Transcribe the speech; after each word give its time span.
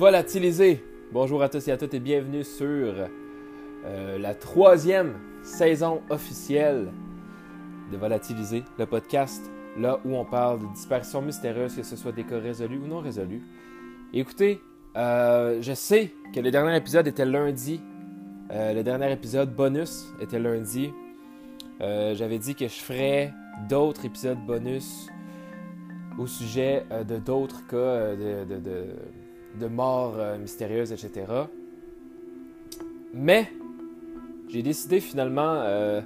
Volatiliser. 0.00 0.82
Bonjour 1.12 1.42
à 1.42 1.50
tous 1.50 1.68
et 1.68 1.72
à 1.72 1.76
toutes 1.76 1.92
et 1.92 2.00
bienvenue 2.00 2.42
sur 2.42 2.94
euh, 3.84 4.18
la 4.18 4.34
troisième 4.34 5.12
saison 5.42 6.00
officielle 6.08 6.88
de 7.92 7.98
Volatiliser, 7.98 8.64
le 8.78 8.86
podcast 8.86 9.50
là 9.76 10.00
où 10.06 10.16
on 10.16 10.24
parle 10.24 10.62
de 10.62 10.72
disparitions 10.72 11.20
mystérieuses, 11.20 11.76
que 11.76 11.82
ce 11.82 11.96
soit 11.96 12.12
des 12.12 12.24
cas 12.24 12.38
résolus 12.38 12.78
ou 12.78 12.86
non 12.86 13.00
résolus. 13.00 13.42
Écoutez, 14.14 14.62
euh, 14.96 15.58
je 15.60 15.74
sais 15.74 16.14
que 16.34 16.40
le 16.40 16.50
dernier 16.50 16.74
épisode 16.78 17.06
était 17.06 17.26
lundi. 17.26 17.82
Euh, 18.52 18.72
le 18.72 18.82
dernier 18.82 19.12
épisode 19.12 19.54
bonus 19.54 20.06
était 20.18 20.38
lundi. 20.38 20.94
J'avais 21.78 22.38
dit 22.38 22.54
que 22.54 22.68
je 22.68 22.80
ferais 22.80 23.34
d'autres 23.68 24.06
épisodes 24.06 24.38
bonus 24.46 25.08
au 26.18 26.26
sujet 26.26 26.86
de 27.06 27.18
d'autres 27.18 27.66
cas 27.66 28.16
de, 28.16 28.46
de 29.58 29.66
morts 29.66 30.14
euh, 30.16 30.38
mystérieuses, 30.38 30.92
etc. 30.92 31.26
Mais 33.12 33.50
j'ai 34.48 34.62
décidé 34.62 35.00
finalement 35.00 35.54
euh, 35.54 36.00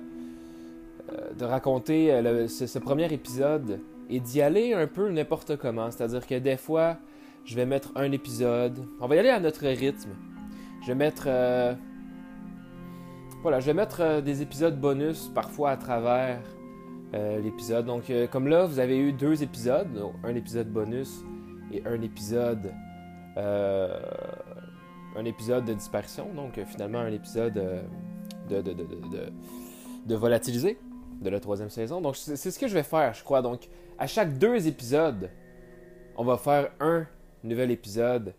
euh, 1.12 1.32
de 1.38 1.44
raconter 1.44 2.08
ce, 2.48 2.78
premier 2.78 3.12
épisode 3.12 3.80
et 4.08 4.20
d'y 4.20 4.40
aller 4.40 4.72
un 4.72 4.86
peu 4.86 5.10
n'importe 5.10 5.56
comment. 5.56 5.90
C'est-à-dire 5.90 6.26
que 6.26 6.38
des 6.38 6.56
fois, 6.56 6.98
je 7.44 7.56
vais 7.56 7.66
mettre 7.66 7.92
un 7.96 8.10
épisode. 8.12 8.78
On 9.00 9.06
va 9.06 9.16
y 9.16 9.18
aller 9.18 9.30
à 9.30 9.40
notre 9.40 9.66
rythme. 9.66 10.10
Je 10.82 10.88
vais 10.88 10.94
mettre. 10.94 11.28
voilà, 13.42 13.60
je 13.60 13.66
vais 13.66 13.74
mettre 13.74 14.20
des 14.20 14.42
épisodes 14.42 14.78
bonus 14.78 15.30
parfois 15.34 15.70
à 15.70 15.76
travers 15.76 16.40
l'épisode. 17.12 17.86
Donc, 17.86 18.12
comme 18.30 18.48
là, 18.48 18.66
vous 18.66 18.78
avez 18.78 18.98
eu 18.98 19.12
deux 19.12 19.42
épisodes, 19.42 20.10
un 20.22 20.34
épisode 20.34 20.68
bonus 20.68 21.22
et 21.72 21.82
un 21.86 22.00
épisode. 22.02 22.72
Euh, 23.36 24.00
un 25.16 25.24
épisode 25.24 25.64
de 25.64 25.74
disparition, 25.74 26.32
donc 26.34 26.58
euh, 26.58 26.64
finalement 26.64 26.98
un 26.98 27.12
épisode 27.12 27.56
euh, 27.58 27.82
de, 28.48 28.60
de, 28.62 28.72
de, 28.72 28.84
de, 28.84 28.94
de, 28.94 29.32
de 30.06 30.14
volatiliser 30.14 30.78
de 31.20 31.30
la 31.30 31.40
troisième 31.40 31.70
saison. 31.70 32.00
Donc, 32.00 32.16
c'est 32.16 32.36
ce 32.36 32.58
que 32.58 32.68
je 32.68 32.74
vais 32.74 32.82
faire, 32.82 33.14
je 33.14 33.24
crois. 33.24 33.40
Donc, 33.40 33.68
à 33.98 34.06
chaque 34.06 34.36
deux 34.36 34.66
épisodes, 34.66 35.30
on 36.16 36.24
va 36.24 36.36
faire 36.36 36.70
un 36.80 37.06
nouvel 37.42 37.70
épisode 37.70 38.34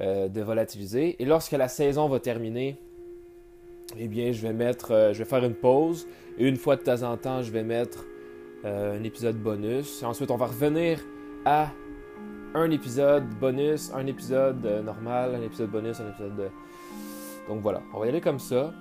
de 0.00 0.40
volatiliser. 0.40 1.20
Et 1.20 1.24
lorsque 1.24 1.52
la 1.52 1.66
saison 1.66 2.08
va 2.08 2.20
terminer, 2.20 2.78
eh 3.98 4.06
bien, 4.06 4.32
je 4.32 4.46
vais 4.46 4.52
mettre, 4.52 5.10
je 5.12 5.18
vais 5.18 5.24
faire 5.24 5.44
une 5.44 5.54
pause. 5.54 6.06
Et 6.38 6.46
une 6.46 6.56
fois 6.56 6.76
de 6.76 6.82
temps 6.82 7.02
en 7.02 7.16
temps, 7.16 7.42
je 7.42 7.50
vais 7.50 7.64
mettre 7.64 8.04
un 8.64 9.02
épisode 9.02 9.36
bonus. 9.36 10.02
Et 10.02 10.04
ensuite, 10.04 10.30
on 10.30 10.36
va 10.36 10.46
revenir 10.46 11.00
à 11.44 11.70
un 12.54 12.70
épisode 12.70 13.28
bonus, 13.40 13.90
un 13.94 14.06
épisode 14.06 14.64
euh, 14.64 14.82
normal, 14.82 15.34
un 15.34 15.42
épisode 15.42 15.70
bonus, 15.70 16.00
un 16.00 16.08
épisode 16.08 16.36
de... 16.36 16.48
Donc 17.48 17.60
voilà, 17.60 17.82
on 17.92 17.98
va 17.98 18.06
y 18.06 18.08
aller 18.08 18.20
comme 18.20 18.38
ça. 18.38 18.72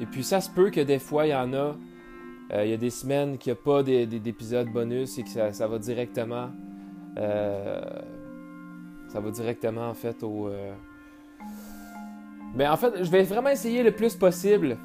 Et 0.00 0.06
puis 0.06 0.22
ça 0.22 0.40
se 0.40 0.50
peut 0.50 0.70
que 0.70 0.80
des 0.80 0.98
fois, 0.98 1.26
il 1.26 1.30
y 1.30 1.34
en 1.34 1.52
a, 1.54 1.76
euh, 2.52 2.64
il 2.64 2.70
y 2.70 2.74
a 2.74 2.76
des 2.76 2.90
semaines 2.90 3.38
qu'il 3.38 3.52
n'y 3.52 3.58
a 3.58 3.62
pas 3.62 3.82
d'épisodes 3.82 4.68
bonus 4.68 5.18
et 5.18 5.22
que 5.22 5.30
ça, 5.30 5.52
ça 5.52 5.66
va 5.66 5.78
directement... 5.78 6.50
euh, 7.18 7.80
ça 9.08 9.20
va 9.20 9.30
directement 9.30 9.88
en 9.88 9.94
fait 9.94 10.22
au... 10.22 10.50
Mais 12.54 12.68
en 12.68 12.76
fait, 12.76 13.02
je 13.02 13.10
vais 13.10 13.22
vraiment 13.22 13.48
essayer 13.48 13.82
le 13.82 13.92
plus 13.92 14.14
possible 14.14 14.76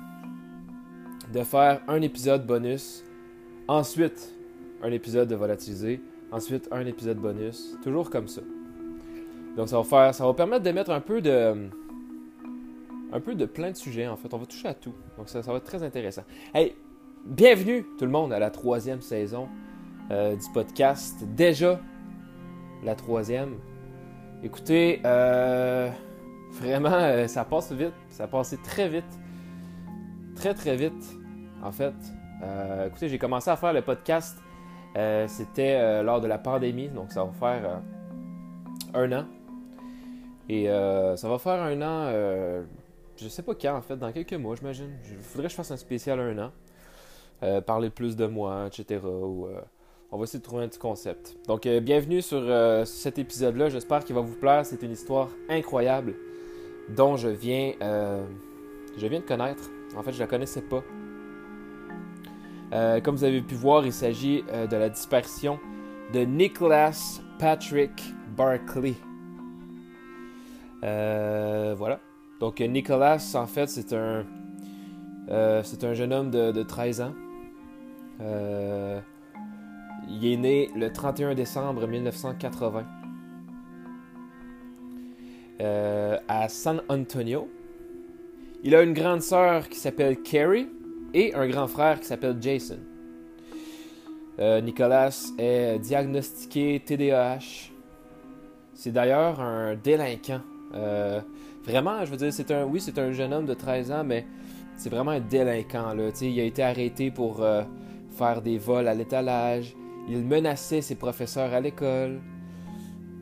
de 1.34 1.44
faire 1.44 1.82
un 1.88 2.02
épisode 2.02 2.46
bonus, 2.46 3.04
ensuite 3.68 4.34
un 4.82 4.92
épisode 4.92 5.28
de 5.28 5.36
volatiliser, 5.36 6.02
ensuite 6.32 6.68
un 6.72 6.86
épisode 6.86 7.18
bonus, 7.18 7.78
toujours 7.84 8.10
comme 8.10 8.28
ça. 8.28 8.42
Donc 9.56 9.70
ça 9.70 9.78
va 9.78 9.84
faire, 9.84 10.14
ça 10.14 10.26
va 10.26 10.34
permettre 10.34 10.64
de 10.64 10.72
mettre 10.72 10.92
un 10.92 11.00
peu 11.00 11.22
de, 11.22 11.70
un 13.12 13.20
peu 13.20 13.36
de 13.36 13.46
plein 13.46 13.72
de 13.72 13.76
sujets 13.76 14.08
en 14.08 14.16
fait. 14.16 14.34
On 14.34 14.38
va 14.38 14.46
toucher 14.46 14.68
à 14.68 14.74
tout. 14.74 14.94
Donc 15.18 15.30
ça, 15.30 15.42
va 15.42 15.56
être 15.56 15.64
très 15.64 15.84
intéressant. 15.84 16.24
Hey, 16.54 16.76
bienvenue 17.26 17.86
tout 17.98 18.06
le 18.06 18.12
monde 18.12 18.34
à 18.34 18.40
la 18.40 18.52
troisième 18.52 19.02
saison 19.02 19.48
euh, 20.12 20.36
du 20.36 20.46
podcast. 20.54 21.24
Déjà 21.36 21.80
la 22.84 22.96
troisième. 22.96 23.56
Écoutez, 24.44 25.02
euh, 25.06 25.90
vraiment, 26.52 26.94
euh, 26.94 27.28
ça 27.28 27.44
passe 27.44 27.72
vite. 27.72 27.94
Ça 28.10 28.26
a 28.26 28.28
passé 28.28 28.58
très 28.64 28.88
vite. 28.90 29.20
Très, 30.36 30.54
très 30.54 30.76
vite, 30.76 31.18
en 31.64 31.72
fait. 31.72 31.96
Écoutez, 32.86 33.10
j'ai 33.10 33.18
commencé 33.18 33.50
à 33.50 33.56
faire 33.56 33.74
le 33.74 33.82
podcast. 33.82 34.38
Euh, 34.98 35.28
C'était 35.28 35.76
euh, 35.76 36.04
lors 36.04 36.20
de 36.22 36.28
la 36.28 36.38
pandémie. 36.38 36.90
Donc, 36.90 37.12
ça 37.12 37.24
va 37.24 37.32
faire 37.32 37.82
euh, 38.96 39.06
un 39.06 39.12
an. 39.20 39.26
Et 40.50 40.66
ça 40.68 41.28
va 41.28 41.38
faire 41.40 41.62
un 41.62 41.82
an, 41.82 42.66
je 43.18 43.28
sais 43.28 43.42
pas 43.42 43.54
quand, 43.54 43.76
en 43.76 43.82
fait, 43.82 43.98
dans 43.98 44.14
quelques 44.14 44.34
mois, 44.34 44.56
j'imagine. 44.56 44.92
Il 45.12 45.18
faudrait 45.18 45.48
que 45.48 45.52
je 45.52 45.58
fasse 45.58 45.72
un 45.72 45.78
spécial 45.78 46.22
un 46.22 46.38
an. 46.40 47.62
Parler 47.64 47.90
plus 47.90 48.16
de 48.16 48.26
moi, 48.28 48.66
etc. 48.68 49.02
On 49.04 50.18
va 50.18 50.24
essayer 50.24 50.40
de 50.40 50.46
trouver 50.46 50.64
un 50.64 50.70
petit 50.70 50.80
concept. 50.80 51.36
Donc, 51.48 51.68
bienvenue 51.68 52.22
sur 52.22 52.42
cet 52.88 53.20
épisode-là. 53.20 53.68
J'espère 53.68 54.06
qu'il 54.06 54.16
va 54.16 54.22
vous 54.22 54.38
plaire. 54.38 54.66
C'est 54.66 54.82
une 54.84 54.92
histoire 54.92 55.28
incroyable 55.50 56.16
dont 56.96 57.18
je 57.18 57.28
viens, 57.28 57.74
je 57.82 59.06
viens 59.06 59.20
de 59.20 59.26
connaître. 59.26 59.70
En 59.98 60.02
fait, 60.04 60.14
je 60.14 60.20
la 60.20 60.28
connaissais 60.28 60.62
pas. 60.62 60.82
Euh, 62.74 63.00
comme 63.02 63.16
vous 63.16 63.24
avez 63.24 63.42
pu 63.42 63.56
voir, 63.56 63.86
il 63.86 63.94
s'agit 63.94 64.44
euh, 64.52 64.68
de 64.68 64.76
la 64.76 64.90
disparition 64.90 65.60
de 66.14 66.20
Nicholas 66.22 67.22
Patrick 67.40 67.92
Barkley. 68.36 68.96
Euh, 70.84 71.74
voilà. 71.78 72.00
Donc, 72.40 72.60
Nicholas, 72.60 73.34
en 73.36 73.48
fait, 73.48 73.68
c'est 73.68 73.94
un, 73.94 74.26
c'est 75.64 75.84
un 75.84 75.94
jeune 75.94 76.14
homme 76.14 76.30
de, 76.30 76.52
de 76.52 76.64
13 76.64 77.02
ans. 77.02 77.14
Il 80.10 80.26
est 80.26 80.38
né 80.38 80.70
le 80.76 80.92
31 80.92 81.36
décembre 81.36 81.88
1980 81.88 82.86
euh, 85.60 86.18
à 86.28 86.50
San 86.50 86.84
Antonio. 86.88 87.50
Il 88.64 88.76
a 88.76 88.84
une 88.84 88.94
grande 88.94 89.22
sœur 89.22 89.70
qui 89.70 89.80
s'appelle 89.80 90.22
Carrie 90.22 90.70
et 91.14 91.34
un 91.34 91.48
grand 91.48 91.68
frère 91.68 92.00
qui 92.00 92.06
s'appelle 92.06 92.38
Jason. 92.40 92.80
Euh, 94.40 94.62
Nicolas 94.62 95.32
est 95.38 95.80
diagnostiqué 95.80 96.82
TDAH. 96.86 97.72
C'est 98.74 98.92
d'ailleurs 98.92 99.42
un 99.42 99.76
délinquant. 99.76 100.42
Euh, 100.76 101.22
vraiment, 101.64 102.06
je 102.06 102.12
veux 102.12 102.18
dire, 102.18 102.32
c'est 102.32 102.52
un, 102.52 102.66
oui, 102.66 102.80
c'est 102.80 103.00
un 103.00 103.12
jeune 103.12 103.34
homme 103.34 103.46
de 103.46 103.56
13 103.56 103.92
ans, 103.92 104.04
mais 104.04 104.26
c'est 104.76 104.90
vraiment 104.90 105.12
un 105.12 105.20
délinquant. 105.20 105.94
Là. 105.94 106.10
Il 106.22 106.40
a 106.40 106.44
été 106.44 106.62
arrêté 106.62 107.10
pour 107.10 107.42
euh, 107.42 107.64
faire 108.12 108.42
des 108.42 108.60
vols 108.60 108.88
à 108.88 108.94
l'étalage. 108.94 109.76
Il 110.08 110.24
menaçait 110.24 110.82
ses 110.82 110.96
professeurs 110.96 111.54
à 111.54 111.60
l'école, 111.60 112.22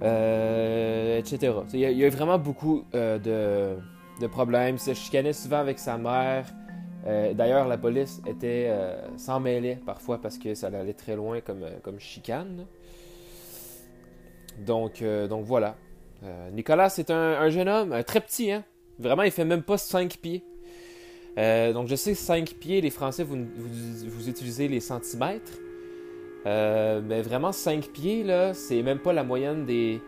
etc. 0.01 1.53
Il 1.73 1.79
y, 1.79 1.85
a, 1.85 1.91
il 1.91 1.97
y 1.97 2.05
a 2.05 2.09
vraiment 2.09 2.37
beaucoup 2.37 2.83
de, 2.93 3.17
de 3.17 4.27
problèmes. 4.27 4.75
Il 4.75 4.79
se 4.79 4.93
chicanait 4.93 5.33
souvent 5.33 5.57
avec 5.57 5.79
sa 5.79 5.97
mère. 5.97 6.45
Euh, 7.07 7.33
D'ailleurs, 7.33 7.67
la 7.67 7.77
police 7.77 8.21
était 8.25 8.67
euh, 8.69 8.95
s'en 9.17 9.43
parfois 9.85 10.19
parce 10.19 10.37
que 10.37 10.55
ça 10.55 10.67
allait 10.67 10.93
très 10.93 11.15
loin 11.15 11.39
comme, 11.41 11.63
euh, 11.63 11.99
chicane. 11.99 12.65
Donc, 14.59 15.01
euh, 15.01 15.27
donc 15.27 15.45
voilà. 15.45 15.75
Nicolas, 16.53 16.89
c'est 16.89 17.11
un, 17.11 17.39
un 17.39 17.49
jeune 17.49 17.69
homme, 17.69 18.03
très 18.03 18.19
petit, 18.19 18.51
hein. 18.51 18.63
Vraiment, 18.97 19.21
il 19.21 19.29
fait 19.29 19.45
même 19.45 19.61
pas 19.61 19.77
5 19.77 20.17
pieds. 20.17 20.43
Donc 21.37 21.87
je 21.87 21.95
sais 21.95 22.15
5 22.15 22.55
pieds, 22.55 22.81
les 22.81 22.89
Français, 22.89 23.23
vous, 23.23 24.29
utilisez 24.29 24.67
les 24.67 24.79
centimètres. 24.79 25.59
Mais 26.45 27.21
vraiment 27.21 27.51
5 27.51 27.89
pieds, 27.89 28.23
là, 28.23 28.55
c'est 28.55 28.81
même 28.81 28.97
pas 28.97 29.13
la 29.13 29.23
moyenne 29.23 29.67
des, 29.67 30.01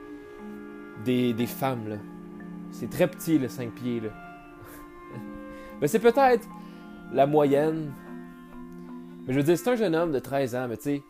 femmes. 1.46 2.00
C'est 2.72 2.90
très 2.90 3.08
petit, 3.08 3.38
le 3.38 3.48
5 3.48 3.72
pieds, 3.76 4.02
mais 5.82 5.88
c'est 5.88 6.00
peut-être 6.00 6.48
la 7.14 7.26
moyenne. 7.28 7.92
Mais 9.26 9.34
je 9.34 9.40
veux 9.40 9.44
dire, 9.44 9.58
c'est 9.58 9.70
un 9.70 9.76
jeune 9.76 9.96
homme 9.96 10.12
de 10.12 10.20
13 10.20 10.56
ans, 10.56 10.68
mais 10.68 10.78
tu 10.78 10.84
sais, 10.84 11.04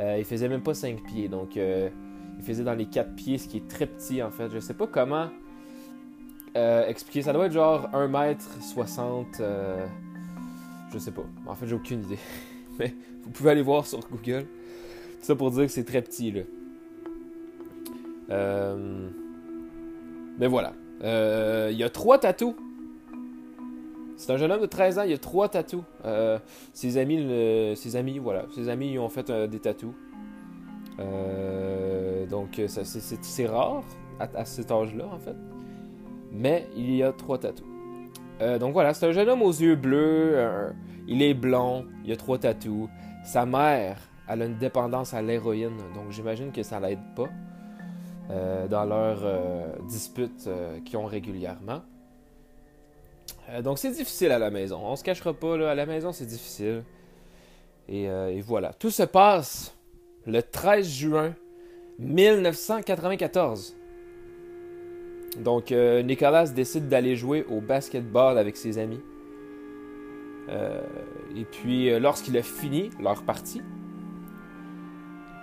euh, 0.00 0.16
il 0.18 0.24
faisait 0.24 0.48
même 0.48 0.62
pas 0.62 0.74
5 0.74 1.02
pieds. 1.04 1.28
Donc, 1.28 1.56
euh, 1.56 1.88
il 2.38 2.44
faisait 2.44 2.64
dans 2.64 2.74
les 2.74 2.86
4 2.86 3.14
pieds, 3.14 3.38
ce 3.38 3.48
qui 3.48 3.58
est 3.58 3.68
très 3.68 3.86
petit, 3.86 4.22
en 4.22 4.30
fait. 4.30 4.50
Je 4.50 4.58
sais 4.58 4.74
pas 4.74 4.86
comment 4.86 5.28
euh, 6.56 6.86
expliquer. 6.86 7.22
Ça 7.22 7.32
doit 7.32 7.46
être 7.46 7.52
genre 7.52 7.88
1m60. 7.92 9.40
Euh, 9.40 9.86
je 10.92 10.98
sais 10.98 11.10
pas. 11.10 11.24
En 11.46 11.54
fait, 11.54 11.66
j'ai 11.66 11.74
aucune 11.74 12.04
idée. 12.04 12.18
Mais 12.78 12.94
vous 13.22 13.30
pouvez 13.30 13.50
aller 13.50 13.62
voir 13.62 13.86
sur 13.86 14.00
Google. 14.00 14.46
Ça 15.20 15.34
pour 15.34 15.50
dire 15.50 15.64
que 15.64 15.72
c'est 15.72 15.84
très 15.84 16.02
petit, 16.02 16.30
là. 16.30 16.42
Mais 20.38 20.46
voilà. 20.46 20.74
Il 21.02 21.76
y 21.76 21.82
a 21.82 21.90
trois 21.90 22.18
tatous. 22.18 22.54
C'est 24.16 24.32
un 24.32 24.38
jeune 24.38 24.50
homme 24.50 24.62
de 24.62 24.66
13 24.66 24.98
ans, 24.98 25.02
il 25.02 25.12
a 25.12 25.18
trois 25.18 25.48
tatous. 25.48 25.82
Euh, 26.04 26.38
ses 26.72 26.96
amis, 26.96 27.18
ses 27.76 27.96
amis, 27.96 28.18
voilà, 28.18 28.46
ses 28.54 28.68
amis 28.68 28.90
lui 28.90 28.98
ont 28.98 29.10
fait 29.10 29.28
euh, 29.28 29.46
des 29.46 29.60
tatous. 29.60 29.92
Euh, 30.98 32.26
donc 32.26 32.60
c'est- 32.66 33.46
rare 33.46 33.82
à, 34.18 34.44
cet 34.46 34.70
âge-là 34.70 35.04
en 35.12 35.18
fait. 35.18 35.36
mais 36.32 36.66
il 36.74 36.94
y 36.94 37.02
a 37.02 37.12
trois 37.12 37.38
tatous. 37.38 37.66
Donc 38.60 38.72
voilà, 38.72 38.92
c'est 38.94 39.06
un 39.06 39.12
jeune 39.12 39.28
homme 39.28 39.42
aux 39.42 39.52
yeux 39.52 39.76
bleus, 39.76 40.36
il 41.08 41.22
est 41.22 41.34
blond, 41.34 41.86
il 42.04 42.12
a 42.12 42.16
trois 42.16 42.38
tatous. 42.38 42.88
Sa 43.24 43.44
mère, 43.46 43.98
elle 44.28 44.42
a 44.42 44.46
une 44.46 44.58
dépendance 44.58 45.12
à 45.14 45.20
l'héroïne, 45.22 45.76
donc 45.94 46.10
j'imagine 46.10 46.52
que 46.52 46.62
ça 46.62 46.80
l'aide 46.80 46.98
pas 47.14 47.28
dans 48.68 48.84
leurs 48.84 49.22
disputes 49.86 50.48
qu'ils 50.84 50.96
ont 50.98 51.06
régulièrement. 51.06 51.80
Donc 53.62 53.78
c'est 53.78 53.90
difficile 53.90 54.32
à 54.32 54.38
la 54.38 54.50
maison, 54.50 54.80
on 54.82 54.96
se 54.96 55.04
cachera 55.04 55.32
pas, 55.32 55.56
là, 55.56 55.70
à 55.70 55.74
la 55.74 55.86
maison 55.86 56.12
c'est 56.12 56.26
difficile. 56.26 56.82
Et, 57.88 58.04
et 58.04 58.40
voilà, 58.40 58.72
tout 58.72 58.90
se 58.90 59.04
passe 59.04 59.76
le 60.26 60.42
13 60.42 60.88
juin 60.88 61.34
1994. 61.98 63.76
Donc, 65.38 65.70
euh, 65.70 66.02
Nicolas 66.02 66.46
décide 66.46 66.88
d'aller 66.88 67.16
jouer 67.16 67.44
au 67.50 67.60
basketball 67.60 68.38
avec 68.38 68.56
ses 68.56 68.78
amis. 68.78 69.00
Euh, 70.48 70.80
et 71.36 71.44
puis, 71.44 71.90
euh, 71.90 71.98
lorsqu'il 71.98 72.36
a 72.38 72.42
fini 72.42 72.90
leur 73.00 73.22
partie, 73.22 73.62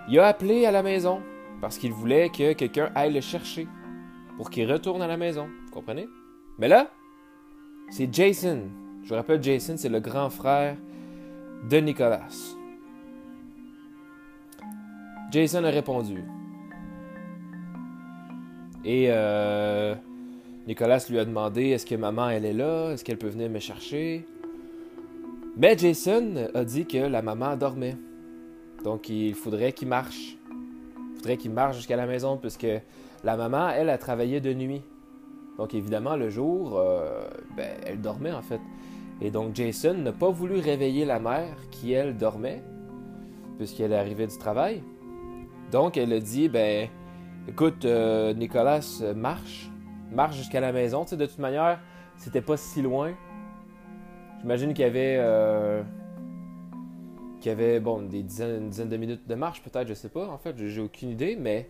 il 0.08 0.18
a 0.18 0.26
appelé 0.26 0.66
à 0.66 0.72
la 0.72 0.82
maison 0.82 1.20
parce 1.60 1.78
qu'il 1.78 1.92
voulait 1.92 2.28
que 2.28 2.52
quelqu'un 2.52 2.90
aille 2.94 3.12
le 3.12 3.20
chercher 3.20 3.68
pour 4.36 4.50
qu'il 4.50 4.70
retourne 4.70 5.00
à 5.02 5.06
la 5.06 5.16
maison. 5.16 5.48
Vous 5.66 5.72
comprenez? 5.72 6.08
Mais 6.58 6.68
là, 6.68 6.90
c'est 7.90 8.12
Jason. 8.12 8.62
Je 9.02 9.08
vous 9.08 9.14
rappelle, 9.14 9.42
Jason, 9.42 9.74
c'est 9.76 9.88
le 9.88 10.00
grand 10.00 10.30
frère 10.30 10.76
de 11.68 11.76
Nicolas. 11.78 12.28
Jason 15.30 15.64
a 15.64 15.70
répondu. 15.70 16.22
Et 18.84 19.06
euh, 19.08 19.94
Nicolas 20.66 21.04
lui 21.08 21.18
a 21.18 21.24
demandé 21.24 21.70
est-ce 21.70 21.86
que 21.86 21.94
maman 21.94 22.28
elle 22.28 22.44
est 22.44 22.52
là? 22.52 22.90
Est-ce 22.90 23.04
qu'elle 23.04 23.18
peut 23.18 23.28
venir 23.28 23.50
me 23.50 23.58
chercher? 23.58 24.26
Mais 25.56 25.76
Jason 25.78 26.48
a 26.54 26.64
dit 26.64 26.86
que 26.86 26.98
la 26.98 27.22
maman 27.22 27.56
dormait. 27.56 27.96
Donc 28.84 29.08
il 29.08 29.34
faudrait 29.34 29.72
qu'il 29.72 29.88
marche. 29.88 30.36
Il 30.50 31.16
faudrait 31.16 31.36
qu'il 31.36 31.52
marche 31.52 31.76
jusqu'à 31.76 31.96
la 31.96 32.06
maison 32.06 32.36
puisque 32.36 32.66
la 33.24 33.36
maman, 33.36 33.70
elle, 33.70 33.88
a 33.88 33.96
travaillé 33.96 34.40
de 34.40 34.52
nuit. 34.52 34.82
Donc 35.58 35.74
évidemment, 35.74 36.16
le 36.16 36.30
jour, 36.30 36.78
euh, 36.78 37.28
ben, 37.56 37.76
elle 37.86 38.00
dormait 38.00 38.32
en 38.32 38.42
fait. 38.42 38.60
Et 39.20 39.30
donc 39.30 39.54
Jason 39.54 39.94
n'a 39.94 40.12
pas 40.12 40.30
voulu 40.30 40.58
réveiller 40.58 41.04
la 41.04 41.20
mère 41.20 41.56
qui, 41.70 41.92
elle, 41.92 42.16
dormait, 42.16 42.62
puisqu'elle 43.58 43.92
est 43.92 43.98
arrivée 43.98 44.26
du 44.26 44.36
travail. 44.36 44.82
Donc 45.70 45.96
elle 45.96 46.12
a 46.12 46.20
dit, 46.20 46.48
ben, 46.48 46.88
Écoute, 47.46 47.84
euh, 47.84 48.32
Nicolas 48.32 48.80
euh, 49.02 49.12
marche, 49.12 49.70
marche 50.10 50.36
jusqu'à 50.36 50.60
la 50.60 50.72
maison. 50.72 51.04
Tu 51.04 51.10
sais, 51.10 51.16
de 51.18 51.26
toute 51.26 51.38
manière, 51.38 51.78
c'était 52.16 52.40
pas 52.40 52.56
si 52.56 52.80
loin. 52.80 53.12
J'imagine 54.40 54.72
qu'il 54.72 54.82
y 54.82 54.88
avait, 54.88 55.16
euh, 55.18 55.82
qu'il 57.40 57.50
y 57.50 57.52
avait 57.52 57.80
bon, 57.80 58.00
des 58.00 58.22
dizaines, 58.22 58.62
une 58.62 58.70
dizaine 58.70 58.88
de 58.88 58.96
minutes 58.96 59.28
de 59.28 59.34
marche, 59.34 59.62
peut-être, 59.62 59.86
je 59.86 59.92
sais 59.92 60.08
pas. 60.08 60.26
En 60.28 60.38
fait, 60.38 60.56
j'ai 60.56 60.80
aucune 60.80 61.10
idée, 61.10 61.36
mais 61.38 61.68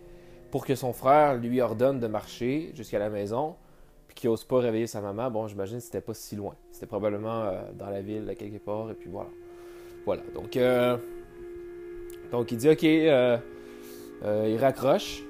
pour 0.49 0.65
que 0.65 0.75
son 0.75 0.93
frère 0.93 1.35
lui 1.35 1.59
ordonne 1.59 1.99
de 1.99 2.07
marcher 2.07 2.71
jusqu'à 2.73 2.99
la 2.99 3.09
maison, 3.09 3.55
qu'il 4.15 4.29
n'ose 4.29 4.43
pas 4.43 4.59
réveiller 4.59 4.87
sa 4.87 5.01
maman, 5.01 5.29
bon, 5.29 5.47
j'imagine 5.47 5.77
que 5.77 5.83
c'était 5.83 6.01
pas 6.01 6.13
si 6.13 6.35
loin. 6.35 6.55
C'était 6.71 6.87
probablement 6.87 7.51
dans 7.77 7.89
la 7.89 8.01
ville, 8.01 8.33
quelque 8.39 8.57
part, 8.57 8.89
et 8.89 8.93
puis 8.93 9.09
voilà. 9.09 9.29
Voilà. 10.05 10.23
Donc, 10.33 10.57
donc 12.31 12.51
il 12.51 12.57
dit, 12.57 12.69
ok, 12.69 12.83
il 12.83 14.57
raccroche. 14.57 15.25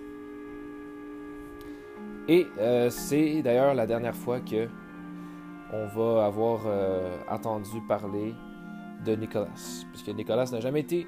Et 2.27 2.47
euh, 2.57 2.89
c'est 2.89 3.41
d'ailleurs 3.43 3.75
la 3.75 3.85
dernière 3.85 4.15
fois 4.15 4.39
que 4.39 4.67
on 5.71 5.85
va 5.87 6.25
avoir 6.25 6.61
euh, 6.65 7.17
entendu 7.29 7.81
parler 7.87 8.33
de 9.05 9.15
Nicolas, 9.15 9.47
puisque 9.91 10.09
Nicolas 10.09 10.45
n'a 10.51 10.59
jamais 10.59 10.79
été 10.79 11.05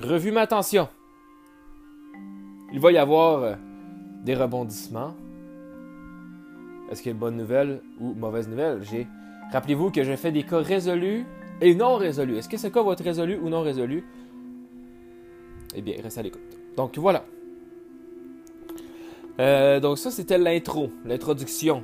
revu. 0.00 0.30
Mais 0.30 0.40
attention, 0.40 0.88
il 2.72 2.78
va 2.78 2.92
y 2.92 2.98
avoir 2.98 3.42
euh, 3.42 3.54
des 4.24 4.34
rebondissements. 4.34 5.14
Est-ce 6.90 7.02
qu'il 7.02 7.10
y 7.10 7.12
a 7.12 7.14
une 7.14 7.20
bonne 7.20 7.36
nouvelle 7.36 7.80
ou 8.00 8.14
mauvaise 8.14 8.48
nouvelle 8.48 8.80
rappelez-vous 9.52 9.90
que 9.90 10.02
j'ai 10.02 10.16
fait 10.16 10.32
des 10.32 10.42
cas 10.42 10.58
résolus 10.58 11.24
et 11.60 11.74
non 11.74 11.96
résolus. 11.96 12.36
Est-ce 12.36 12.48
que 12.48 12.56
ce 12.56 12.68
cas 12.68 12.82
va 12.82 12.92
être 12.92 13.04
résolu 13.04 13.36
ou 13.36 13.48
non 13.48 13.62
résolu? 13.62 14.04
Eh 15.74 15.82
bien, 15.82 15.96
reste 16.02 16.18
à 16.18 16.22
l'écoute. 16.22 16.40
Donc 16.76 16.96
voilà. 16.98 17.24
Euh, 19.38 19.80
donc 19.80 19.98
ça, 19.98 20.10
c'était 20.10 20.38
l'intro, 20.38 20.90
l'introduction. 21.04 21.82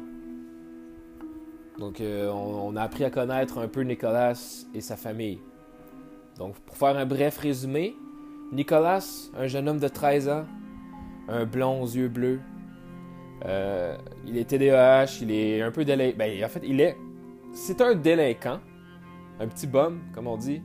Donc 1.79 2.00
euh, 2.00 2.31
on, 2.31 2.75
a 2.76 2.82
appris 2.82 3.05
à 3.05 3.11
connaître 3.11 3.59
un 3.59 3.69
peu 3.69 3.82
Nicolas 3.82 4.64
et 4.75 4.81
sa 4.81 4.97
famille. 4.97 5.38
Donc 6.38 6.55
pour 6.61 6.76
faire 6.76 6.97
un 6.97 7.06
bref 7.06 7.38
résumé, 7.38 7.94
Nicolas, 8.52 9.05
un 9.37 9.47
jeune 9.47 9.69
homme 9.69 9.79
de 9.79 9.88
13 9.88 10.29
ans, 10.29 10.44
un 11.29 11.44
blond 11.44 11.82
aux 11.82 11.87
yeux 11.87 12.09
bleus. 12.09 12.41
Euh, 13.44 13.97
il 14.27 14.38
est 14.38 14.44
TDAH, 14.44 15.19
il 15.23 15.31
est 15.31 15.62
un 15.62 15.71
peu 15.71 15.85
délinquant. 15.85 16.17
Ben, 16.19 16.44
en 16.44 16.49
fait, 16.49 16.62
il 16.65 16.81
est. 16.81 16.97
C'est 17.53 17.81
un 17.81 17.94
délinquant. 17.94 18.61
Un 19.38 19.49
petit 19.49 19.67
bum, 19.67 20.00
comme 20.15 20.27
on 20.27 20.37
dit. 20.37 20.62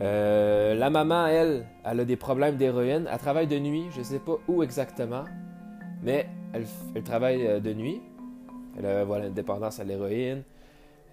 la 0.00 0.90
maman, 0.90 1.26
elle, 1.26 1.66
elle 1.84 2.00
a 2.00 2.04
des 2.04 2.16
problèmes 2.16 2.56
d'héroïne. 2.56 3.08
Elle 3.10 3.18
travaille 3.18 3.48
de 3.48 3.58
nuit, 3.58 3.86
je 3.96 4.02
sais 4.02 4.20
pas 4.20 4.36
où 4.46 4.62
exactement. 4.62 5.24
Mais 6.02 6.28
elle, 6.52 7.02
travaille 7.02 7.46
euh, 7.46 7.60
de 7.60 7.72
nuit. 7.72 8.00
Elle 8.78 8.86
a 8.86 9.04
voilà, 9.04 9.26
une 9.26 9.34
dépendance 9.34 9.80
à 9.80 9.84
l'héroïne. 9.84 10.42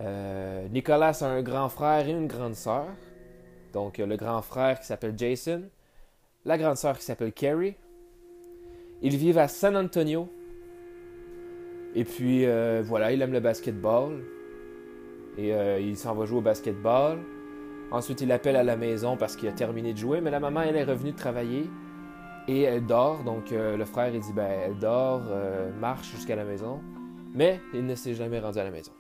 Euh, 0.01 0.67
Nicolas 0.69 1.17
a 1.21 1.25
un 1.25 1.41
grand 1.41 1.69
frère 1.69 2.07
et 2.07 2.11
une 2.11 2.27
grande 2.27 2.55
sœur. 2.55 2.85
Donc, 3.73 3.97
le 3.97 4.15
grand 4.15 4.41
frère 4.41 4.79
qui 4.79 4.85
s'appelle 4.85 5.13
Jason, 5.17 5.63
la 6.45 6.57
grande 6.57 6.77
sœur 6.77 6.97
qui 6.97 7.03
s'appelle 7.03 7.33
Carrie. 7.33 7.75
Ils 9.01 9.15
vivent 9.15 9.37
à 9.37 9.47
San 9.47 9.75
Antonio. 9.75 10.27
Et 11.93 12.03
puis, 12.03 12.45
euh, 12.45 12.81
voilà, 12.85 13.11
il 13.11 13.21
aime 13.21 13.33
le 13.33 13.39
basketball. 13.39 14.23
Et 15.37 15.51
il 15.81 15.97
s'en 15.97 16.15
va 16.15 16.25
jouer 16.25 16.37
au 16.37 16.41
basketball. 16.41 17.19
Ensuite, 17.91 18.21
il 18.21 18.31
appelle 18.31 18.55
à 18.55 18.63
la 18.63 18.77
maison 18.77 19.17
parce 19.17 19.35
qu'il 19.35 19.49
a 19.49 19.51
terminé 19.51 19.91
de 19.91 19.97
jouer. 19.97 20.21
Mais 20.21 20.31
la 20.31 20.39
maman, 20.39 20.61
elle 20.61 20.77
est 20.77 20.85
revenue 20.85 21.11
de 21.11 21.17
travailler. 21.17 21.69
Et 22.47 22.61
elle 22.61 22.85
dort, 22.85 23.23
donc 23.23 23.51
euh, 23.51 23.75
le 23.75 23.85
frère 23.85 24.13
il 24.13 24.19
dit 24.19 24.33
ben 24.33 24.47
elle 24.47 24.77
dort, 24.77 25.23
euh, 25.29 25.71
marche 25.79 26.11
jusqu'à 26.11 26.35
la 26.35 26.45
maison, 26.45 26.79
mais 27.33 27.59
il 27.73 27.85
ne 27.85 27.95
s'est 27.95 28.13
jamais 28.13 28.39
rendu 28.39 28.59
à 28.59 28.63
la 28.63 28.69
maison. 28.69 28.91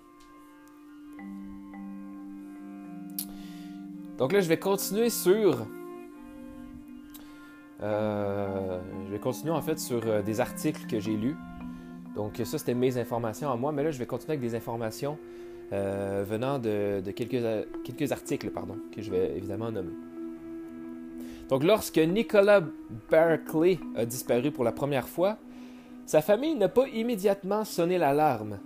Donc 4.17 4.31
là 4.31 4.39
je 4.39 4.49
vais 4.49 4.57
continuer 4.57 5.11
sur, 5.11 5.67
euh, 7.83 8.79
je 9.05 9.11
vais 9.11 9.19
continuer 9.19 9.53
en 9.53 9.61
fait 9.61 9.79
sur 9.79 10.23
des 10.23 10.39
articles 10.39 10.85
que 10.87 10.99
j'ai 10.99 11.15
lus. 11.15 11.35
Donc 12.15 12.41
ça 12.43 12.57
c'était 12.57 12.73
mes 12.73 12.97
informations 12.97 13.51
à 13.51 13.55
moi, 13.55 13.71
mais 13.71 13.83
là 13.83 13.91
je 13.91 13.99
vais 13.99 14.05
continuer 14.05 14.37
avec 14.37 14.41
des 14.41 14.55
informations 14.55 15.17
venant 15.71 16.59
de, 16.59 17.01
de 17.01 17.11
quelques, 17.11 17.67
quelques 17.83 18.11
articles 18.11 18.49
pardon 18.51 18.77
que 18.95 19.01
je 19.01 19.11
vais 19.11 19.35
évidemment 19.35 19.71
nommer. 19.71 19.93
Donc 21.49 21.63
lorsque 21.63 21.97
Nicolas 21.97 22.61
Berkeley 23.09 23.79
a 23.95 24.05
disparu 24.05 24.51
pour 24.51 24.63
la 24.63 24.71
première 24.71 25.07
fois, 25.07 25.37
sa 26.05 26.21
famille 26.21 26.55
n'a 26.55 26.69
pas 26.69 26.87
immédiatement 26.87 27.63
sonné 27.65 27.97
l'alarme. 27.97 28.59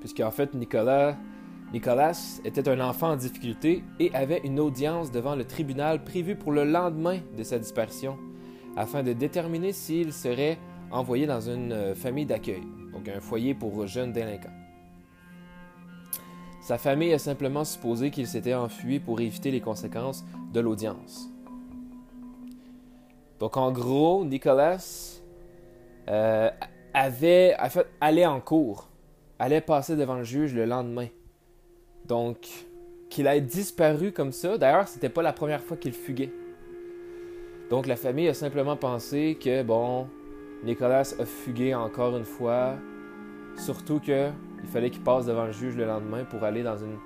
Puisqu'en 0.00 0.30
fait, 0.30 0.54
Nicolas, 0.54 1.16
Nicolas 1.72 2.40
était 2.44 2.68
un 2.68 2.80
enfant 2.80 3.10
en 3.10 3.16
difficulté 3.16 3.82
et 3.98 4.14
avait 4.14 4.40
une 4.44 4.60
audience 4.60 5.10
devant 5.10 5.34
le 5.34 5.44
tribunal 5.44 6.04
prévue 6.04 6.36
pour 6.36 6.52
le 6.52 6.64
lendemain 6.64 7.18
de 7.36 7.42
sa 7.42 7.58
disparition, 7.58 8.16
afin 8.76 9.02
de 9.02 9.12
déterminer 9.12 9.72
s'il 9.72 10.12
serait 10.12 10.58
envoyé 10.92 11.26
dans 11.26 11.40
une 11.40 11.72
euh, 11.72 11.94
famille 11.94 12.26
d'accueil, 12.26 12.62
donc 12.92 13.08
un 13.08 13.20
foyer 13.20 13.54
pour 13.54 13.86
jeunes 13.86 14.12
délinquants. 14.12 14.48
Sa 16.60 16.78
famille 16.78 17.12
a 17.12 17.18
simplement 17.18 17.64
supposé 17.64 18.10
qu'il 18.10 18.26
s'était 18.26 18.54
enfui 18.54 19.00
pour 19.00 19.20
éviter 19.20 19.50
les 19.50 19.60
conséquences 19.60 20.24
de 20.52 20.60
l'audience. 20.60 21.28
Donc 23.38 23.56
en 23.56 23.70
gros, 23.72 24.24
Nicolas 24.24 25.20
euh, 26.08 26.50
avait, 26.94 27.56
allait 28.00 28.26
en 28.26 28.40
cours, 28.40 28.88
allait 29.38 29.60
passer 29.60 29.96
devant 29.96 30.16
le 30.16 30.24
juge 30.24 30.54
le 30.54 30.64
lendemain. 30.64 31.08
Donc 32.06 32.66
qu'il 33.08 33.26
ait 33.26 33.40
disparu 33.40 34.12
comme 34.12 34.32
ça, 34.32 34.58
d'ailleurs, 34.58 34.88
c'était 34.88 35.08
pas 35.08 35.22
la 35.22 35.32
première 35.32 35.62
fois 35.62 35.76
qu'il 35.76 35.92
fuguait. 35.92 36.32
Donc 37.70 37.86
la 37.86 37.96
famille 37.96 38.28
a 38.28 38.34
simplement 38.34 38.76
pensé 38.76 39.36
que 39.42 39.62
bon, 39.62 40.06
Nicolas 40.64 41.14
a 41.18 41.24
fugué 41.24 41.74
encore 41.74 42.16
une 42.16 42.24
fois, 42.24 42.74
surtout 43.56 44.00
que 44.00 44.30
il 44.62 44.68
fallait 44.68 44.90
qu'il 44.90 45.02
passe 45.02 45.26
devant 45.26 45.44
le 45.44 45.52
juge 45.52 45.76
le 45.76 45.84
lendemain 45.84 46.24
pour 46.24 46.44
aller 46.44 46.62
dans 46.62 46.76
une 46.76 46.96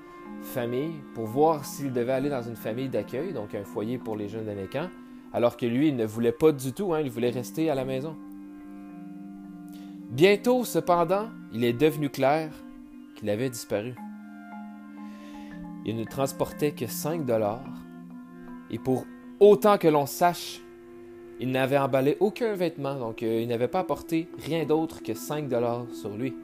famille, 0.43 0.93
pour 1.15 1.27
voir 1.27 1.65
s'il 1.65 1.93
devait 1.93 2.13
aller 2.13 2.31
dans 2.31 2.43
une 2.43 2.57
famille 2.57 2.89
d'accueil, 2.89 3.33
donc 3.33 3.55
un 3.55 3.65
foyer 3.65 3.99
pour 3.99 4.17
les 4.17 4.29
jeunes 4.29 4.47
délinquants, 4.47 4.89
alors 5.33 5.57
que 5.57 5.67
lui, 5.67 5.89
il 5.89 5.97
ne 5.97 6.07
voulait 6.07 6.33
pas 6.33 6.53
du 6.53 6.73
tout, 6.73 6.95
hein, 6.95 7.01
il 7.01 7.11
voulait 7.11 7.31
rester 7.31 7.71
à 7.71 7.75
la 7.75 7.85
maison. 7.85 8.17
Bientôt, 10.11 10.65
cependant, 10.65 11.29
il 11.53 11.65
est 11.65 11.73
devenu 11.73 12.09
clair 12.09 12.51
qu'il 13.17 13.31
avait 13.31 13.51
disparu. 13.51 13.95
Il 15.91 15.97
ne 15.97 16.05
transportait 16.05 16.71
que 16.71 16.87
5 16.87 17.27
dollars, 17.27 17.65
et 18.71 18.79
pour 18.79 19.07
autant 19.41 19.77
que 19.77 19.89
l'on 19.89 20.07
sache, 20.07 20.61
il 21.41 21.51
n'avait 21.51 21.79
emballé 21.79 22.17
aucun 22.21 22.55
vêtement, 22.55 22.95
donc 22.95 23.25
euh, 23.25 23.41
il 23.43 23.49
n'avait 23.49 23.67
pas 23.67 23.81
apporté 23.81 24.29
rien 24.39 24.65
d'autre 24.65 25.03
que 25.03 25.15
5 25.15 25.49
dollars 25.49 25.87
sur 25.93 26.17
lui. 26.17 26.37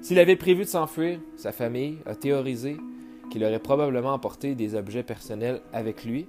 S'il 0.00 0.18
avait 0.18 0.34
prévu 0.34 0.64
de 0.64 0.68
s'enfuir, 0.68 1.20
sa 1.36 1.52
famille 1.52 1.98
a 2.06 2.16
théorisé 2.16 2.76
qu'il 3.30 3.44
aurait 3.44 3.60
probablement 3.60 4.14
emporté 4.14 4.56
des 4.56 4.74
objets 4.74 5.04
personnels 5.04 5.60
avec 5.72 6.04
lui, 6.04 6.26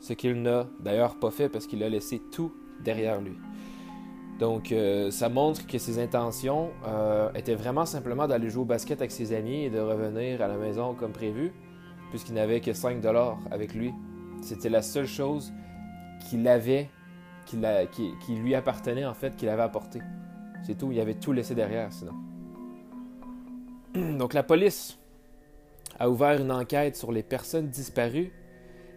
ce 0.00 0.14
qu'il 0.14 0.40
n'a 0.40 0.66
d'ailleurs 0.80 1.16
pas 1.16 1.30
fait 1.30 1.50
parce 1.50 1.66
qu'il 1.66 1.82
a 1.82 1.90
laissé 1.90 2.22
tout 2.32 2.54
derrière 2.82 3.20
lui. 3.20 3.36
Donc 4.38 4.72
euh, 4.72 5.10
ça 5.10 5.28
montre 5.28 5.66
que 5.66 5.76
ses 5.76 5.98
intentions 5.98 6.70
euh, 6.86 7.30
étaient 7.34 7.54
vraiment 7.54 7.84
simplement 7.84 8.26
d'aller 8.26 8.48
jouer 8.48 8.62
au 8.62 8.64
basket 8.64 8.98
avec 9.02 9.12
ses 9.12 9.34
amis 9.34 9.64
et 9.64 9.68
de 9.68 9.78
revenir 9.78 10.40
à 10.40 10.48
la 10.48 10.56
maison 10.56 10.94
comme 10.94 11.12
prévu, 11.12 11.52
puisqu'il 12.12 12.34
n'avait 12.34 12.60
que 12.60 12.74
5 12.74 13.00
dollars 13.00 13.38
avec 13.50 13.72
lui. 13.72 13.94
C'était 14.42 14.68
la 14.68 14.82
seule 14.82 15.06
chose 15.06 15.50
qu'il 16.28 16.46
avait, 16.46 16.90
qui, 17.46 18.34
lui 18.36 18.54
appartenait 18.54 19.06
en 19.06 19.14
fait, 19.14 19.34
qu'il 19.34 19.48
avait 19.48 19.62
apporté. 19.62 20.00
C'est 20.62 20.76
tout, 20.76 20.92
il 20.92 21.00
avait 21.00 21.14
tout 21.14 21.32
laissé 21.32 21.54
derrière 21.54 21.90
sinon. 21.90 22.12
Donc 24.18 24.34
la 24.34 24.42
police 24.42 24.98
a 25.98 26.10
ouvert 26.10 26.38
une 26.38 26.52
enquête 26.52 26.96
sur 26.96 27.12
les 27.12 27.22
personnes 27.22 27.68
disparues, 27.68 28.30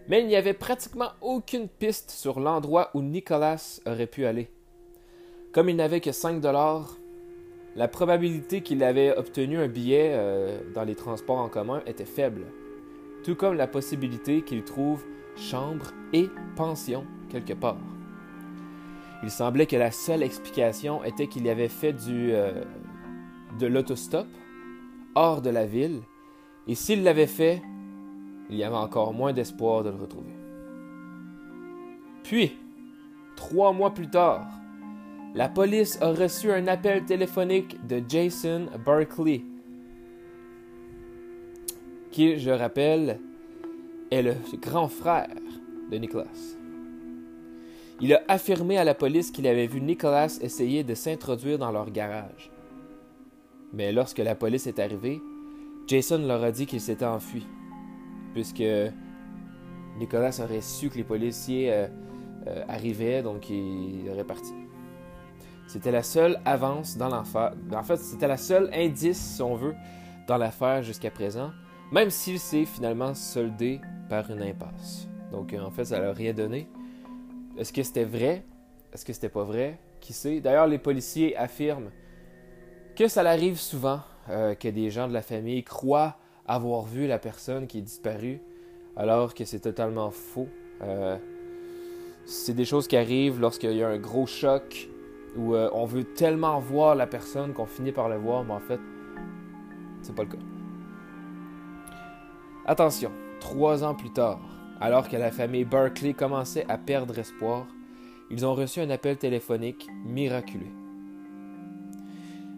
mais 0.09 0.19
il 0.19 0.27
n'y 0.27 0.35
avait 0.35 0.53
pratiquement 0.53 1.11
aucune 1.21 1.69
piste 1.69 2.11
sur 2.11 2.41
l'endroit 2.41 2.89
où 2.95 3.01
Nicolas 3.01 3.79
aurait 3.85 4.07
pu 4.07 4.25
aller. 4.25 4.51
Comme 5.53 5.69
il 5.69 5.77
n'avait 5.77 6.01
que 6.01 6.11
5 6.11 6.41
dollars, 6.41 6.97
la 7.77 7.87
probabilité 7.87 8.59
qu'il 8.59 8.83
avait 8.83 9.15
obtenu 9.15 9.57
un 9.57 9.69
billet 9.69 10.11
euh, 10.15 10.59
dans 10.73 10.83
les 10.83 10.95
transports 10.95 11.39
en 11.39 11.47
commun 11.47 11.81
était 11.85 12.03
faible, 12.03 12.41
tout 13.25 13.35
comme 13.35 13.55
la 13.55 13.65
possibilité 13.65 14.43
qu'il 14.43 14.63
trouve 14.63 15.03
chambre 15.35 15.87
et 16.13 16.29
pension 16.55 17.05
quelque 17.29 17.53
part. 17.53 17.79
Il 19.23 19.31
semblait 19.31 19.65
que 19.65 19.75
la 19.75 19.89
seule 19.89 20.21
explication 20.21 21.03
était 21.03 21.25
qu'il 21.25 21.49
avait 21.49 21.67
fait 21.67 21.93
du, 21.93 22.31
euh, 22.31 22.63
de 23.59 23.65
l'autostop 23.65 24.27
hors 25.15 25.41
de 25.41 25.49
la 25.49 25.65
ville, 25.65 26.01
et 26.67 26.75
s'il 26.75 27.03
l'avait 27.03 27.25
fait, 27.25 27.63
il 28.51 28.57
y 28.57 28.63
avait 28.63 28.75
encore 28.75 29.11
moins 29.13 29.33
d'espoir 29.33 29.83
de 29.83 29.89
le 29.89 29.95
retrouver. 29.95 30.35
Puis, 32.23 32.55
trois 33.35 33.73
mois 33.73 33.93
plus 33.93 34.09
tard, 34.09 34.45
la 35.33 35.49
police 35.49 35.99
a 35.99 36.11
reçu 36.11 36.51
un 36.51 36.67
appel 36.67 37.05
téléphonique 37.05 37.85
de 37.87 38.03
Jason 38.07 38.67
Barkley, 38.85 39.41
qui, 42.15 42.39
je 42.39 42.49
rappelle, 42.49 43.19
est 44.09 44.21
le 44.21 44.35
grand 44.61 44.87
frère 44.87 45.27
de 45.91 45.97
Nicholas. 45.97 46.55
Il 47.99 48.13
a 48.13 48.21
affirmé 48.29 48.77
à 48.77 48.85
la 48.85 48.93
police 48.93 49.31
qu'il 49.31 49.45
avait 49.47 49.67
vu 49.67 49.81
Nicholas 49.81 50.39
essayer 50.41 50.85
de 50.85 50.93
s'introduire 50.93 51.57
dans 51.57 51.73
leur 51.73 51.91
garage. 51.91 52.51
Mais 53.73 53.91
lorsque 53.91 54.19
la 54.19 54.33
police 54.33 54.65
est 54.65 54.79
arrivée, 54.79 55.21
Jason 55.87 56.19
leur 56.19 56.41
a 56.41 56.53
dit 56.53 56.65
qu'il 56.65 56.79
s'était 56.79 57.03
enfui, 57.03 57.45
puisque 58.33 58.63
Nicolas 59.99 60.39
aurait 60.41 60.61
su 60.61 60.89
que 60.89 60.95
les 60.95 61.03
policiers 61.03 61.73
euh, 61.73 61.87
euh, 62.47 62.63
arrivaient, 62.69 63.23
donc 63.23 63.49
il 63.49 64.09
aurait 64.09 64.23
parti. 64.23 64.53
C'était 65.67 65.91
la 65.91 66.03
seule 66.03 66.39
avance 66.45 66.95
dans 66.95 67.09
l'affaire. 67.09 67.51
En 67.73 67.83
fait, 67.83 67.97
c'était 67.97 68.29
la 68.29 68.37
seule 68.37 68.69
indice, 68.73 69.35
si 69.35 69.41
on 69.41 69.55
veut, 69.55 69.75
dans 70.27 70.37
l'affaire 70.37 70.81
jusqu'à 70.81 71.11
présent, 71.11 71.51
même 71.91 72.09
s'il 72.09 72.39
s'est 72.39 72.65
finalement 72.65 73.13
soldé 73.13 73.79
par 74.09 74.29
une 74.29 74.41
impasse. 74.41 75.07
Donc, 75.31 75.53
en 75.53 75.71
fait, 75.71 75.85
ça 75.85 75.99
n'a 75.99 76.13
rien 76.13 76.33
donné. 76.33 76.67
Est-ce 77.57 77.71
que 77.71 77.83
c'était 77.83 78.03
vrai? 78.03 78.43
Est-ce 78.93 79.05
que 79.05 79.13
c'était 79.13 79.29
pas 79.29 79.43
vrai? 79.43 79.79
Qui 79.99 80.13
sait? 80.13 80.39
D'ailleurs, 80.39 80.67
les 80.67 80.77
policiers 80.77 81.35
affirment 81.35 81.89
que 82.95 83.07
ça 83.07 83.21
arrive 83.21 83.59
souvent 83.59 84.01
euh, 84.29 84.55
que 84.55 84.67
des 84.67 84.89
gens 84.89 85.07
de 85.07 85.13
la 85.13 85.21
famille 85.21 85.63
croient 85.63 86.17
avoir 86.47 86.83
vu 86.83 87.07
la 87.07 87.19
personne 87.19 87.67
qui 87.67 87.79
est 87.79 87.81
disparue, 87.81 88.39
alors 88.95 89.33
que 89.33 89.45
c'est 89.45 89.59
totalement 89.59 90.11
faux. 90.11 90.47
Euh, 90.81 91.17
c'est 92.25 92.53
des 92.53 92.65
choses 92.65 92.87
qui 92.87 92.97
arrivent 92.97 93.39
lorsqu'il 93.39 93.73
y 93.73 93.83
a 93.83 93.89
un 93.89 93.97
gros 93.97 94.25
choc, 94.25 94.89
où 95.35 95.55
euh, 95.55 95.69
on 95.73 95.85
veut 95.85 96.03
tellement 96.03 96.59
voir 96.59 96.95
la 96.95 97.07
personne 97.07 97.53
qu'on 97.53 97.65
finit 97.65 97.91
par 97.91 98.09
le 98.09 98.15
voir, 98.15 98.43
mais 98.43 98.53
en 98.53 98.59
fait, 98.59 98.79
c'est 100.01 100.15
pas 100.15 100.23
le 100.23 100.29
cas. 100.29 100.54
Attention, 102.67 103.11
trois 103.39 103.83
ans 103.83 103.93
plus 103.93 104.09
tard, 104.09 104.39
alors 104.81 105.07
que 105.07 105.15
la 105.15 105.29
famille 105.29 105.65
Berkeley 105.65 106.13
commençait 106.13 106.65
à 106.67 106.79
perdre 106.79 107.19
espoir, 107.19 107.67
ils 108.31 108.43
ont 108.43 108.55
reçu 108.55 108.79
un 108.79 108.89
appel 108.89 109.17
téléphonique 109.17 109.87
miraculeux. 110.03 110.73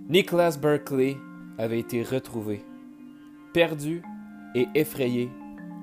Nicholas 0.07 0.57
Berkeley 0.61 1.17
avait 1.57 1.79
été 1.79 2.03
retrouvé, 2.03 2.63
perdu 3.51 4.01
et 4.55 4.69
effrayé 4.75 5.29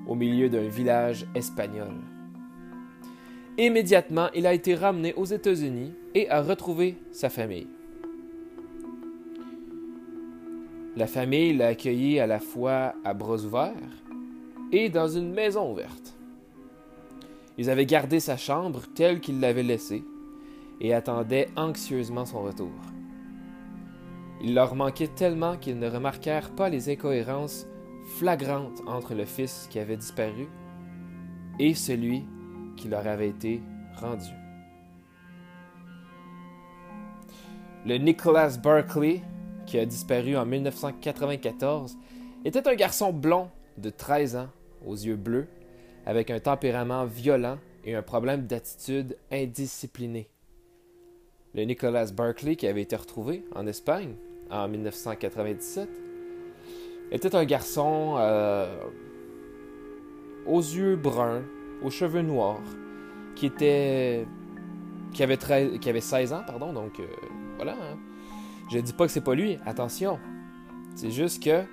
au 0.07 0.15
milieu 0.15 0.49
d'un 0.49 0.67
village 0.67 1.27
espagnol. 1.35 1.93
Immédiatement, 3.59 4.29
il 4.33 4.47
a 4.47 4.53
été 4.53 4.73
ramené 4.73 5.13
aux 5.13 5.25
États-Unis 5.25 5.93
et 6.15 6.31
a 6.31 6.41
retrouvé 6.41 6.97
sa 7.11 7.29
famille. 7.29 7.67
La 10.95 11.05
famille 11.05 11.53
l'a 11.53 11.67
accueilli 11.67 12.19
à 12.19 12.25
la 12.25 12.39
fois 12.39 12.95
à 13.03 13.13
bras 13.13 13.43
ouverts 13.43 14.04
et 14.75 14.89
dans 14.89 15.07
une 15.07 15.31
maison 15.31 15.71
ouverte. 15.71 16.13
Ils 17.57 17.69
avaient 17.69 17.85
gardé 17.85 18.19
sa 18.19 18.35
chambre 18.35 18.81
telle 18.93 19.21
qu'il 19.21 19.39
l'avait 19.39 19.63
laissée 19.63 20.03
et 20.81 20.93
attendaient 20.93 21.47
anxieusement 21.55 22.25
son 22.25 22.41
retour. 22.41 22.73
Il 24.41 24.53
leur 24.53 24.75
manquait 24.75 25.07
tellement 25.07 25.55
qu'ils 25.55 25.79
ne 25.79 25.89
remarquèrent 25.89 26.51
pas 26.51 26.67
les 26.67 26.89
incohérences 26.89 27.65
flagrantes 28.17 28.81
entre 28.85 29.15
le 29.15 29.23
fils 29.23 29.67
qui 29.71 29.79
avait 29.79 29.95
disparu 29.95 30.49
et 31.57 31.73
celui 31.73 32.25
qui 32.75 32.89
leur 32.89 33.07
avait 33.07 33.29
été 33.29 33.61
rendu. 33.95 34.33
Le 37.85 37.95
Nicholas 37.97 38.57
Berkeley, 38.61 39.21
qui 39.65 39.79
a 39.79 39.85
disparu 39.85 40.35
en 40.35 40.45
1994, 40.45 41.95
était 42.43 42.67
un 42.67 42.75
garçon 42.75 43.13
blond 43.13 43.49
de 43.77 43.89
13 43.89 44.35
ans, 44.35 44.49
aux 44.85 44.95
yeux 44.95 45.15
bleus, 45.15 45.47
avec 46.05 46.29
un 46.29 46.39
tempérament 46.39 47.05
violent 47.05 47.57
et 47.83 47.95
un 47.95 48.01
problème 48.01 48.47
d'attitude 48.47 49.17
indisciplinée. 49.31 50.29
Le 51.53 51.63
Nicholas 51.63 52.11
Berkeley, 52.15 52.55
qui 52.55 52.67
avait 52.67 52.81
été 52.81 52.95
retrouvé 52.95 53.43
en 53.55 53.65
Espagne 53.67 54.15
en 54.49 54.67
1997, 54.67 55.89
était 57.11 57.35
un 57.35 57.45
garçon 57.45 58.15
euh, 58.17 58.83
aux 60.45 60.59
yeux 60.59 60.95
bruns, 60.95 61.43
aux 61.81 61.89
cheveux 61.89 62.21
noirs, 62.21 62.61
qui 63.35 63.45
était 63.45 64.25
qui 65.13 65.23
avait, 65.23 65.37
qui 65.79 65.89
avait 65.89 66.01
16 66.01 66.33
ans, 66.33 66.43
pardon, 66.45 66.73
donc 66.73 66.99
euh, 66.99 67.05
voilà. 67.55 67.73
Hein. 67.73 67.97
Je 68.69 68.79
dis 68.79 68.93
pas 68.93 69.05
que 69.05 69.11
c'est 69.11 69.21
pas 69.21 69.35
lui, 69.35 69.57
attention. 69.65 70.19
C'est 70.95 71.11
juste 71.11 71.41
que 71.41 71.63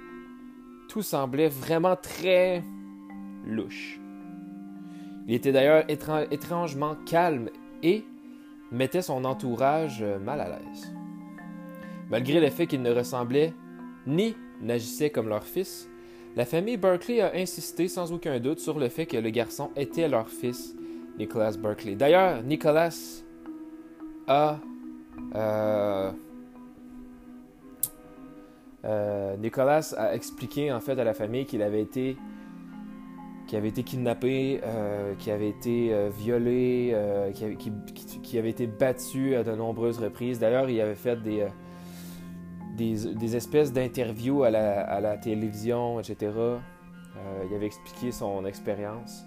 tout 0.88 1.02
semblait 1.02 1.49
vraiment 1.49 1.97
très 1.97 2.62
louche. 3.46 4.00
Il 5.26 5.34
était 5.34 5.52
d'ailleurs 5.52 5.84
étrangement 5.88 6.96
calme 7.06 7.49
et 7.82 8.04
mettait 8.70 9.02
son 9.02 9.25
entourage 9.25 10.02
euh, 10.02 10.18
mal 10.18 10.40
à 10.40 10.49
l'aise. 10.49 10.92
Malgré 12.11 12.40
le 12.40 12.50
fait 12.50 12.66
qu'il 12.66 12.82
ne 12.82 12.90
ressemblait 12.90 13.52
ni 14.06 14.34
n'agissait 14.61 15.11
comme 15.11 15.28
leur 15.28 15.44
fils, 15.44 15.88
la 16.34 16.44
famille 16.44 16.76
Berkeley 16.76 17.20
a 17.20 17.32
insisté 17.34 17.88
sans 17.88 18.12
aucun 18.12 18.40
doute 18.40 18.58
sur 18.58 18.78
le 18.78 18.88
fait 18.88 19.06
que 19.06 19.16
le 19.16 19.30
garçon 19.30 19.70
était 19.76 20.08
leur 20.08 20.28
fils, 20.28 20.75
Nicholas 21.18 21.56
Berkeley. 21.58 21.94
D'ailleurs, 21.94 22.42
Nicholas 22.42 23.22
a 24.26 24.58
euh, 25.34 26.11
euh, 28.84 29.37
Nicolas 29.37 29.94
a 29.96 30.14
expliqué 30.14 30.72
en 30.72 30.80
fait 30.80 30.99
à 30.99 31.04
la 31.04 31.14
famille 31.14 31.44
qu'il 31.46 31.62
avait 31.62 31.82
été 31.82 32.16
qui 33.52 33.59
avait 33.59 33.68
été 33.68 33.82
kidnappé, 33.82 34.62
euh, 34.64 35.14
qui 35.16 35.30
avait 35.30 35.50
été 35.50 35.92
euh, 35.92 36.09
violé, 36.09 36.92
euh, 36.94 37.32
qui, 37.32 38.38
avait, 38.38 38.49
été 38.49 38.66
battu 38.66 39.35
à 39.35 39.44
de 39.44 39.52
nombreuses 39.54 39.99
reprises. 39.99 40.38
D'ailleurs, 40.38 40.71
il 40.71 40.80
avait 40.80 40.94
fait 40.94 41.23
des, 41.23 41.47
des, 42.78 43.37
espèces 43.37 43.71
d'interviews 43.71 44.42
à 44.44 44.50
la, 44.50 45.18
télévision, 45.18 46.00
etc. 46.00 46.32
il 47.47 47.54
avait 47.54 47.66
expliqué 47.66 48.11
son 48.11 48.47
expérience. 48.47 49.26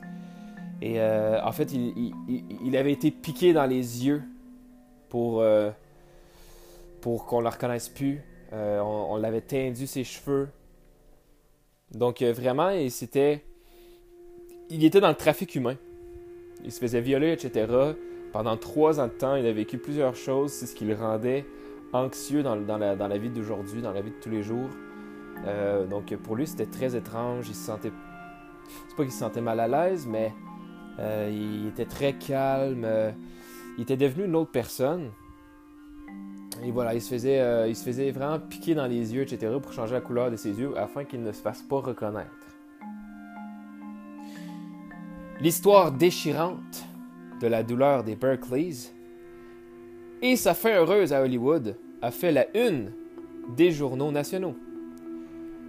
Et 0.82 1.00
en 1.00 1.52
fait, 1.52 1.72
il, 1.72 2.76
avait 2.76 2.94
été 2.94 3.12
piqué 3.12 3.54
dans 3.54 3.68
les 3.68 4.08
yeux 4.08 4.24
pour, 5.08 5.46
pour 7.00 7.28
qu'on 7.28 7.42
ne 7.42 7.44
la 7.44 7.52
reconnaisse 7.52 7.90
plus. 7.90 8.24
on, 8.52 9.18
l'avait 9.18 9.42
tendu 9.42 9.86
ses 9.86 10.04
cheveux. 10.04 10.50
Donc 11.92 12.24
vraiment, 12.24 12.70
il, 12.70 12.90
il 14.70 14.84
était 14.84 15.00
dans 15.00 15.10
le 15.10 15.16
trafic 15.16 15.56
humain. 15.56 15.76
Il 16.64 16.72
se 16.72 16.80
faisait 16.80 17.02
violer, 17.02 17.32
etc. 17.32 17.68
Pendant 18.32 18.58
trois 18.58 19.00
ans 19.00 19.08
de 19.08 19.12
temps, 19.12 19.36
il 19.36 19.46
a 19.46 19.54
vécu 19.54 19.78
plusieurs 19.78 20.16
choses. 20.16 20.52
C'est 20.52 20.66
ce 20.66 20.76
qui 20.76 20.86
le 20.86 20.96
rendait 20.96 21.46
anxieux 21.94 22.44
dans, 22.44 22.56
la, 22.56 23.18
vie 23.18 23.30
d'aujourd'hui, 23.30 23.82
dans 23.82 23.94
la 23.94 24.02
vie 24.02 24.12
de 24.12 24.20
tous 24.22 24.30
les 24.30 24.44
jours. 24.44 24.70
Euh, 25.46 25.86
donc 25.86 26.16
pour 26.18 26.36
lui, 26.36 26.48
c'était 26.48 26.66
très 26.66 26.96
étrange. 26.96 27.48
Il 27.48 27.56
se 27.56 27.66
sentait. 27.66 27.92
C'est 28.90 28.96
pas 28.96 29.04
qu'il 29.04 29.12
se 29.12 29.20
sentait 29.20 29.42
mal 29.42 29.60
à 29.60 29.68
l'aise, 29.68 30.08
mais 30.08 30.34
euh, 31.00 31.30
il 31.32 31.68
était 31.68 31.86
très 31.86 32.14
calme. 32.14 32.88
il 33.78 33.84
était 33.84 33.98
devenu 33.98 34.26
une 34.26 34.36
autre 34.36 34.52
personne. 34.52 35.12
Et 36.64 36.72
voilà, 36.72 36.94
il 36.94 37.02
se, 37.02 37.10
faisait, 37.10 37.70
il 37.70 37.76
se 37.76 37.84
faisait 37.84 38.12
vraiment 38.12 38.40
piquer 38.40 38.76
dans 38.76 38.88
les 38.88 39.14
yeux, 39.14 39.22
etc., 39.22 39.52
pour 39.62 39.74
changer 39.74 39.94
la 39.94 40.02
couleur 40.02 40.32
de 40.32 40.38
ses 40.38 40.58
yeux 40.58 40.76
afin 40.78 41.04
qu'il 41.04 41.22
ne 41.22 41.34
se 41.34 41.42
fasse 41.42 41.62
pas 41.62 41.80
reconnaître. 41.80 42.32
L'histoire 45.42 45.92
déchirante 45.92 46.86
de 47.42 47.48
la 47.48 47.62
douleur 47.62 48.06
des 48.06 48.16
Berkeleys 48.16 48.94
et 50.22 50.38
sa 50.38 50.54
fin 50.54 50.76
heureuse 50.78 51.12
à 51.12 51.22
Hollywood 51.22 51.76
a 52.02 52.10
fait 52.12 52.32
la 52.32 52.46
une 52.58 52.94
des 53.56 53.72
journaux 53.72 54.12
nationaux. 54.12 54.56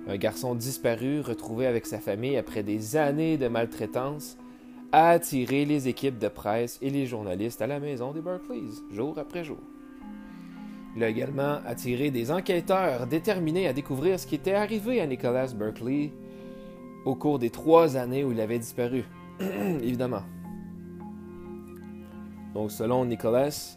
Un 0.06 0.16
garçon 0.18 0.54
disparu, 0.54 1.20
retrouvé 1.20 1.66
avec 1.66 1.85
sa 1.85 1.99
famille 1.99 2.37
après 2.37 2.62
des 2.62 2.96
années 2.96 3.38
de 3.38 3.49
maltraitance, 3.49 4.38
a 4.92 5.11
attiré 5.11 5.64
les 5.64 5.88
équipes 5.88 6.20
de 6.20 6.28
presse 6.28 6.78
et 6.80 6.90
les 6.90 7.06
journalistes 7.06 7.61
à 7.61 7.66
la 7.66 7.80
maison 7.80 8.12
des 8.12 8.20
Berkeleys, 8.20 8.82
jour 8.92 9.18
après 9.18 9.42
jour. 9.42 9.58
Il 10.94 11.02
a 11.02 11.08
également 11.08 11.58
attiré 11.66 12.12
des 12.12 12.30
enquêteurs 12.30 13.08
déterminés 13.08 13.66
à 13.66 13.73
découvrir 13.73 14.20
ce 14.20 14.28
qui 14.28 14.37
était 14.37 14.54
arrivé 14.54 15.00
à 15.00 15.08
Nicholas 15.08 15.52
Berkeley 15.54 16.12
au 17.04 17.16
cours 17.16 17.40
des 17.40 17.50
trois 17.50 17.96
années 17.96 18.23
où 18.23 18.30
il 18.30 18.40
avait 18.40 18.61
disparu. 18.61 19.04
Évidemment. 19.40 20.22
Donc, 22.54 22.70
selon 22.70 23.04
Nicholas, 23.04 23.76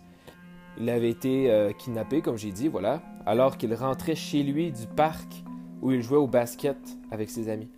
il 0.77 0.89
avait 0.89 1.09
été 1.09 1.51
euh, 1.51 1.71
kidnappé, 1.73 2.21
comme 2.21 2.37
j'ai 2.37 2.51
dit, 2.51 2.67
voilà, 2.67 3.01
alors 3.25 3.57
qu'il 3.57 3.73
rentrait 3.73 4.15
chez 4.15 4.43
lui 4.43 4.71
du 4.71 4.87
parc 4.87 5.43
où 5.81 5.91
il 5.91 6.01
jouait 6.01 6.17
au 6.17 6.27
basket 6.27 6.77
avec 7.11 7.29
ses 7.29 7.49
amis. 7.49 7.69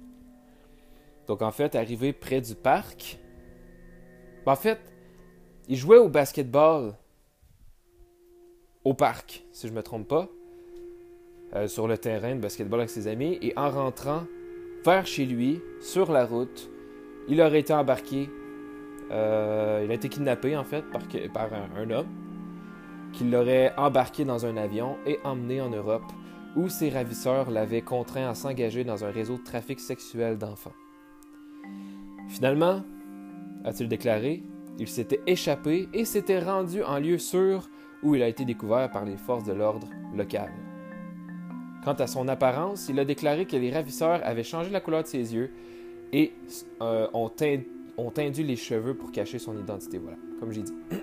Donc, 1.28 1.42
en 1.42 1.52
fait, 1.52 1.76
arrivé 1.76 2.14
près 2.14 2.42
du 2.42 2.56
parc, 2.56 3.18
en 4.46 4.56
fait, 4.56 4.80
il 5.68 5.78
jouait 5.78 5.98
au 5.98 6.10
basketball 6.10 6.94
au 8.84 8.94
parc, 8.94 9.44
si 9.52 9.68
je 9.68 9.72
ne 9.72 9.78
me 9.78 9.84
trompe 9.84 10.08
pas, 10.08 10.30
euh, 11.56 11.68
sur 11.68 11.88
le 11.88 11.98
terrain 11.98 12.36
de 12.36 12.42
basketball 12.42 12.80
avec 12.82 12.90
ses 12.90 13.08
amis, 13.08 13.38
et 13.42 13.54
en 13.58 13.70
rentrant 13.70 14.24
vers 14.84 15.06
chez 15.06 15.26
lui, 15.26 15.62
sur 15.80 16.12
la 16.12 16.26
route, 16.26 16.70
il 17.28 17.42
aurait 17.42 17.60
été 17.60 17.74
embarqué. 17.74 18.30
Euh, 19.12 19.82
il 19.84 19.92
a 19.92 19.94
été 19.94 20.10
kidnappé, 20.10 20.56
en 20.56 20.64
fait, 20.64 20.84
par, 21.34 21.50
un, 21.54 21.90
homme 21.90 22.08
qui 23.14 23.26
l'aurait 23.26 23.74
embarqué 23.78 24.24
dans 24.24 24.46
un 24.46 24.56
avion 24.56 24.96
et 25.06 25.20
emmené 25.24 25.62
en 25.62 25.70
Europe, 25.70 26.04
où 26.56 26.70
ses 26.70 26.90
ravisseurs 26.90 27.52
l'avaient 27.52 27.82
contraint 27.82 28.30
à 28.30 28.36
s'engager 28.36 28.84
dans 28.84 29.04
un 29.04 29.12
réseau 29.12 29.38
de 29.38 29.44
trafic 29.44 29.80
sexuel 29.80 30.38
d'enfants. 30.38 30.74
Finalement, 32.30 32.84
a-t-il 33.66 33.90
déclaré, 33.90 34.44
il 34.80 34.88
s'était 34.88 35.22
échappé 35.28 35.90
et 35.94 36.06
s'était 36.06 36.40
rendu 36.40 36.84
en 36.84 36.98
lieu 36.98 37.18
sûr 37.18 37.70
où 38.04 38.16
il 38.16 38.24
a 38.24 38.28
été 38.28 38.46
découvert 38.46 38.90
par 38.90 39.06
les 39.06 39.18
forces 39.18 39.44
de 39.44 39.54
l'ordre 39.54 39.88
locales. 40.16 40.54
Quant 41.84 41.94
à 41.94 42.08
son 42.08 42.28
apparence, 42.28 42.90
il 42.90 43.00
a 43.00 43.06
déclaré 43.06 43.46
que 43.46 43.58
les 43.58 43.72
ravisseurs 43.72 44.22
avaient 44.24 44.44
changé 44.44 44.70
la 44.70 44.80
couleur 44.80 45.04
de 45.04 45.08
ses 45.08 45.34
yeux 45.34 45.52
et 46.12 46.34
euh, 46.82 47.08
ont, 47.14 47.30
tendu 47.30 48.44
les 48.44 48.56
cheveux 48.56 48.94
pour 48.94 49.12
cacher 49.12 49.40
son 49.40 49.58
identité. 49.58 49.98
Voilà, 49.98 50.18
comme 50.40 50.52
j'ai 50.52 50.64
dit. 50.64 50.74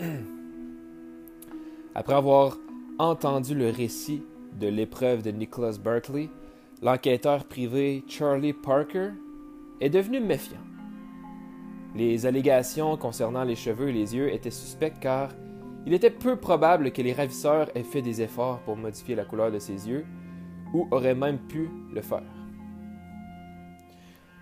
Après 1.95 2.15
avoir 2.15 2.59
entendu 2.99 3.55
le 3.55 3.71
récit 3.71 4.23
de 4.59 4.69
l'épreuve 4.69 5.23
de 5.23 5.31
Nicholas 5.31 5.79
Berkeley, 5.83 6.29
l'enquêteur 6.83 7.45
privé 7.45 8.05
Charlie 8.09 8.53
Parker 8.53 9.11
est 9.81 9.91
devenu 9.91 10.21
méfiant. 10.21 10.59
Les 11.95 12.27
allégations 12.27 12.97
concernant 12.97 13.45
les 13.45 13.57
cheveux 13.57 13.89
et 13.89 13.93
les 13.93 14.15
yeux 14.15 14.33
étaient 14.33 14.51
suspectes 14.51 15.01
car 15.01 15.31
il 15.87 15.95
était 15.95 16.11
peu 16.11 16.37
probable 16.37 16.93
que 16.93 17.01
les 17.03 17.13
ravisseurs 17.13 17.71
aient 17.75 17.83
fait 17.83 18.03
des 18.03 18.21
efforts 18.21 18.61
pour 18.61 18.77
modifier 18.77 19.15
la 19.15 19.25
couleur 19.25 19.51
de 19.51 19.59
ses 19.59 19.89
yeux 19.89 20.05
ou 20.75 20.87
auraient 20.91 21.15
même 21.15 21.39
pu 21.39 21.71
le 21.93 22.03
faire. 22.03 22.38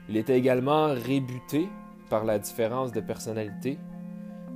Il 0.08 0.16
était 0.16 0.38
également 0.38 0.88
rébuté 0.88 1.68
par 2.08 2.24
la 2.24 2.38
différence 2.38 2.92
de 2.92 3.00
personnalité, 3.00 3.78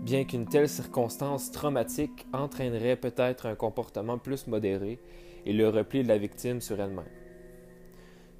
bien 0.02 0.24
qu'une 0.24 0.46
telle 0.46 0.68
circonstance 0.68 1.50
traumatique 1.50 2.26
entraînerait 2.32 2.96
peut-être 2.96 3.46
un 3.46 3.54
comportement 3.54 4.18
plus 4.18 4.46
modéré 4.46 4.98
et 5.46 5.52
le 5.52 5.68
repli 5.68 6.02
de 6.02 6.08
la 6.08 6.18
victime 6.18 6.60
sur 6.60 6.80
elle-même. 6.80 7.04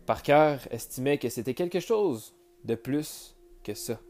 Parker 0.07 0.57
estimait 0.71 1.19
que 1.19 1.29
c'était 1.29 1.55
quelque 1.55 1.81
chose 1.81 2.35
de 2.65 2.75
plus 2.75 3.37
que 3.65 3.75
ça. 3.75 4.01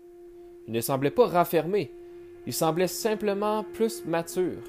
Il 0.66 0.72
ne 0.72 0.80
semblait 0.80 1.10
pas 1.10 1.26
renfermé, 1.26 1.92
il 2.46 2.52
semblait 2.52 2.86
simplement 2.86 3.64
plus 3.64 4.04
mature, 4.04 4.62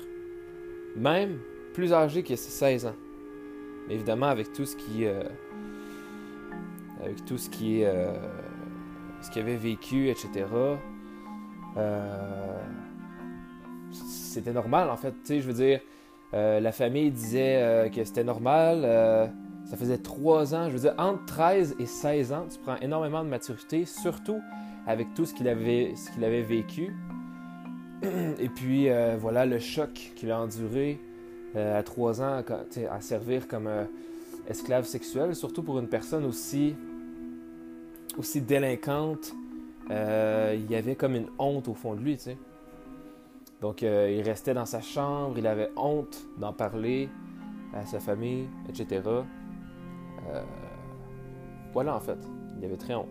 même 0.96 1.40
plus 1.74 1.94
âgé 1.94 2.24
que 2.24 2.36
ses 2.36 2.50
16 2.50 2.86
ans. 2.88 2.96
Mais 3.88 3.96
évidemment, 3.96 4.28
avec 4.28 4.52
tout 4.54 4.66
ce 4.66 4.76
qui, 4.76 5.06
euh, 5.06 5.24
avec 7.04 7.26
tout 7.26 7.38
ce 7.38 7.50
qui 7.50 7.84
euh, 7.84 8.12
ce 9.22 9.30
qu'il 9.30 9.42
avait 9.42 9.56
vécu, 9.56 10.10
etc. 10.10 10.46
Euh, 11.78 12.58
c'était 13.92 14.54
normal 14.54 14.90
en 14.90 14.98
fait. 14.98 15.12
Tu 15.12 15.20
sais, 15.24 15.42
je 15.42 15.48
veux 15.48 15.54
dire, 15.54 15.80
euh, 16.34 16.60
la 16.60 16.72
famille 16.72 17.12
disait 17.12 17.90
que 17.94 18.04
c'était 18.04 18.24
normal. 18.24 18.82
ça 19.66 19.78
faisait 19.78 19.98
trois 19.98 20.56
ans. 20.56 20.68
Je 20.70 20.74
veux 20.74 20.80
dire, 20.80 20.96
entre 20.98 21.26
13 21.26 21.76
et 21.80 21.86
16 21.86 22.34
ans, 22.34 22.46
tu 22.50 22.58
prends 22.60 22.78
énormément 22.78 23.24
de 23.24 23.30
maturité, 23.30 23.86
surtout 23.86 24.42
avec 24.88 25.14
tout 25.14 25.26
ce 25.26 25.34
qu'il 25.34 25.48
avait, 25.48 25.94
ce 25.96 26.10
qu'il 26.12 26.24
avait 26.24 26.42
vécu. 26.42 26.96
Et 28.40 28.50
puis, 28.50 28.88
voilà, 29.20 29.46
le 29.46 29.60
choc 29.60 30.14
qu'il 30.16 30.32
a 30.32 30.40
enduré 30.40 31.00
à 31.56 31.84
trois 31.84 32.22
ans 32.22 32.42
à 32.90 33.02
servir 33.02 33.48
comme 33.48 33.70
esclave 34.48 34.86
sexuel, 34.86 35.36
surtout 35.36 35.64
pour 35.64 35.78
une 35.80 35.88
personne 35.88 36.26
aussi 36.26 36.76
aussi 38.18 38.42
délinquante, 38.42 39.34
euh, 39.90 40.56
il 40.58 40.70
y 40.72 40.76
avait 40.76 40.96
comme 40.96 41.16
une 41.16 41.30
honte 41.40 41.68
au 41.68 41.74
fond 41.74 41.96
de 41.96 42.02
lui, 42.02 42.18
tu 42.18 42.24
sais. 42.24 42.38
Donc, 43.62 43.84
euh, 43.84 44.14
il 44.16 44.22
restait 44.24 44.54
dans 44.54 44.66
sa 44.66 44.82
chambre, 44.82 45.38
il 45.38 45.46
avait 45.46 45.70
honte 45.76 46.18
d'en 46.38 46.54
parler 46.54 47.10
à 47.74 47.86
sa 47.86 48.00
famille, 48.00 48.48
etc. 48.70 49.02
Euh, 49.06 50.42
voilà, 51.74 51.96
en 51.96 52.00
fait, 52.00 52.18
il 52.58 52.66
avait 52.66 52.78
très 52.78 52.96
honte. 52.96 53.08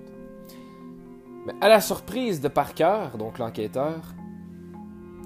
Mais 1.47 1.55
à 1.61 1.69
la 1.69 1.81
surprise 1.81 2.41
de 2.41 2.49
Parker, 2.49 3.09
donc 3.19 3.39
l'enquêteur, 3.39 4.01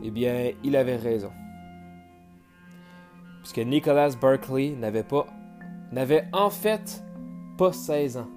eh 0.02 0.10
bien, 0.10 0.52
il 0.62 0.76
avait 0.76 0.96
raison. 0.96 1.32
Puisque 3.40 3.58
Nicholas 3.58 4.16
Berkeley 4.20 4.70
n'avait 4.70 5.02
pas, 5.02 5.26
n'avait 5.92 6.26
en 6.32 6.50
fait 6.50 7.02
pas 7.56 7.72
16 7.72 8.18
ans 8.18 8.28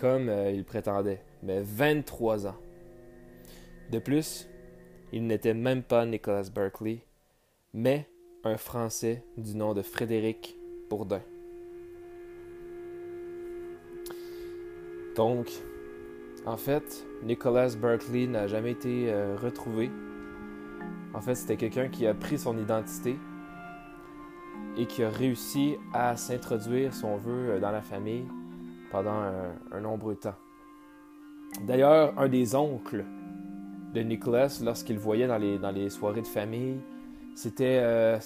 comme 0.00 0.30
euh, 0.30 0.50
il 0.50 0.64
prétendait, 0.64 1.22
mais 1.42 1.60
23 1.60 2.46
ans. 2.46 2.56
De 3.90 3.98
plus, 3.98 4.48
il 5.12 5.26
n'était 5.26 5.52
même 5.52 5.82
pas 5.82 6.06
Nicholas 6.06 6.48
Berkeley, 6.52 7.00
mais 7.74 8.08
un 8.42 8.56
Français 8.56 9.22
du 9.36 9.54
nom 9.54 9.74
de 9.74 9.82
Frédéric 9.82 10.56
Bourdin. 10.88 11.20
Donc, 15.16 15.50
en 16.46 16.56
fait, 16.56 17.06
Nicholas 17.22 17.76
Berkeley 17.78 18.26
n'a 18.26 18.46
jamais 18.46 18.70
été 18.70 19.12
euh, 19.12 19.36
retrouvé. 19.36 19.90
En 21.12 21.20
fait, 21.20 21.34
c'était 21.34 21.58
quelqu'un 21.58 21.88
qui 21.88 22.06
a 22.06 22.14
pris 22.14 22.38
son 22.38 22.56
identité 22.56 23.16
et 24.78 24.86
qui 24.86 25.02
a 25.02 25.10
réussi 25.10 25.76
à 25.92 26.16
s'introduire, 26.16 26.94
si 26.94 27.04
on 27.04 27.18
veut, 27.18 27.50
euh, 27.50 27.60
dans 27.60 27.70
la 27.70 27.82
famille 27.82 28.24
pendant 28.90 29.22
un, 29.72 29.80
nombreux 29.80 30.16
temps. 30.16 30.34
D'ailleurs, 31.66 32.18
un 32.18 32.28
des 32.28 32.54
oncles 32.54 33.04
de 33.94 34.00
Nicholas, 34.00 34.60
lorsqu'il 34.64 34.98
voyait 34.98 35.26
dans 35.26 35.38
les, 35.38 35.58
dans 35.58 35.70
les 35.70 35.90
soirées 35.90 36.22
de 36.22 36.26
famille, 36.26 36.80
c'était 37.34 37.78
euh, 37.82 38.18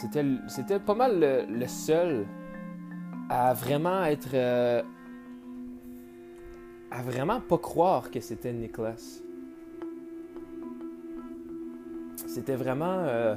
pas 0.85 0.95
mal 0.95 1.47
le, 1.49 1.67
seul 1.67 2.27
à 3.29 3.55
vraiment 3.55 4.05
être. 4.05 4.35
Euh, 4.35 4.83
à 6.91 7.03
vraiment 7.03 7.41
pas 7.41 7.59
croire 7.59 8.11
que 8.11 8.21
c'était 8.21 8.53
Nicholas. 8.53 9.21
C'était 12.27 12.57
vraiment. 12.57 12.99
Euh, 13.01 13.37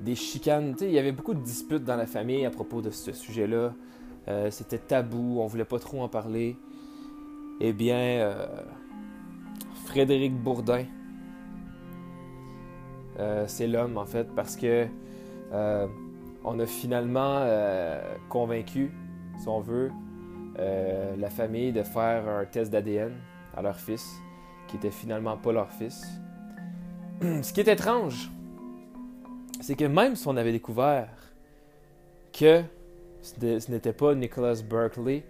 des 0.00 0.14
chicanes. 0.14 0.74
il 0.80 0.90
y 0.90 0.98
avait 0.98 1.12
beaucoup 1.12 1.34
de 1.34 1.40
disputes 1.40 1.84
dans 1.84 1.96
la 1.96 2.06
famille 2.06 2.44
à 2.44 2.50
propos 2.50 2.82
de 2.82 2.90
ce 2.90 3.12
sujet-là. 3.12 3.74
Euh, 4.28 4.50
c'était 4.50 4.78
tabou, 4.78 5.40
on 5.40 5.46
voulait 5.46 5.64
pas 5.64 5.78
trop 5.78 6.02
en 6.02 6.08
parler. 6.08 6.56
Eh 7.60 7.72
bien, 7.72 7.96
euh, 7.96 8.46
Frédéric 9.84 10.34
Bourdin, 10.34 10.84
euh, 13.18 13.44
c'est 13.46 13.66
l'homme 13.66 13.96
en 13.96 14.06
fait, 14.06 14.28
parce 14.34 14.56
que 14.56 14.86
on 16.44 16.58
a 16.58 16.66
finalement 16.66 17.46
convaincu, 18.28 18.92
si 19.38 19.48
on 19.48 19.60
veut, 19.60 19.90
la 20.58 21.30
famille 21.30 21.72
de 21.72 21.82
faire 21.82 22.28
un 22.28 22.44
test 22.44 22.72
d'ADN 22.72 23.12
à 23.56 23.62
leur 23.62 23.76
fils, 23.76 24.16
qui 24.66 24.76
était 24.76 24.90
finalement 24.90 25.36
pas 25.36 25.52
leur 25.52 25.70
fils. 25.70 26.04
Ce 27.42 27.52
qui 27.52 27.60
est 27.60 27.68
étrange, 27.68 28.30
c'est 29.60 29.76
que 29.76 29.84
même 29.84 30.16
si 30.16 30.26
on 30.28 30.36
avait 30.36 30.52
découvert 30.52 31.08
que 32.32 32.62
ce 33.26 33.70
n'était 33.70 33.92
pas 33.92 34.14
Nicholas 34.14 34.62
Berkeley 34.68 35.24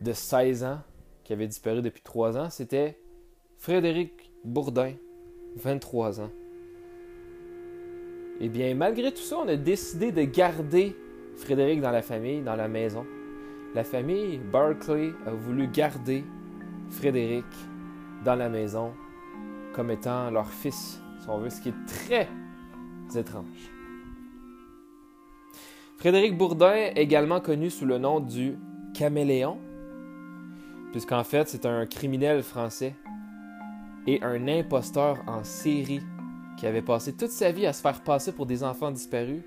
de 0.00 0.12
16 0.12 0.64
ans 0.64 0.80
qui 1.24 1.32
avait 1.32 1.46
disparu 1.46 1.82
depuis 1.82 2.02
3 2.02 2.38
ans, 2.38 2.50
c'était 2.50 2.98
Frédéric 3.58 4.32
Bourdin, 4.44 4.94
23 5.56 6.20
ans. 6.20 6.30
Eh 8.40 8.48
bien, 8.48 8.74
malgré 8.74 9.12
tout 9.12 9.22
ça, 9.22 9.36
on 9.38 9.48
a 9.48 9.56
décidé 9.56 10.12
de 10.12 10.22
garder 10.22 10.96
Frédéric 11.36 11.80
dans 11.80 11.90
la 11.90 12.02
famille, 12.02 12.40
dans 12.40 12.56
la 12.56 12.68
maison. 12.68 13.04
La 13.74 13.84
famille 13.84 14.38
Berkeley 14.38 15.12
a 15.26 15.30
voulu 15.30 15.68
garder 15.68 16.24
Frédéric 16.88 17.44
dans 18.24 18.34
la 18.34 18.48
maison 18.48 18.92
comme 19.74 19.90
étant 19.90 20.30
leur 20.30 20.50
fils, 20.50 21.00
si 21.20 21.28
on 21.28 21.38
veut, 21.38 21.50
ce 21.50 21.60
qui 21.60 21.68
est 21.68 21.86
très 21.86 22.28
étrange. 23.16 23.79
Frédéric 26.00 26.34
Bourdin, 26.34 26.92
également 26.96 27.40
connu 27.40 27.68
sous 27.68 27.84
le 27.84 27.98
nom 27.98 28.20
du 28.20 28.56
Caméléon, 28.94 29.58
puisqu'en 30.92 31.24
fait 31.24 31.46
c'est 31.46 31.66
un 31.66 31.84
criminel 31.84 32.42
français 32.42 32.94
et 34.06 34.22
un 34.22 34.48
imposteur 34.48 35.18
en 35.26 35.44
série 35.44 36.00
qui 36.56 36.66
avait 36.66 36.80
passé 36.80 37.12
toute 37.12 37.28
sa 37.28 37.52
vie 37.52 37.66
à 37.66 37.74
se 37.74 37.82
faire 37.82 38.00
passer 38.00 38.32
pour 38.32 38.46
des 38.46 38.64
enfants 38.64 38.90
disparus 38.90 39.42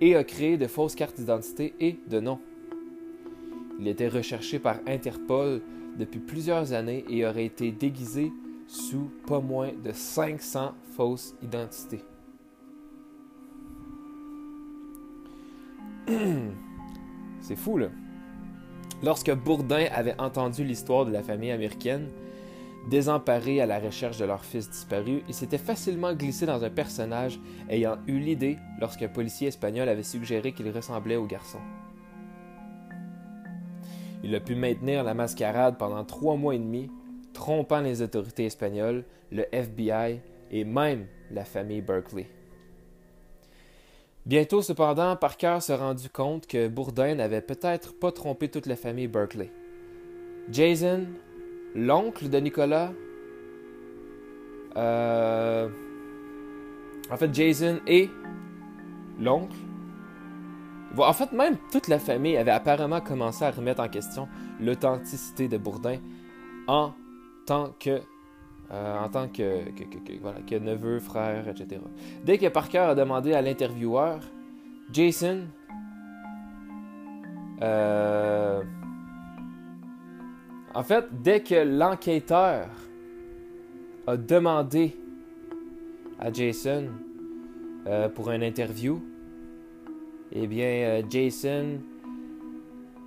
et 0.00 0.16
a 0.16 0.24
créé 0.24 0.56
de 0.56 0.68
fausses 0.68 0.94
cartes 0.94 1.16
d'identité 1.16 1.74
et 1.78 2.00
de 2.08 2.18
noms. 2.18 2.40
Il 3.78 3.86
était 3.86 4.08
recherché 4.08 4.58
par 4.58 4.76
Interpol 4.86 5.60
depuis 5.98 6.20
plusieurs 6.20 6.72
années 6.72 7.04
et 7.10 7.26
aurait 7.26 7.44
été 7.44 7.72
déguisé 7.72 8.32
sous 8.66 9.10
pas 9.26 9.40
moins 9.40 9.72
de 9.84 9.92
500 9.92 10.72
fausses 10.96 11.34
identités. 11.42 12.00
C'est 17.40 17.56
fou, 17.56 17.78
là. 17.78 17.88
Lorsque 19.02 19.32
Bourdin 19.34 19.86
avait 19.92 20.18
entendu 20.20 20.64
l'histoire 20.64 21.06
de 21.06 21.12
la 21.12 21.22
famille 21.22 21.50
américaine, 21.50 22.08
désemparée 22.88 23.60
à 23.60 23.66
la 23.66 23.78
recherche 23.78 24.18
de 24.18 24.24
leur 24.24 24.44
fils 24.44 24.70
disparu, 24.70 25.22
il 25.28 25.34
s'était 25.34 25.58
facilement 25.58 26.14
glissé 26.14 26.46
dans 26.46 26.64
un 26.64 26.70
personnage 26.70 27.40
ayant 27.68 27.96
eu 28.06 28.18
l'idée 28.18 28.58
lorsqu'un 28.80 29.08
policier 29.08 29.48
espagnol 29.48 29.88
avait 29.88 30.02
suggéré 30.02 30.52
qu'il 30.52 30.70
ressemblait 30.70 31.16
au 31.16 31.26
garçon. 31.26 31.58
Il 34.22 34.34
a 34.34 34.40
pu 34.40 34.54
maintenir 34.54 35.04
la 35.04 35.14
mascarade 35.14 35.76
pendant 35.78 36.04
trois 36.04 36.36
mois 36.36 36.54
et 36.54 36.58
demi, 36.58 36.90
trompant 37.34 37.80
les 37.80 38.00
autorités 38.00 38.46
espagnoles, 38.46 39.04
le 39.30 39.44
FBI 39.54 40.20
et 40.50 40.64
même 40.64 41.06
la 41.30 41.44
famille 41.44 41.82
Berkeley. 41.82 42.26
Bientôt, 44.26 44.62
cependant, 44.62 45.16
Parker 45.16 45.58
se 45.60 45.72
rendu 45.72 46.08
compte 46.08 46.46
que 46.46 46.68
Bourdin 46.68 47.14
n'avait 47.14 47.42
peut-être 47.42 47.92
pas 47.92 48.10
trompé 48.10 48.48
toute 48.48 48.64
la 48.64 48.76
famille 48.76 49.06
Berkeley. 49.06 49.50
Jason, 50.50 51.06
l'oncle 51.74 52.30
de 52.30 52.38
Nicolas, 52.38 52.92
euh, 54.76 55.68
en 57.10 57.16
fait, 57.18 57.34
Jason 57.34 57.80
et 57.86 58.08
l'oncle, 59.20 59.56
en 60.96 61.12
fait, 61.12 61.32
même 61.32 61.58
toute 61.70 61.88
la 61.88 61.98
famille 61.98 62.36
avait 62.38 62.50
apparemment 62.50 63.00
commencé 63.02 63.44
à 63.44 63.50
remettre 63.50 63.82
en 63.82 63.88
question 63.88 64.28
l'authenticité 64.58 65.48
de 65.48 65.58
Bourdin 65.58 65.98
en 66.66 66.94
tant 67.46 67.74
que 67.78 68.00
euh, 68.72 68.98
en 68.98 69.08
tant 69.08 69.28
que, 69.28 70.58
neveu, 70.58 70.98
frère, 70.98 71.48
etc. 71.48 71.80
Dès 72.24 72.38
que 72.38 72.46
Parker 72.48 72.78
a 72.78 72.94
demandé 72.94 73.34
à 73.34 73.42
l'intervieweur, 73.42 74.20
Jason, 74.90 75.42
euh, 77.62 78.62
en 80.74 80.82
fait, 80.82 81.06
dès 81.22 81.40
que 81.40 81.54
l'enquêteur 81.54 82.68
a 84.06 84.16
demandé 84.16 84.96
à 86.18 86.32
Jason 86.32 86.86
euh, 87.86 88.08
pour 88.08 88.30
une 88.30 88.42
interview, 88.42 89.02
eh 90.32 90.46
bien, 90.46 91.02
Jason 91.08 91.80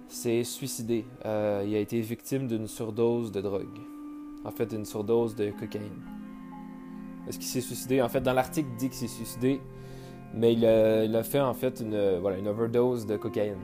s'est 0.08 0.44
suicidé. 0.44 1.04
il 1.26 1.76
a 1.76 1.80
été 1.80 2.00
victime 2.00 2.48
d'une 2.48 2.68
surdose 2.68 3.32
de 3.32 3.42
drogue 3.42 3.87
en 4.46 4.52
fait 4.52 4.72
une 4.72 4.86
surdose 4.86 5.36
de 5.36 5.52
cocaïne. 5.52 6.02
Est-ce 7.28 7.38
qu'il 7.38 7.48
s'est 7.48 7.62
suicidé? 7.62 8.02
En 8.02 8.10
fait, 8.10 8.22
dans 8.22 8.34
l'article, 8.34 8.70
dit 8.78 8.90
qu'il 8.90 8.98
s'est 8.98 9.08
suicidé, 9.08 9.60
mais 10.34 10.54
il 10.54 10.66
a, 10.66 11.24
fait 11.24 11.42
en 11.42 11.54
fait 11.54 11.82
une, 11.82 12.20
voilà, 12.20 12.38
une 12.38 12.48
overdose 12.48 13.06
de 13.06 13.18
cocaïne. 13.18 13.58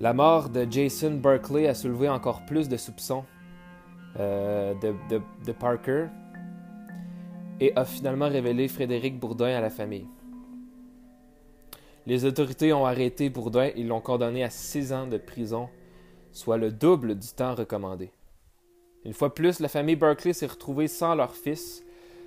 La 0.00 0.12
mort 0.12 0.48
de 0.48 0.66
Jason 0.70 1.14
Berkeley 1.14 1.66
a 1.66 1.74
soulevé 1.74 2.08
encore 2.08 2.46
plus 2.46 2.68
de 2.68 2.76
soupçons 2.76 3.24
euh, 4.18 4.74
de, 4.74 4.94
de, 5.44 5.52
Parker 5.52 6.06
et 7.60 7.72
a 7.76 7.84
finalement 7.84 8.28
révélé 8.28 8.68
Frédéric 8.68 9.18
Bourdin 9.18 9.56
à 9.56 9.60
la 9.60 9.70
famille. 9.70 10.06
Les 12.06 12.24
autorités 12.24 12.72
ont 12.72 12.86
arrêté 12.86 13.28
Bourdin 13.28 13.70
et 13.74 13.82
l'ont 13.82 14.00
condamné 14.00 14.44
à 14.44 14.50
six 14.50 14.92
ans 14.92 15.06
de 15.06 15.18
prison 15.18 15.68
soit 16.32 16.56
le 16.56 16.70
double 16.70 17.14
du 17.14 17.28
temps 17.28 17.54
recommandé. 17.54 18.10
Une 19.04 19.12
fois 19.12 19.34
plus, 19.34 19.60
la 19.60 19.68
famille 19.68 19.96
Berkeley 19.96 20.32
s'est 20.32 20.46
retrouvée 20.46 20.88
sans 20.88 21.14
leur 21.14 21.34
fils, 21.34 21.84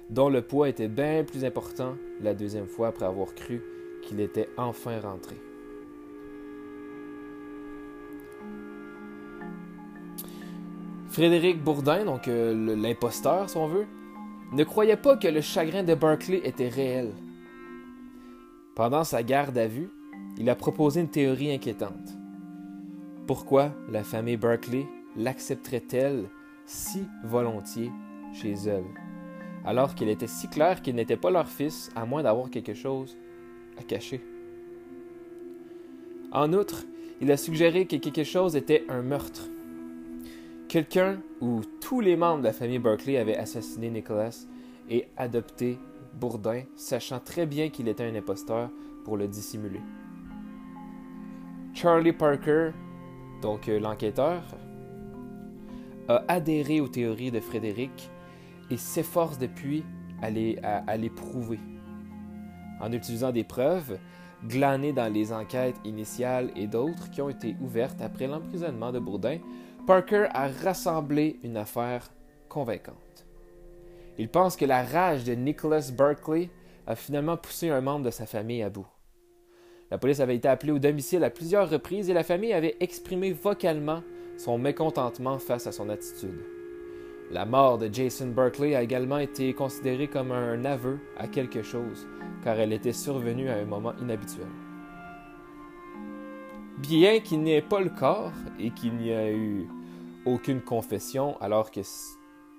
dont 0.10 0.30
le 0.30 0.42
poids 0.42 0.70
était 0.70 0.88
bien 0.88 1.24
plus 1.24 1.46
important 1.46 1.96
la 2.22 2.34
deuxième 2.34 2.68
fois 2.68 2.88
après 2.88 3.06
avoir 3.06 3.34
cru 3.36 3.62
qu'il 4.02 4.20
était 4.20 4.50
enfin 4.58 5.00
rentré. 5.00 5.36
Frédéric 11.10 11.62
Bourdin, 11.62 12.06
donc 12.06 12.28
euh, 12.28 12.76
l'imposteur 12.76 13.50
si 13.50 13.58
on 13.58 13.68
veut, 13.68 13.86
ne 14.54 14.64
croyait 14.64 14.98
pas 14.98 15.18
que 15.18 15.28
le 15.28 15.42
chagrin 15.42 15.84
de 15.84 15.94
Berkeley 15.94 16.42
était 16.46 16.70
réel. 16.70 17.12
Pendant 18.76 19.04
sa 19.04 19.22
garde 19.22 19.58
à 19.58 19.68
vue, 19.68 19.90
il 20.38 20.50
a 20.50 20.56
proposé 20.56 21.02
une 21.02 21.10
théorie 21.10 21.54
inquiétante. 21.54 22.21
Pourquoi 23.34 23.72
la 23.88 24.04
famille 24.04 24.36
Berkeley 24.36 24.86
l'accepterait-elle 25.15 26.26
si 26.65 27.08
volontiers 27.24 27.89
chez 28.34 28.52
elle, 28.67 28.84
alors 29.63 29.96
qu'il 29.96 30.10
était 30.10 30.28
si 30.28 30.50
clair 30.50 30.82
qu'il 30.82 30.96
n'était 30.96 31.15
pas 31.15 31.32
leur 31.32 31.48
fils, 31.48 31.89
à 31.96 32.06
moins 32.06 32.24
d'avoir 32.24 32.50
quelque 32.50 32.74
chose 32.74 33.15
à 33.80 33.84
cacher? 33.84 34.22
En 36.34 36.52
outre, 36.52 36.84
il 37.22 37.32
a 37.32 37.38
suggéré 37.38 37.86
que 37.86 37.96
quelque 37.96 38.26
chose 38.26 38.58
était 38.58 38.84
un 38.89 39.02
meurtre. 39.02 39.48
Quelqu'un 40.67 41.22
ou 41.39 41.62
tous 41.80 42.02
les 42.02 42.17
membres 42.17 42.39
de 42.39 42.48
la 42.48 42.54
famille 42.54 42.80
Berkeley 42.80 43.15
avaient 43.15 43.38
assassiné 43.38 43.89
Nicholas 43.89 44.46
et 44.89 45.08
adopté 45.15 45.80
Bourdin, 46.20 46.63
sachant 46.76 47.22
très 47.22 47.46
bien 47.46 47.70
qu'il 47.70 47.88
était 47.88 48.04
un 48.04 48.13
imposteur 48.13 48.70
pour 49.06 49.15
le 49.15 49.30
dissimuler. 49.30 49.80
Charlie 51.74 52.12
Parker 52.12 52.72
donc 53.42 53.68
euh, 53.68 53.80
l'enquêteur, 53.80 54.42
a 56.08 56.24
adhéré 56.28 56.82
aux 56.82 56.88
théories 56.88 57.32
de 57.32 57.40
Frédéric 57.40 58.10
et 58.70 58.78
s'efforce 58.78 59.38
depuis 59.38 59.84
à 60.22 60.30
les, 60.30 60.58
à, 60.64 60.98
les 60.98 61.10
prouver. 61.10 61.60
En 62.80 62.92
utilisant 62.92 63.32
des 63.32 63.44
preuves 63.44 63.98
glanées 64.48 64.94
dans 64.94 65.12
les 65.12 65.32
enquêtes 65.34 65.76
initiales 65.86 66.52
et 66.56 66.68
d'autres 66.68 67.10
qui 67.12 67.22
ont 67.22 67.30
été 67.30 67.56
ouvertes 67.62 68.02
après 68.02 68.28
l'emprisonnement 68.28 68.92
de 68.92 69.00
Bourdin, 69.00 69.38
Parker 69.86 70.28
a 70.34 70.48
rassemblé 70.48 71.40
une 71.44 71.58
affaire 71.58 72.10
convaincante. 72.50 73.26
Il 74.18 74.30
pense 74.30 74.56
que 74.56 74.66
la 74.66 74.84
rage 74.84 75.24
de 75.24 75.34
Nicholas 75.34 75.92
Berkeley 75.96 76.50
a 76.88 76.96
finalement 76.96 77.38
poussé 77.38 77.70
un 77.70 77.82
membre 77.82 78.06
de 78.06 78.12
sa 78.12 78.26
famille 78.26 78.64
à 78.64 78.70
bout. 78.70 78.88
La 79.92 79.98
police 79.98 80.22
avait 80.22 80.38
été 80.38 80.48
appelée 80.48 80.72
au 80.72 80.80
domicile 80.80 81.24
à 81.26 81.30
plusieurs 81.30 81.70
reprises 81.70 82.10
et 82.10 82.14
la 82.14 82.24
famille 82.24 82.54
avait 82.54 82.78
exprimé 82.80 83.34
vocalement 83.34 84.02
son 84.38 84.58
mécontentement 84.58 85.38
face 85.38 85.68
à 85.68 85.74
son 85.74 85.90
attitude. 85.90 86.42
La 87.30 87.46
mort 87.46 87.78
de 87.78 87.90
Jason 87.92 88.28
Berkeley 88.28 88.74
a 88.74 88.84
également 88.84 89.20
été 89.20 89.54
considérée 89.54 90.08
comme 90.08 90.32
un 90.32 90.64
aveu 90.64 91.00
à 91.18 91.28
quelque 91.28 91.62
chose, 91.62 92.08
car 92.44 92.58
elle 92.58 92.72
était 92.72 92.94
survenue 92.94 93.50
à 93.50 93.56
un 93.56 93.66
moment 93.66 93.94
inhabituel. 94.02 94.48
Bien 96.78 97.20
qu'il 97.20 97.42
n'y 97.42 97.54
ait 97.54 97.62
pas 97.62 97.82
le 97.82 97.90
corps 97.90 98.34
et 98.60 98.72
qu'il 98.72 98.96
n'y 98.96 99.10
ait 99.10 99.36
eu 99.36 99.68
aucune 100.26 100.62
confession, 100.62 101.38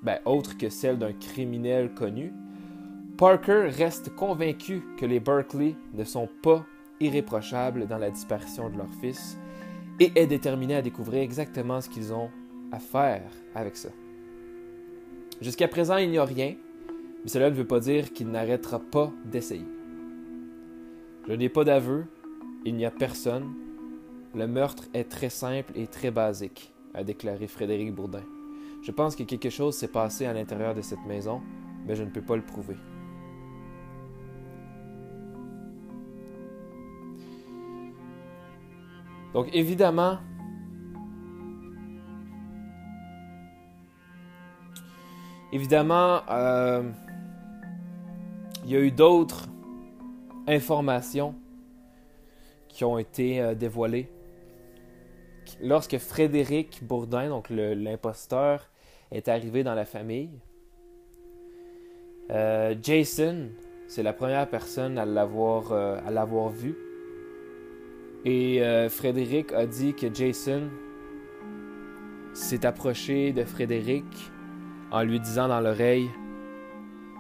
ben, 0.02 0.18
autre 0.26 0.58
que 0.58 0.68
celle 0.68 0.98
d'un 0.98 1.12
criminel 1.12 1.94
connu, 1.94 2.32
Parker 3.16 3.68
reste 3.70 4.14
convaincu 4.14 4.82
que 4.98 5.06
les 5.06 5.20
Berkeley 5.20 5.76
ne 5.94 6.04
sont 6.04 6.28
pas 6.42 6.64
irréprochables 7.02 7.86
dans 7.86 7.98
la 7.98 8.10
disparition 8.10 8.70
de 8.70 8.78
leur 8.78 8.92
fils 9.00 9.38
et 10.00 10.12
est 10.14 10.26
déterminé 10.26 10.76
à 10.76 10.82
découvrir 10.82 11.22
exactement 11.22 11.80
ce 11.80 11.88
qu'ils 11.88 12.12
ont 12.12 12.30
à 12.70 12.78
faire 12.78 13.30
avec 13.54 13.76
ça. 13.76 13.90
Jusqu'à 15.40 15.68
présent, 15.68 15.96
il 15.96 16.10
n'y 16.10 16.18
a 16.18 16.24
rien, 16.24 16.54
mais 17.22 17.28
cela 17.28 17.50
ne 17.50 17.54
veut 17.54 17.66
pas 17.66 17.80
dire 17.80 18.12
qu'il 18.12 18.28
n'arrêtera 18.28 18.78
pas 18.78 19.12
d'essayer. 19.24 19.66
Je 21.28 21.32
n'ai 21.34 21.48
pas 21.48 21.64
d'aveu, 21.64 22.06
il 22.64 22.74
n'y 22.74 22.86
a 22.86 22.90
personne. 22.90 23.52
Le 24.34 24.46
meurtre 24.46 24.84
est 24.94 25.10
très 25.10 25.28
simple 25.30 25.72
et 25.76 25.86
très 25.86 26.10
basique, 26.10 26.72
a 26.94 27.04
déclaré 27.04 27.46
Frédéric 27.46 27.94
Bourdin. 27.94 28.24
Je 28.82 28.90
pense 28.90 29.14
que 29.14 29.22
quelque 29.22 29.50
chose 29.50 29.76
s'est 29.76 29.88
passé 29.88 30.26
à 30.26 30.32
l'intérieur 30.32 30.74
de 30.74 30.82
cette 30.82 31.04
maison, 31.06 31.40
mais 31.86 31.94
je 31.94 32.02
ne 32.02 32.10
peux 32.10 32.22
pas 32.22 32.36
le 32.36 32.42
prouver. 32.42 32.76
Donc 39.34 39.48
évidemment, 39.54 40.18
évidemment, 45.52 46.20
euh, 46.30 46.82
il 48.64 48.70
y 48.70 48.76
a 48.76 48.80
eu 48.80 48.90
d'autres 48.90 49.48
informations 50.46 51.34
qui 52.68 52.84
ont 52.84 52.98
été 52.98 53.40
euh, 53.40 53.54
dévoilées. 53.54 54.10
Lorsque 55.62 55.98
Frédéric 55.98 56.84
Bourdin, 56.84 57.28
donc 57.28 57.48
l'imposteur, 57.50 58.68
est 59.10 59.28
arrivé 59.28 59.62
dans 59.62 59.74
la 59.74 59.84
famille, 59.84 60.30
euh, 62.30 62.74
Jason, 62.82 63.50
c'est 63.88 64.02
la 64.02 64.12
première 64.12 64.48
personne 64.48 64.98
à 64.98 65.04
l'avoir 65.04 65.72
à 65.72 66.10
l'avoir 66.10 66.48
vu. 66.48 66.74
Et 68.24 68.62
euh, 68.62 68.88
Frédéric 68.88 69.52
a 69.52 69.66
dit 69.66 69.94
que 69.94 70.12
Jason 70.12 70.68
s'est 72.32 72.64
approché 72.64 73.32
de 73.32 73.44
Frédéric 73.44 74.04
en 74.90 75.02
lui 75.02 75.18
disant 75.20 75.48
dans 75.48 75.60
l'oreille 75.60 76.08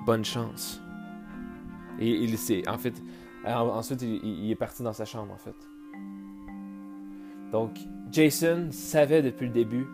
Bonne 0.04 0.24
chance. 0.24 0.80
Et 2.00 2.10
il 2.10 2.36
s'est. 2.36 2.68
En 2.68 2.76
fait, 2.76 2.94
ensuite, 3.46 4.02
il, 4.02 4.50
est 4.50 4.56
parti 4.56 4.82
dans 4.82 4.92
sa 4.92 5.04
chambre, 5.04 5.32
en 5.32 5.36
fait. 5.36 5.54
Donc, 7.52 7.78
Jason 8.10 8.68
savait 8.72 9.22
depuis 9.22 9.46
le 9.46 9.52
début 9.52 9.86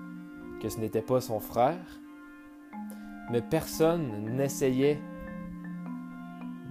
que 0.63 0.69
ce 0.71 0.81
n'était 0.81 1.03
pas 1.03 1.21
son 1.21 1.41
frère, 1.41 2.01
mais 3.31 3.43
personne 3.43 4.35
n'essayait 4.35 4.99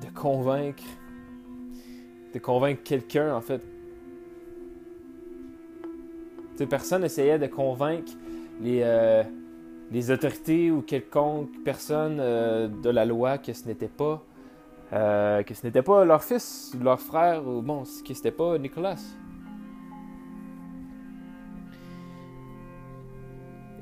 de 0.02 0.10
convaincre, 0.19 0.84
de 2.34 2.39
convaincre 2.39 2.82
quelqu'un, 2.84 3.36
en 3.36 3.41
fait, 3.41 3.62
personne 6.63 7.02
n'essayait 7.02 7.39
de 7.39 7.48
convaincre 7.48 8.12
les, 8.62 8.82
euh, 8.84 9.24
autorités 10.10 10.72
ou 10.72 10.82
quelconque 10.82 11.50
personne 11.63 12.17
euh, 12.20 12.67
de 12.67 12.89
la 12.89 13.06
loi 13.06 13.38
que 13.38 13.54
ce 13.54 13.67
n'était 13.67 13.88
pas 13.88 14.24
euh, 14.93 15.43
que 15.43 15.54
ce 15.54 15.65
n'était 15.65 15.82
pas 15.82 16.06
leur 16.06 16.24
fils, 16.24 16.74
leur 16.82 17.02
frère, 17.02 17.46
ou 17.46 17.62
bon, 17.62 17.84
que 17.84 17.88
ce 17.89 18.13
n'était 18.13 18.32
pas 18.32 18.58
Nicolas. 18.58 18.96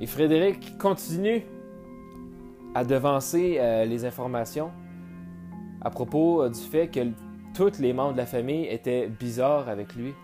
Et 0.01 0.07
Frédéric 0.07 0.79
continue 0.79 1.43
à 2.73 2.83
devancer 2.83 3.85
les 3.87 4.03
informations 4.03 4.71
à 5.79 5.91
propos 5.91 6.49
du 6.49 6.59
fait 6.59 6.87
que 6.87 6.99
tous 7.53 7.79
les 7.79 7.93
membres 7.93 8.13
de 8.13 8.17
la 8.17 8.25
famille 8.25 8.65
étaient 8.65 9.07
bizarres 9.07 9.69
avec 9.69 9.95
lui 9.95 10.15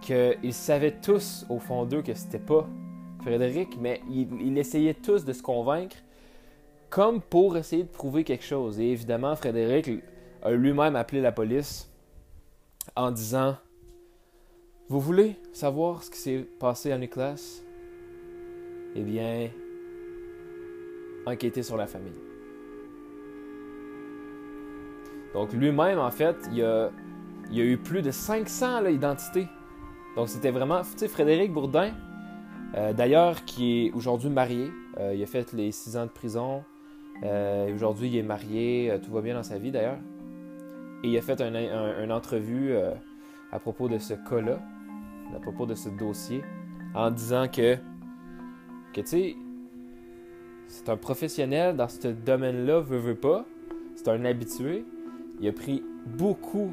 qu'ils 0.00 0.54
savaient 0.54 1.00
tous 1.00 1.46
au 1.48 1.58
fond 1.58 1.84
d'eux 1.84 2.02
que 2.02 2.14
c'était 2.14 2.38
pas 2.38 2.68
Frédéric, 3.24 3.78
mais 3.80 4.02
ils, 4.10 4.58
essayaient 4.58 4.92
tous 4.92 5.24
de 5.24 5.32
se 5.32 5.42
convaincre 5.42 5.96
comme 6.90 7.22
pour 7.22 7.56
essayer 7.56 7.84
de 7.84 7.88
prouver 7.88 8.22
quelque 8.22 8.44
chose. 8.44 8.78
Et 8.78 8.90
évidemment, 8.92 9.34
Frédéric 9.34 9.90
a 10.42 10.50
lui-même 10.50 10.94
appelé 10.94 11.22
la 11.22 11.32
police 11.32 11.90
en 12.94 13.10
disant 13.10 13.56
Vous 14.88 15.00
voulez 15.00 15.36
savoir 15.54 16.02
ce 16.02 16.10
qui 16.10 16.18
s'est 16.18 16.46
passé 16.60 16.92
à 16.92 16.98
Nicolas 16.98 17.36
Eh 18.94 19.00
bien, 19.02 19.48
enquêtez 21.26 21.62
sur 21.62 21.78
la 21.78 21.86
famille. 21.86 22.12
Donc 25.32 25.52
lui-même, 25.54 25.98
en 25.98 26.10
fait, 26.10 26.36
il 26.52 26.62
a, 26.62 26.90
il 27.50 27.58
a 27.58 27.64
eu 27.64 27.78
plus 27.78 28.02
de 28.02 28.10
500 28.10 28.84
identités 28.86 29.48
donc 30.16 30.28
c'était 30.28 30.50
vraiment, 30.50 30.82
tu 30.82 30.98
sais, 30.98 31.08
Frédéric 31.08 31.52
Bourdin, 31.52 31.90
euh, 32.76 32.92
d'ailleurs, 32.92 33.44
qui 33.44 33.86
est 33.86 33.92
aujourd'hui 33.92 34.30
marié. 34.30 34.70
Euh, 34.98 35.14
il 35.14 35.22
a 35.22 35.26
fait 35.26 35.52
les 35.52 35.72
six 35.72 35.96
ans 35.96 36.06
de 36.06 36.10
prison. 36.10 36.64
Euh, 37.22 37.72
aujourd'hui, 37.74 38.08
il 38.08 38.16
est 38.16 38.22
marié. 38.22 38.98
tout 39.04 39.12
va 39.12 39.20
bien 39.20 39.34
dans 39.34 39.42
sa 39.42 39.58
vie, 39.58 39.70
d'ailleurs. 39.70 39.98
Et 41.02 41.08
il 41.08 41.18
a 41.18 41.20
fait 41.20 41.40
une 41.40 41.56
un, 41.56 42.10
entrevue 42.10 42.74
à 43.52 43.58
propos 43.58 43.88
de 43.88 43.98
ce 43.98 44.14
cas-là, 44.14 44.58
à 45.36 45.40
propos 45.40 45.66
de 45.66 45.74
ce 45.74 45.90
dossier, 45.90 46.42
en 46.94 47.10
disant 47.10 47.46
que, 47.46 47.76
que 48.94 49.00
tu 49.02 49.06
sais, 49.06 49.36
c'est 50.66 50.88
un 50.88 50.96
professionnel 50.96 51.76
dans 51.76 51.88
ce 51.88 52.08
domaine-là, 52.08 52.80
veut, 52.80 52.98
veut 52.98 53.14
pas. 53.14 53.44
C'est 53.96 54.08
un 54.08 54.24
habitué. 54.24 54.84
Il 55.40 55.48
a 55.48 55.52
pris 55.52 55.82
beaucoup 56.06 56.72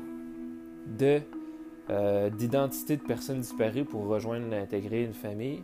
de 0.98 1.20
euh, 1.90 2.30
d'identité 2.30 2.98
de 2.98 3.02
personnes 3.02 3.42
disparues 3.42 3.86
pour 3.86 4.08
rejoindre, 4.08 4.54
intégrer 4.54 5.04
une 5.04 5.14
famille. 5.14 5.64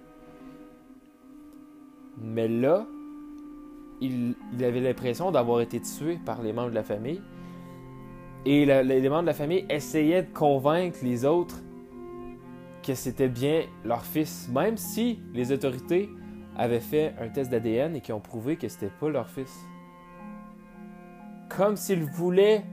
Mais 2.18 2.48
là, 2.48 2.86
il, 4.02 4.36
avait 4.60 4.82
l'impression 4.82 5.32
d'avoir 5.32 5.62
été 5.62 5.80
tué 5.80 6.20
par 6.26 6.42
les 6.42 6.54
membres 6.54 6.72
de 6.72 6.76
la 6.76 6.84
famille. 6.84 7.22
Et 8.46 8.66
les 8.66 9.10
membres 9.10 9.22
de 9.22 9.28
la 9.28 9.34
famille 9.34 9.66
essayaient 9.70 10.24
de 10.24 10.34
convaincre 10.34 11.00
les 11.04 11.26
autres 11.26 11.62
que 12.84 12.94
c'était 12.94 13.28
bien 13.28 13.64
leur 13.84 14.06
fils, 14.06 14.50
même 14.54 14.78
si 14.78 15.20
les 15.34 15.52
autorités 15.52 16.10
avaient 16.56 16.80
fait 16.80 17.14
un 17.20 17.28
test 17.28 17.52
d'ADN 17.52 17.96
et 17.96 18.02
qui 18.02 18.14
ont 18.14 18.22
prouvé 18.22 18.56
que 18.56 18.68
c'était 18.68 18.92
pas 19.00 19.10
leur 19.10 19.30
fils. 19.30 19.66
Comme 21.50 21.76
s'ils 21.76 22.06
voulaient 22.06 22.64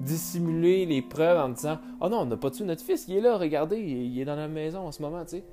dissimuler 0.00 0.86
les 0.86 1.02
preuves 1.02 1.38
en 1.38 1.50
disant 1.50 1.78
Oh 2.00 2.08
non, 2.08 2.20
on 2.20 2.26
n'a 2.26 2.36
pas 2.36 2.50
tué 2.50 2.64
notre 2.64 2.82
fils, 2.82 3.06
il 3.08 3.16
est 3.16 3.20
là, 3.20 3.36
regardez, 3.36 3.78
il 3.78 4.18
est 4.18 4.24
dans 4.24 4.36
la 4.36 4.48
maison 4.48 4.80
en 4.80 4.92
ce 4.92 5.02
moment, 5.02 5.22
tu 5.24 5.36
sais. 5.36 5.44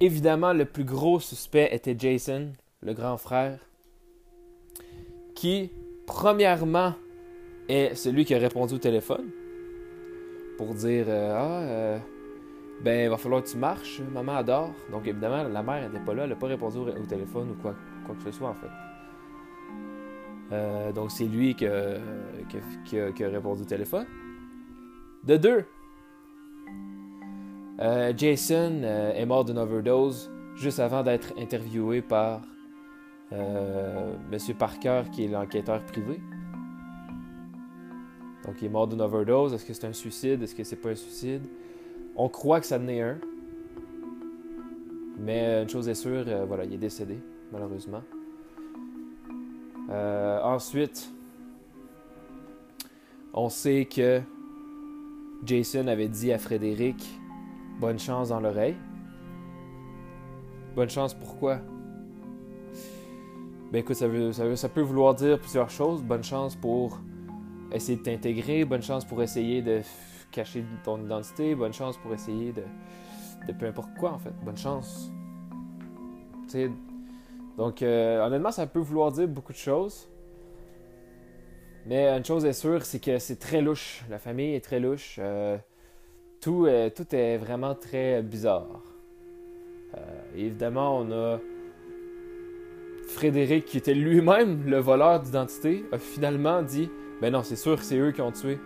Évidemment, 0.00 0.52
le 0.52 0.66
plus 0.66 0.84
gros 0.84 1.20
suspect 1.20 1.68
était 1.72 1.96
Jason, 1.98 2.52
le 2.82 2.92
grand 2.92 3.16
frère, 3.16 3.58
qui, 5.34 5.70
premièrement, 6.06 6.94
est 7.68 7.94
celui 7.94 8.24
qui 8.24 8.34
a 8.34 8.38
répondu 8.38 8.74
au 8.74 8.78
téléphone 8.78 9.30
pour 10.58 10.74
dire 10.74 11.06
euh, 11.08 11.34
Ah, 11.34 11.60
euh, 11.62 11.98
ben, 12.82 13.04
il 13.04 13.08
va 13.08 13.16
falloir 13.16 13.42
que 13.42 13.48
tu 13.48 13.56
marches, 13.56 14.00
maman 14.12 14.36
adore. 14.36 14.70
Donc, 14.90 15.06
évidemment, 15.06 15.44
la 15.44 15.62
mère 15.62 15.88
n'était 15.88 16.04
pas 16.04 16.14
là, 16.14 16.24
elle 16.24 16.30
n'a 16.30 16.36
pas 16.36 16.46
répondu 16.46 16.78
au, 16.78 17.06
téléphone 17.06 17.52
ou 17.52 17.62
quoi, 17.62 17.74
quoi 18.04 18.14
que 18.14 18.22
ce 18.30 18.36
soit, 18.36 18.50
en 18.50 18.54
fait. 18.54 18.85
Euh, 20.52 20.92
donc, 20.92 21.10
c'est 21.10 21.24
lui 21.24 21.54
qui 21.54 21.66
a, 21.66 23.28
répondu 23.28 23.62
au 23.62 23.64
téléphone. 23.64 24.06
De 25.24 25.36
deux, 25.36 25.64
euh, 27.80 28.12
Jason 28.16 28.80
euh, 28.82 29.12
est 29.12 29.26
mort 29.26 29.44
d'une 29.44 29.58
overdose 29.58 30.30
juste 30.54 30.78
avant 30.78 31.02
d'être 31.02 31.34
interviewé 31.38 32.00
par 32.00 32.42
Monsieur 34.30 34.54
Parker, 34.54 35.02
qui 35.10 35.24
est 35.24 35.28
l'enquêteur 35.28 35.82
privé. 35.82 36.20
Donc, 38.44 38.62
il 38.62 38.66
est 38.66 38.70
mort 38.70 38.86
d'une 38.86 39.00
overdose. 39.00 39.52
Est-ce 39.52 39.66
que 39.66 39.74
c'est 39.74 39.86
un 39.86 39.92
suicide? 39.92 40.42
Est-ce 40.44 40.54
que 40.54 40.62
c'est 40.62 40.76
pas 40.76 40.90
un 40.90 40.94
suicide? 40.94 41.42
On 42.14 42.28
croit 42.28 42.60
que 42.60 42.66
ça 42.66 42.78
en 42.78 42.86
est 42.86 43.00
un. 43.00 43.18
Mais 45.18 45.62
une 45.62 45.68
chose 45.68 45.88
est 45.88 45.94
sûre, 45.94 46.24
voilà, 46.46 46.64
il 46.64 46.74
est 46.74 46.78
décédé, 46.78 47.18
malheureusement. 47.50 48.02
Euh, 49.90 50.40
ensuite, 50.42 51.12
on 53.32 53.48
sait 53.48 53.84
que 53.84 54.20
Jason 55.44 55.86
avait 55.86 56.08
dit 56.08 56.32
à 56.32 56.38
Frédéric 56.38 57.20
Bonne 57.78 57.98
chance 57.98 58.30
dans 58.30 58.40
l'oreille. 58.40 58.76
Bonne 60.74 60.88
chance 60.88 61.12
pourquoi? 61.12 61.58
Ben 63.70 63.80
écoute, 63.80 63.96
ça, 63.96 64.68
peut 64.68 64.80
vouloir 64.80 65.14
dire 65.14 65.38
plusieurs 65.38 65.68
choses. 65.68 66.02
Bonne 66.02 66.24
chance 66.24 66.56
pour 66.56 66.98
essayer 67.70 67.98
de 67.98 68.02
t'intégrer, 68.02 68.64
bonne 68.64 68.82
chance 68.82 69.04
pour 69.04 69.22
essayer 69.22 69.60
de 69.60 69.82
cacher 70.30 70.64
ton 70.84 71.04
identité, 71.04 71.54
bonne 71.54 71.74
chance 71.74 71.98
pour 71.98 72.14
essayer 72.14 72.52
de, 72.52 72.62
de 73.46 73.52
peu 73.52 73.66
importe 73.66 73.90
quoi 73.98 74.12
en 74.12 74.18
fait. 74.18 74.32
Bonne 74.42 74.56
chance. 74.56 75.12
sais, 76.46 76.70
donc 77.56 77.82
euh, 77.82 78.24
honnêtement, 78.26 78.50
ça 78.50 78.66
peut 78.66 78.80
vouloir 78.80 79.12
dire 79.12 79.28
beaucoup 79.28 79.52
de 79.52 79.58
choses. 79.58 80.08
Mais 81.86 82.08
une 82.08 82.24
chose 82.24 82.44
est 82.44 82.52
sûre, 82.52 82.84
c'est 82.84 82.98
que 82.98 83.18
c'est 83.18 83.38
très 83.38 83.60
louche. 83.60 84.04
La 84.10 84.18
famille 84.18 84.54
est 84.54 84.64
très 84.64 84.80
louche. 84.80 85.16
Euh, 85.20 85.56
tout, 86.40 86.66
est, 86.66 86.90
tout 86.90 87.06
est 87.14 87.38
vraiment 87.38 87.74
très 87.74 88.22
bizarre. 88.22 88.82
Euh, 89.94 90.00
évidemment, 90.34 90.98
on 90.98 91.12
a 91.12 91.38
Frédéric, 93.08 93.66
qui 93.66 93.78
était 93.78 93.94
lui-même 93.94 94.64
le 94.66 94.78
voleur 94.78 95.20
d'identité, 95.20 95.84
a 95.92 95.98
finalement 95.98 96.62
dit 96.62 96.90
Ben 97.20 97.32
non, 97.32 97.42
c'est 97.44 97.56
sûr 97.56 97.76
que 97.76 97.82
c'est 97.82 97.98
eux 97.98 98.10
qui 98.10 98.20
ont 98.20 98.32
tué 98.32 98.58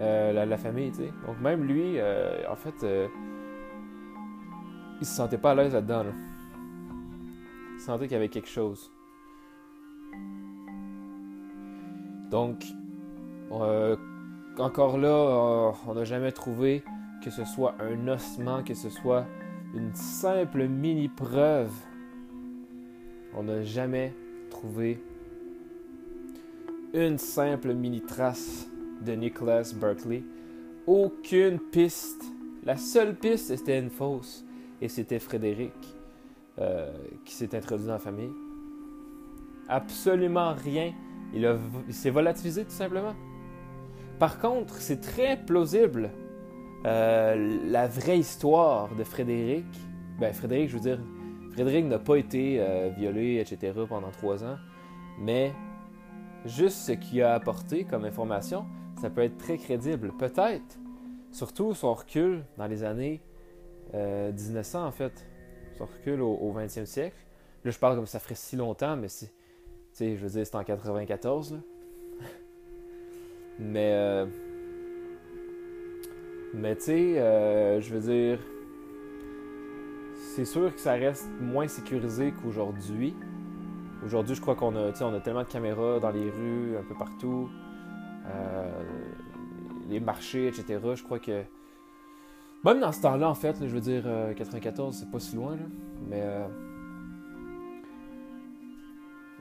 euh, 0.00 0.44
la, 0.44 0.56
famille. 0.58 0.90
Donc, 1.26 1.40
même 1.40 1.64
lui, 1.64 1.98
euh, 1.98 2.42
en 2.50 2.56
fait, 2.56 2.86
il 5.00 5.06
se 5.06 5.14
sentait 5.14 5.38
pas 5.38 5.52
à 5.52 5.54
l'aise 5.54 5.72
là-dedans. 5.72 6.04
Il 6.06 6.41
sentait 7.82 8.06
qu'il 8.06 8.14
y 8.14 8.16
avait 8.16 8.28
quelque 8.28 8.48
chose. 8.48 8.90
Donc, 12.30 12.64
encore 14.58 14.98
là, 14.98 15.74
on 15.86 15.94
n'a 15.94 16.04
jamais 16.04 16.32
trouvé 16.32 16.82
que 17.22 17.30
ce 17.30 17.44
soit 17.44 17.74
un 17.80 18.08
ossement, 18.08 18.62
que 18.62 18.74
ce 18.74 18.88
soit 18.88 19.26
une 19.74 19.94
simple 19.94 20.66
mini-preuve. 20.66 21.72
On 23.34 23.42
n'a 23.44 23.62
jamais 23.62 24.14
trouvé 24.50 25.02
une 26.94 27.18
simple 27.18 27.74
mini-trace 27.74 28.68
de 29.00 29.12
Nicholas 29.12 29.74
Berkeley. 29.78 30.22
Aucune 30.86 31.58
piste. 31.58 32.24
La 32.64 32.76
seule 32.76 33.14
piste, 33.14 33.48
c'était 33.48 33.78
une 33.78 33.90
fausse. 33.90 34.44
Et 34.80 34.88
c'était 34.88 35.18
Frédéric 35.18 35.72
euh, 36.58 36.92
qui 37.24 37.34
s'est 37.34 37.54
introduit 37.54 37.86
dans 37.86 37.94
la 37.94 37.98
famille. 37.98 38.32
Absolument 39.68 40.54
rien. 40.54 40.92
Il, 41.34 41.48
s'est 41.90 42.10
volatilisé 42.10 42.64
tout 42.64 42.70
simplement. 42.70 43.14
Par 44.18 44.38
contre, 44.38 44.74
c'est 44.76 45.00
très 45.00 45.36
plausible 45.36 46.10
euh, 46.84 47.60
la 47.64 47.86
vraie 47.86 48.18
histoire 48.18 48.94
de 48.94 49.04
Frédéric, 49.04 49.64
ben 50.18 50.32
Frédéric, 50.32 50.68
je 50.68 50.74
veux 50.74 50.80
dire, 50.80 50.98
Frédéric 51.52 51.86
n'a 51.86 51.98
pas 51.98 52.16
été 52.16 52.56
euh, 52.60 52.90
violé, 52.96 53.36
etc. 53.36 53.72
pendant 53.88 54.10
trois 54.10 54.42
ans, 54.42 54.56
mais 55.18 55.52
juste 56.44 56.78
ce 56.78 56.92
qu'il 56.92 57.22
a 57.22 57.34
apporté 57.34 57.84
comme 57.84 58.04
information, 58.04 58.66
ça 59.00 59.10
peut 59.10 59.22
être 59.22 59.38
très 59.38 59.58
crédible. 59.58 60.12
Peut-être, 60.18 60.78
surtout 61.30 61.72
son 61.74 61.94
recul 61.94 62.44
dans 62.58 62.66
les 62.66 62.82
années 62.82 63.20
1900 63.94 64.78
euh, 64.78 64.86
en 64.86 64.90
fait, 64.90 65.26
son 65.76 65.86
recul 65.86 66.20
au, 66.20 66.52
20e 66.52 66.86
siècle. 66.86 67.16
Là, 67.64 67.70
je 67.70 67.78
parle 67.78 67.96
comme 67.96 68.06
ça 68.06 68.18
ferait 68.18 68.34
si 68.34 68.56
longtemps, 68.56 68.96
mais 68.96 69.08
c'est, 69.08 69.26
tu 69.26 69.32
sais, 69.92 70.16
je 70.16 70.22
veux 70.22 70.30
dire, 70.30 70.46
c'est 70.46 70.56
en 70.56 70.64
94 70.64 71.52
là. 71.52 71.58
mais 73.58 74.26
mais 76.54 76.76
tu 76.76 76.82
sais, 76.82 77.18
euh, 77.18 77.80
je 77.80 77.94
veux 77.94 78.00
dire, 78.00 78.38
c'est 80.34 80.44
sûr 80.44 80.74
que 80.74 80.80
ça 80.80 80.92
reste 80.92 81.28
moins 81.40 81.66
sécurisé 81.66 82.32
qu'aujourd'hui. 82.32 83.14
Aujourd'hui, 84.04 84.34
je 84.34 84.40
crois 84.40 84.54
qu'on 84.54 84.76
a, 84.76 84.92
on 85.02 85.14
a 85.14 85.20
tellement 85.20 85.44
de 85.44 85.48
caméras 85.48 85.98
dans 86.00 86.10
les 86.10 86.28
rues, 86.28 86.76
un 86.78 86.82
peu 86.82 86.94
partout, 86.94 87.48
euh, 88.26 88.82
les 89.88 90.00
marchés, 90.00 90.48
etc. 90.48 90.78
Je 90.94 91.02
crois 91.02 91.18
que 91.18 91.42
même 92.64 92.80
dans 92.80 92.92
ce 92.92 93.02
temps-là, 93.02 93.28
en 93.28 93.34
fait, 93.34 93.56
je 93.60 93.72
veux 93.72 93.80
dire, 93.80 94.04
94, 94.36 94.94
euh, 94.94 94.98
c'est 94.98 95.10
pas 95.10 95.20
si 95.20 95.36
loin, 95.36 95.56
là, 95.56 95.62
mais 96.08 96.24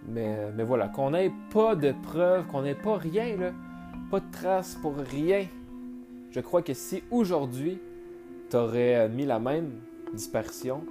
mais, 0.07 0.51
mais 0.55 0.63
voilà, 0.63 0.87
qu'on 0.87 1.11
n'ait 1.11 1.31
pas 1.53 1.75
de 1.75 1.93
preuves, 2.03 2.47
qu'on 2.47 2.63
n'ait 2.63 2.75
pas 2.75 2.97
rien, 2.97 3.37
là, 3.37 3.51
pas 4.09 4.19
de 4.19 4.31
traces 4.31 4.75
pour 4.81 4.95
rien 4.95 5.45
je 6.31 6.39
crois 6.39 6.61
que 6.61 6.73
si 6.73 7.03
aujourd'hui, 7.11 7.77
tu 8.49 8.55
aurais 8.55 8.95
euh, 8.95 9.09
mis 9.09 9.25
la 9.25 9.37
même 9.39 9.71
dispersion, 10.13 10.83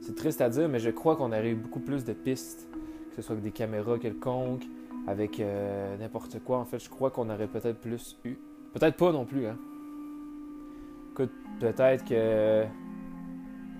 c'est 0.00 0.14
triste 0.14 0.40
à 0.40 0.48
dire, 0.48 0.68
mais 0.68 0.78
je 0.78 0.90
crois 0.90 1.16
qu'on 1.16 1.32
aurait 1.32 1.50
eu 1.50 1.56
beaucoup 1.56 1.80
plus 1.80 2.04
de 2.04 2.12
pistes, 2.12 2.68
que 3.10 3.16
ce 3.16 3.22
soit 3.22 3.32
avec 3.32 3.42
des 3.42 3.50
caméras 3.50 3.98
quelconques, 3.98 4.66
avec 5.08 5.40
euh, 5.40 5.96
n'importe 5.98 6.38
quoi. 6.44 6.58
En 6.58 6.64
fait, 6.64 6.78
je 6.78 6.88
crois 6.88 7.10
qu'on 7.10 7.28
aurait 7.28 7.48
peut-être 7.48 7.78
plus 7.78 8.16
eu. 8.24 8.36
Peut-être 8.72 8.96
pas 8.96 9.10
non 9.10 9.24
plus, 9.24 9.46
hein. 9.46 9.58
Écoute, 11.12 11.32
peut-être 11.60 12.04
que. 12.04 12.64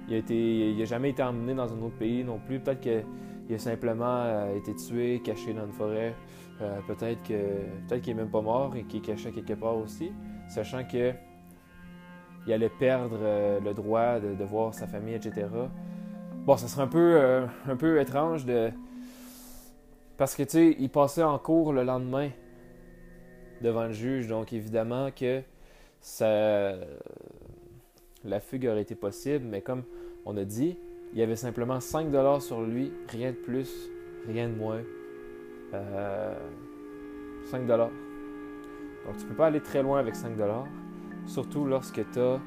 Il 0.08 0.14
a, 0.14 0.18
été, 0.18 0.70
il 0.72 0.82
a 0.82 0.84
jamais 0.84 1.10
été 1.10 1.22
emmené 1.22 1.54
dans 1.54 1.72
un 1.72 1.80
autre 1.80 1.96
pays 1.96 2.24
non 2.24 2.38
plus. 2.38 2.58
Peut-être 2.58 2.80
qu'il 2.80 3.54
a 3.54 3.58
simplement 3.58 4.24
euh, 4.24 4.56
été 4.56 4.74
tué, 4.74 5.20
caché 5.24 5.54
dans 5.54 5.64
une 5.64 5.72
forêt. 5.72 6.14
peut-être 6.86 7.22
que 7.22 7.34
peut-être 7.88 8.02
qu'il 8.02 8.12
est 8.12 8.16
même 8.16 8.30
pas 8.30 8.40
mort 8.40 8.74
et 8.76 8.82
qu'il 8.82 8.98
est 8.98 9.04
caché 9.04 9.30
quelque 9.30 9.54
part 9.54 9.76
aussi 9.76 10.12
sachant 10.52 10.84
que 10.84 11.12
il 12.46 12.52
allait 12.52 12.68
perdre 12.68 13.18
euh, 13.20 13.60
le 13.60 13.72
droit 13.72 14.18
de, 14.18 14.44
voir 14.44 14.74
sa 14.74 14.86
famille, 14.86 15.14
etc. 15.14 15.46
Bon, 16.44 16.56
ça 16.56 16.66
serait 16.66 16.82
un 16.82 16.88
peu, 16.88 17.14
euh, 17.16 17.46
un 17.68 17.76
peu 17.76 18.00
étrange 18.00 18.44
de. 18.44 18.70
Parce 20.16 20.34
que, 20.34 20.42
tu 20.42 20.50
sais, 20.50 20.76
il 20.78 20.90
passait 20.90 21.22
en 21.22 21.38
cours 21.38 21.72
le 21.72 21.84
lendemain 21.84 22.30
devant 23.60 23.84
le 23.84 23.92
juge, 23.92 24.26
donc 24.26 24.52
évidemment 24.52 25.10
que 25.14 25.42
La 28.24 28.40
fugue 28.40 28.66
aurait 28.66 28.82
été 28.82 28.94
possible, 28.94 29.44
mais 29.48 29.60
comme 29.60 29.82
on 30.24 30.36
a 30.36 30.44
dit, 30.44 30.76
il 31.12 31.18
y 31.18 31.22
avait 31.22 31.36
simplement 31.36 31.78
5$ 31.78 32.40
sur 32.40 32.62
lui, 32.62 32.92
rien 33.08 33.32
de 33.32 33.36
plus, 33.36 33.90
rien 34.26 34.48
de 34.48 34.54
moins. 34.54 34.80
Euh, 35.74 36.34
5$. 37.50 37.66
Donc, 37.66 37.90
tu 39.18 39.26
peux 39.26 39.34
pas 39.34 39.46
aller 39.46 39.60
très 39.60 39.82
loin 39.82 39.98
avec 39.98 40.14
5 40.14 40.32
surtout 41.26 41.64
lorsque 41.64 42.02
tu 42.12 42.20
as, 42.20 42.40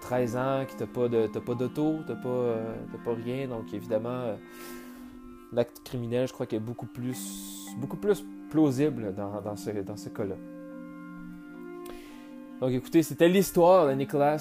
13 0.00 0.36
ans, 0.36 0.64
que 0.66 0.72
tu 0.72 0.82
n'as 0.82 1.40
pas 1.40 1.54
d'auto, 1.54 1.96
tu 2.06 2.12
n'as 2.12 2.18
pas, 2.18 2.28
euh, 2.28 2.74
pas 3.04 3.14
rien. 3.14 3.48
Donc, 3.48 3.72
évidemment, 3.72 4.08
euh, 4.10 4.36
l'acte 5.52 5.82
criminel, 5.84 6.28
je 6.28 6.32
crois 6.32 6.46
qu'il 6.46 6.56
est 6.56 6.60
beaucoup 6.60 6.86
plus, 6.86 7.66
beaucoup 7.78 7.96
plus 7.96 8.24
plausible 8.50 9.14
dans, 9.14 9.40
dans 9.40 9.56
ce, 9.56 9.70
dans 9.70 9.96
ce 9.96 10.10
cas-là. 10.10 10.36
Donc, 12.62 12.70
écoutez, 12.70 13.02
c'était 13.02 13.28
l'histoire 13.28 13.88
de 13.88 13.92
Nicolas. 13.92 14.40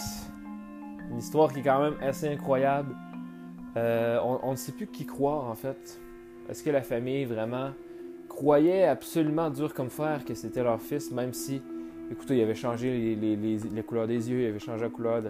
Une 1.09 1.17
histoire 1.17 1.51
qui 1.51 1.61
est 1.61 1.63
quand 1.63 1.81
même 1.81 1.95
assez 2.03 2.27
incroyable. 2.27 2.95
Euh, 3.77 4.19
on, 4.43 4.51
ne 4.51 4.55
sait 4.55 4.73
plus 4.73 4.85
qui 4.85 5.07
croire, 5.07 5.49
en 5.49 5.55
fait. 5.55 5.99
Est-ce 6.47 6.61
que 6.61 6.69
la 6.69 6.83
famille 6.83 7.25
vraiment 7.25 7.71
croyaient 8.29 8.85
absolument 8.85 9.49
dur 9.49 9.73
comme 9.73 9.89
fer 9.89 10.23
que 10.23 10.35
c'était 10.35 10.61
leur 10.61 10.79
fils, 10.79 11.09
même 11.09 11.33
si, 11.33 11.63
écoutez, 12.11 12.37
il 12.37 12.43
avait 12.43 12.53
changé 12.53 13.15
les, 13.15 13.35
les, 13.35 13.81
couleurs 13.81 14.05
des 14.05 14.29
yeux, 14.29 14.41
il 14.41 14.45
avait 14.49 14.59
changé 14.59 14.83
la 14.83 14.89
couleur 14.89 15.23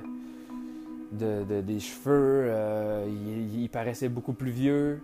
de, 1.13 1.61
des 1.61 1.79
cheveux, 1.79 2.43
euh, 2.49 3.07
il, 3.07 3.69
paraissait 3.69 4.09
beaucoup 4.09 4.33
plus 4.33 4.51
vieux, 4.51 5.01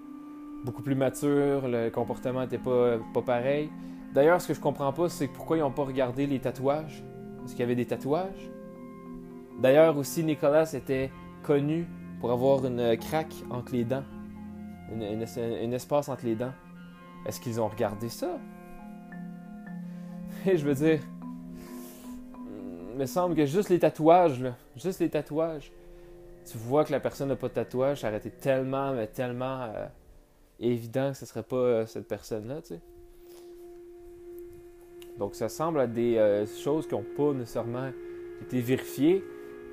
beaucoup 0.65 0.81
plus 0.81 0.95
mature, 0.95 1.69
le 1.69 1.89
comportement 1.89 2.41
n'était 2.41 2.57
pas, 2.57 2.97
pas 3.13 3.21
pareil. 3.21 3.69
D'ailleurs, 4.13 4.41
ce 4.41 4.49
que 4.49 4.53
je 4.53 4.59
comprends 4.59 4.91
pas, 4.91 5.07
c'est 5.07 5.29
pourquoi 5.29 5.55
ils 5.55 5.61
n'ont 5.61 5.71
pas 5.71 5.85
regardé 5.85 6.27
les 6.27 6.39
tatouages. 6.39 7.01
Est-ce 7.47 7.55
qu'il 7.55 7.63
avait 7.63 7.75
des 7.75 7.85
tatouages? 7.85 8.51
D'ailleurs, 9.61 9.95
aussi, 9.95 10.21
Nicolas 10.21 10.69
était 10.73 11.09
connu 11.43 11.87
pour 12.19 12.29
avoir 12.33 12.65
une 12.65 12.97
craque 12.97 13.33
entre 13.49 13.71
les 13.71 13.85
dents, 13.85 14.03
un 14.91 15.71
espace 15.71 16.09
entre 16.09 16.25
les 16.25 16.35
dents. 16.35 16.51
Est-ce 17.25 17.39
qu'ils 17.39 17.61
ont 17.61 17.69
regardé 17.69 18.09
ça? 18.09 18.37
Et 20.45 20.57
je 20.57 20.65
veux 20.65 20.73
dire, 20.73 20.99
il 22.91 22.97
me 22.97 23.05
semble 23.05 23.33
que 23.33 23.45
juste 23.45 23.69
les 23.69 23.79
tatouages, 23.79 24.43
juste 24.75 24.99
les 24.99 25.09
tatouages, 25.09 25.71
tu 26.45 26.57
vois 26.57 26.83
que 26.83 26.91
la 26.91 26.99
personne 26.99 27.29
n'a 27.29 27.37
pas 27.37 27.47
de 27.47 27.53
tatouage, 27.53 28.01
ça 28.01 28.09
aurait 28.09 28.17
été 28.17 28.29
tellement, 28.29 28.91
mais 28.91 29.07
tellement 29.07 29.61
euh, 29.73 29.85
évident 30.59 31.11
que 31.11 31.17
ce 31.17 31.25
serait 31.25 31.43
pas 31.43 31.55
euh, 31.55 31.85
cette 31.85 32.09
personne-là, 32.09 32.61
tu 32.61 32.75
sais. 32.75 32.81
Donc 35.19 35.35
ça 35.35 35.49
semble 35.49 35.79
à 35.79 35.87
des 35.87 36.17
euh, 36.17 36.45
choses 36.45 36.87
qui 36.87 36.95
n'ont 36.95 37.05
pas 37.15 37.33
nécessairement 37.33 37.89
été 38.41 38.61
vérifiées. 38.61 39.23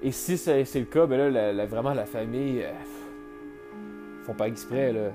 Et 0.03 0.13
si 0.13 0.37
c'est 0.37 0.63
le 0.75 0.85
cas, 0.85 1.07
ben 1.07 1.33
là, 1.33 1.67
vraiment 1.67 1.95
la 1.95 2.07
famille, 2.07 2.63
ils 2.63 4.25
font 4.25 4.35
pas 4.35 4.49
exprès, 4.49 4.93
là. 4.93 5.11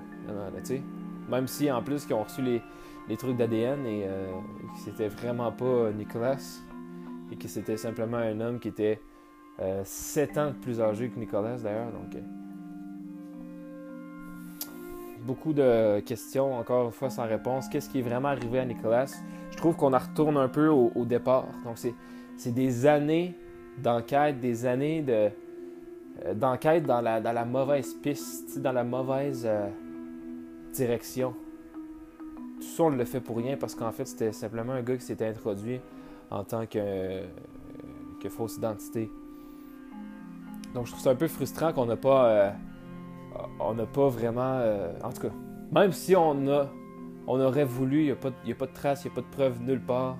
Même 1.29 1.47
si 1.47 1.71
en 1.71 1.83
plus 1.83 2.05
qu'ils 2.05 2.15
ont 2.15 2.23
reçu 2.23 2.41
les, 2.41 3.17
trucs 3.17 3.37
d'ADN 3.37 3.85
et 3.85 4.05
euh, 4.07 4.27
que 4.73 4.79
c'était 4.83 5.07
vraiment 5.07 5.51
pas 5.51 5.91
Nicolas 5.91 6.37
et 7.31 7.35
que 7.35 7.47
c'était 7.47 7.77
simplement 7.77 8.17
un 8.17 8.39
homme 8.39 8.59
qui 8.59 8.67
était 8.67 8.99
7 9.83 10.37
euh, 10.37 10.41
ans 10.41 10.53
plus 10.61 10.79
âgé 10.81 11.09
que 11.09 11.19
Nicolas 11.19 11.57
d'ailleurs. 11.57 11.91
Donc, 11.91 12.15
euh, 12.15 12.19
beaucoup 15.25 15.53
de 15.53 15.99
questions, 16.01 16.57
encore 16.57 16.87
une 16.87 16.91
fois 16.91 17.09
sans 17.09 17.27
réponse. 17.27 17.67
Qu'est-ce 17.67 17.89
qui 17.89 17.99
est 17.99 18.03
vraiment 18.03 18.29
arrivé 18.29 18.59
à 18.59 18.65
Nicolas? 18.65 19.05
Je 19.51 19.57
trouve 19.57 19.75
qu'on 19.75 19.93
en 19.93 19.97
retourne 19.97 20.37
un 20.37 20.47
peu 20.47 20.67
au, 20.67 21.05
départ. 21.05 21.45
Donc 21.63 21.77
c'est 21.77 22.51
des 22.51 22.85
années 22.85 23.35
d'enquête, 23.77 24.39
des 24.39 24.65
années 24.65 25.01
de 25.01 25.29
euh, 26.25 26.33
d'enquête 26.33 26.85
dans 26.85 27.01
la, 27.01 27.21
dans 27.21 27.31
la 27.31 27.45
mauvaise 27.45 27.93
piste, 27.93 28.59
dans 28.59 28.71
la 28.71 28.83
mauvaise 28.83 29.43
euh, 29.45 29.69
direction. 30.73 31.33
Tout 32.59 32.67
ça, 32.67 32.83
on 32.83 32.89
le 32.89 33.05
fait 33.05 33.21
pour 33.21 33.37
rien 33.37 33.55
parce 33.55 33.73
qu'en 33.73 33.91
fait, 33.91 34.05
c'était 34.05 34.33
simplement 34.33 34.73
un 34.73 34.81
gars 34.81 34.97
qui 34.97 35.05
s'était 35.05 35.27
introduit 35.27 35.79
en 36.29 36.43
tant 36.43 36.65
que, 36.65 37.21
que 38.21 38.29
fausse 38.29 38.57
identité. 38.57 39.09
Donc, 40.73 40.87
je 40.87 40.91
trouve 40.91 41.03
ça 41.03 41.11
un 41.11 41.15
peu 41.15 41.27
frustrant 41.27 41.71
qu'on 41.71 41.85
n'a 41.85 41.95
pas, 41.95 42.25
euh, 42.25 42.51
on 43.59 43.73
n'a 43.73 43.85
pas 43.85 44.09
vraiment, 44.09 44.61
en 45.03 45.11
tout 45.11 45.21
cas, 45.21 45.33
même 45.71 45.91
si 45.91 46.15
on 46.15 46.47
a, 46.47 46.69
on 47.27 47.39
aurait 47.39 47.65
voulu, 47.65 48.01
il 48.01 48.05
n'y 48.05 48.11
a, 48.11 48.15
pas, 48.15 48.29
de 48.65 48.73
traces, 48.73 49.05
il 49.05 49.07
n'y 49.07 49.13
a 49.13 49.15
pas 49.15 49.21
de 49.21 49.35
preuves 49.35 49.61
nulle 49.61 49.81
part. 49.81 50.17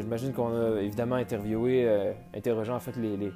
J'imagine 0.00 0.32
qu'on 0.32 0.52
a 0.54 0.80
évidemment 0.80 1.16
interviewé, 1.16 2.14
interrogé 2.34 2.72
en 2.72 2.80
fait 2.80 2.96
les, 2.96 3.32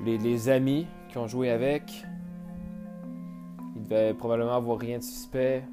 les, 0.00 0.48
amis 0.48 0.86
qui 1.08 1.18
ont 1.18 1.26
joué 1.26 1.50
avec. 1.50 2.04
Il 3.76 3.82
devait 3.82 4.14
probablement 4.14 4.54
avoir 4.54 4.78
rien 4.78 4.98
de 4.98 5.02
suspect. 5.02 5.64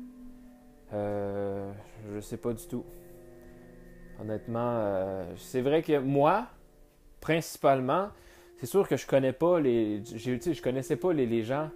Euh, 0.93 1.71
je 2.13 2.19
sais 2.19 2.37
pas 2.37 2.53
du 2.53 2.65
tout. 2.67 2.83
Honnêtement, 4.19 4.59
euh, 4.59 5.33
c'est 5.37 5.61
vrai 5.61 5.81
que 5.81 5.97
moi, 5.97 6.47
principalement, 7.19 8.09
c'est 8.57 8.65
sûr 8.65 8.87
que 8.87 8.97
je 8.97 9.07
connais 9.07 9.33
pas 9.33 9.59
les. 9.59 10.03
Je 10.03 10.61
connaissais 10.61 10.95
pas 10.95 11.13
les, 11.13 11.43
gens. 11.43 11.69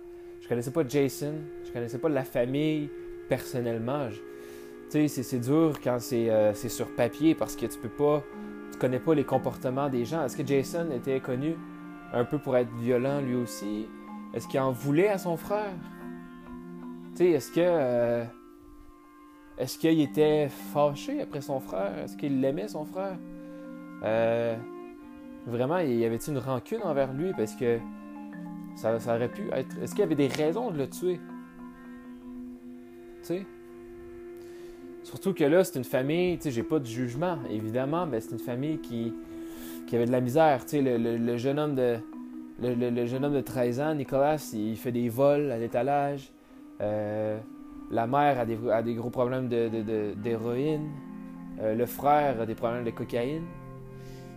Je 0.45 0.49
connaissais 0.49 0.69
pas 0.69 0.87
Jason. 0.87 1.33
Je 1.65 1.71
connaissais 1.71 1.97
pas 1.97 2.07
la 2.07 2.23
famille 2.23 2.91
personnellement. 3.27 4.09
Tu 4.91 5.07
sais, 5.07 5.23
c'est 5.23 5.39
dur 5.39 5.79
quand 5.83 5.97
euh, 6.13 6.51
c'est 6.53 6.69
sur 6.69 6.95
papier 6.95 7.33
parce 7.33 7.55
que 7.55 7.65
tu 7.65 7.79
peux 7.79 7.89
pas. 7.89 8.21
Tu 8.71 8.77
connais 8.77 8.99
pas 8.99 9.15
les 9.15 9.23
comportements 9.23 9.89
des 9.89 10.05
gens. 10.05 10.23
Est-ce 10.23 10.37
que 10.37 10.45
Jason 10.45 10.91
était 10.91 11.19
connu 11.19 11.55
un 12.13 12.25
peu 12.25 12.37
pour 12.37 12.55
être 12.57 12.71
violent 12.75 13.21
lui 13.21 13.33
aussi? 13.33 13.87
Est-ce 14.35 14.47
qu'il 14.47 14.59
en 14.59 14.71
voulait 14.71 15.07
à 15.07 15.17
son 15.17 15.35
frère? 15.35 15.73
Tu 17.13 17.17
sais, 17.17 17.29
est-ce 17.31 17.51
que. 17.51 17.61
Euh, 17.61 18.23
est-ce 19.57 19.79
qu'il 19.79 19.99
était 19.99 20.47
fâché 20.49 21.21
après 21.21 21.41
son 21.41 21.59
frère? 21.59 21.97
Est-ce 22.03 22.17
qu'il 22.17 22.39
l'aimait, 22.39 22.67
son 22.67 22.85
frère? 22.85 23.17
Euh, 24.03 24.55
vraiment, 25.47 25.79
il 25.79 25.95
y 25.95 26.05
avait-il 26.05 26.33
une 26.33 26.39
rancune 26.39 26.83
envers 26.83 27.13
lui? 27.13 27.33
Parce 27.35 27.55
que 27.55 27.79
ça, 28.75 28.97
aurait 29.07 29.29
pu 29.29 29.49
être. 29.51 29.77
Est-ce 29.81 29.91
qu'il 29.91 30.01
y 30.01 30.03
avait 30.03 30.15
des 30.15 30.27
raisons 30.27 30.71
de 30.71 30.77
le 30.77 30.89
tuer? 30.89 31.19
Tu 33.21 33.27
sais? 33.27 33.45
Surtout 35.03 35.33
que 35.33 35.43
là, 35.43 35.63
c'est 35.63 35.77
une 35.77 35.85
famille, 35.85 36.37
tu 36.37 36.43
sais, 36.43 36.51
j'ai 36.51 36.63
pas 36.63 36.79
de 36.79 36.85
jugement, 36.85 37.37
évidemment, 37.49 38.05
mais 38.05 38.21
c'est 38.21 38.31
une 38.31 38.39
famille 38.39 38.79
qui, 38.79 39.13
qui 39.85 39.95
avait 39.95 40.07
de 40.07 40.11
la 40.11 40.21
misère. 40.21 40.65
Tu 40.65 40.77
sais, 40.77 40.81
le, 40.81 41.37
jeune 41.37 41.59
homme 41.59 41.75
de 41.75 41.99
le, 42.61 43.05
jeune 43.05 43.25
homme 43.25 43.33
de 43.33 43.41
13 43.41 43.79
ans, 43.81 43.93
Nicolas, 43.93 44.37
il 44.53 44.77
fait 44.77 44.91
des 44.91 45.09
vols 45.09 45.51
à 45.51 45.57
l'étalage. 45.57 46.31
Euh, 46.81 47.37
la 47.91 48.07
mère 48.07 48.39
a 48.39 48.45
des, 48.81 48.93
gros 48.95 49.09
problèmes 49.09 49.47
d'héroïne. 49.47 50.89
De, 51.57 51.63
euh, 51.63 51.75
le 51.75 51.85
frère 51.85 52.41
a 52.41 52.45
des 52.45 52.55
problèmes 52.55 52.83
de 52.83 52.91
cocaïne. 52.91 53.43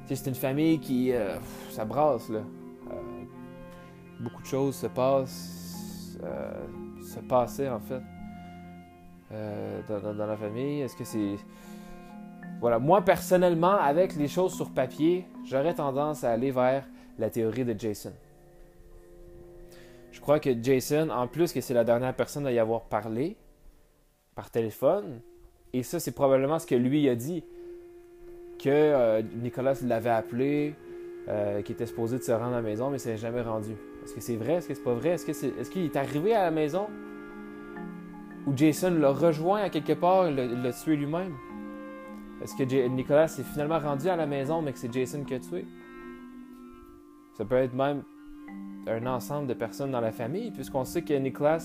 Tu 0.07 0.15
sais, 0.15 0.23
c'est 0.23 0.31
une 0.31 0.37
famille 0.37 0.79
qui... 0.79 1.13
Euh, 1.13 1.37
ça 1.71 1.85
brasse, 1.85 2.29
là. 2.29 2.41
Beaucoup 4.21 4.43
de 4.43 4.47
choses 4.47 4.77
se 4.77 4.87
passent. 4.87 6.19
se 7.03 7.21
passaient, 7.21 7.69
en 7.69 7.81
fait. 7.81 8.03
Dans, 9.89 10.15
dans, 10.15 10.27
la 10.27 10.37
famille. 10.37 10.81
Est-ce 10.81 10.97
que 10.97 11.05
c'est... 11.05 11.37
Voilà, 12.61 12.79
moi 12.79 13.03
personnellement, 13.03 13.77
avec 13.79 14.17
les 14.17 14.27
choses 14.27 14.55
sur 14.55 14.71
papier, 14.71 15.27
j'aurais 15.45 15.75
tendance 15.75 16.25
à 16.25 16.33
aller 16.33 16.51
vers 16.51 16.85
la 17.19 17.31
théorie 17.31 17.65
de 17.65 17.79
Jason. 17.79 18.13
Je 20.11 20.21
crois 20.21 20.41
que 20.41 20.51
Jason, 20.61 21.11
en 21.11 21.29
plus 21.29 21.53
que 21.53 21.61
c'est 21.61 21.75
la 21.75 21.85
dernière 21.85 22.15
personne 22.15 22.47
à 22.47 22.53
y 22.53 22.59
avoir 22.59 22.83
parlé 22.83 23.37
par 24.35 24.51
téléphone, 24.51 25.21
et 25.73 25.83
ça 25.83 26.01
c'est 26.01 26.13
probablement 26.13 26.59
ce 26.59 26.67
que 26.67 26.75
lui 26.75 27.09
a 27.09 27.15
dit, 27.15 27.45
que 28.59 28.69
euh, 28.69 29.23
Nicolas 29.37 29.75
l'avait 29.85 30.11
appelé, 30.11 30.75
euh, 31.29 31.63
qui 31.63 31.73
était 31.73 31.87
supposé 31.87 32.19
de 32.19 32.23
se 32.25 32.33
rendre 32.33 32.55
à 32.55 32.57
la 32.57 32.63
maison, 32.63 32.91
mais 32.91 32.99
s'est 32.99 33.17
jamais 33.17 33.43
rendu. 33.43 33.77
Est-ce 34.09 34.15
que 34.15 34.21
c'est 34.23 34.37
vrai? 34.37 34.55
Est-ce 34.55 34.69
que 34.69 34.73
c'est 34.73 34.83
pas 34.83 34.95
vrai? 34.95 35.11
Est-ce 35.11 35.71
qu'il 35.71 35.85
est, 35.85 35.97
arrivé 35.97 36.35
à 36.35 36.45
la 36.45 36.51
maison? 36.51 36.87
Ou 38.47 38.57
Jason 38.57 38.91
l'a 38.93 39.11
rejoint 39.11 39.61
à 39.61 39.69
quelque 39.69 39.93
part, 39.93 40.31
l'a 40.31 40.73
tué 40.73 40.97
lui-même? 40.97 41.35
Est-ce 42.43 42.57
que 42.57 42.87
Nicolas 42.87 43.29
s'est 43.29 43.43
finalement 43.43 43.79
rendu 43.79 44.09
à 44.09 44.17
la 44.17 44.25
maison, 44.25 44.63
mais 44.63 44.73
que 44.73 44.79
c'est 44.79 44.91
Jason 44.91 45.25
qui 45.25 45.35
a 45.35 45.41
tué? 45.41 45.67
Ça 47.35 47.45
peut 47.45 47.57
être 47.57 47.75
même 47.75 48.03
un 48.87 49.05
ensemble 49.05 49.47
de 49.47 49.53
personnes 49.53 49.91
dans 49.91 50.01
la 50.01 50.13
famille, 50.13 50.53
puisqu'on 50.53 50.87
sait 50.87 51.03
que 51.03 51.13
Nicolas 51.13 51.63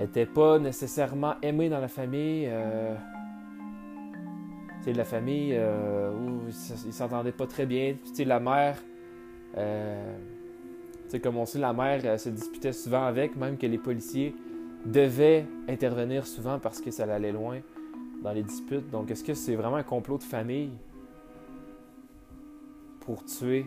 n'était 0.00 0.26
pas 0.26 0.58
nécessairement 0.58 1.36
aimé 1.42 1.68
dans 1.68 1.78
la 1.78 1.86
famille. 1.86 2.46
c'est 4.80 4.90
euh, 4.90 4.94
la 4.96 5.04
famille 5.04 5.54
euh, 5.54 6.10
où 6.12 6.48
il 6.48 6.92
s'entendait 6.92 7.30
pas 7.30 7.46
très 7.46 7.66
bien. 7.66 7.94
Puis, 8.02 8.24
la 8.24 8.40
mère, 8.40 8.78
euh, 9.56 10.18
comme 11.22 11.36
on 11.36 11.46
sait, 11.46 11.58
la 11.58 11.72
mère 11.72 12.00
euh, 12.04 12.18
se 12.18 12.28
disputait 12.28 12.72
souvent 12.72 13.04
avec, 13.04 13.36
même 13.36 13.56
que 13.56 13.66
les 13.66 13.78
policiers 13.78 14.34
devaient 14.84 15.46
intervenir 15.68 16.26
souvent 16.26 16.58
parce 16.58 16.80
que 16.80 16.90
ça 16.90 17.04
allait 17.04 17.32
loin 17.32 17.58
dans 18.22 18.32
les 18.32 18.42
disputes. 18.42 18.90
Donc, 18.90 19.10
est-ce 19.10 19.24
que 19.24 19.34
c'est 19.34 19.54
vraiment 19.54 19.76
un 19.76 19.82
complot 19.82 20.18
de 20.18 20.22
famille 20.22 20.70
pour 23.00 23.24
tuer 23.24 23.66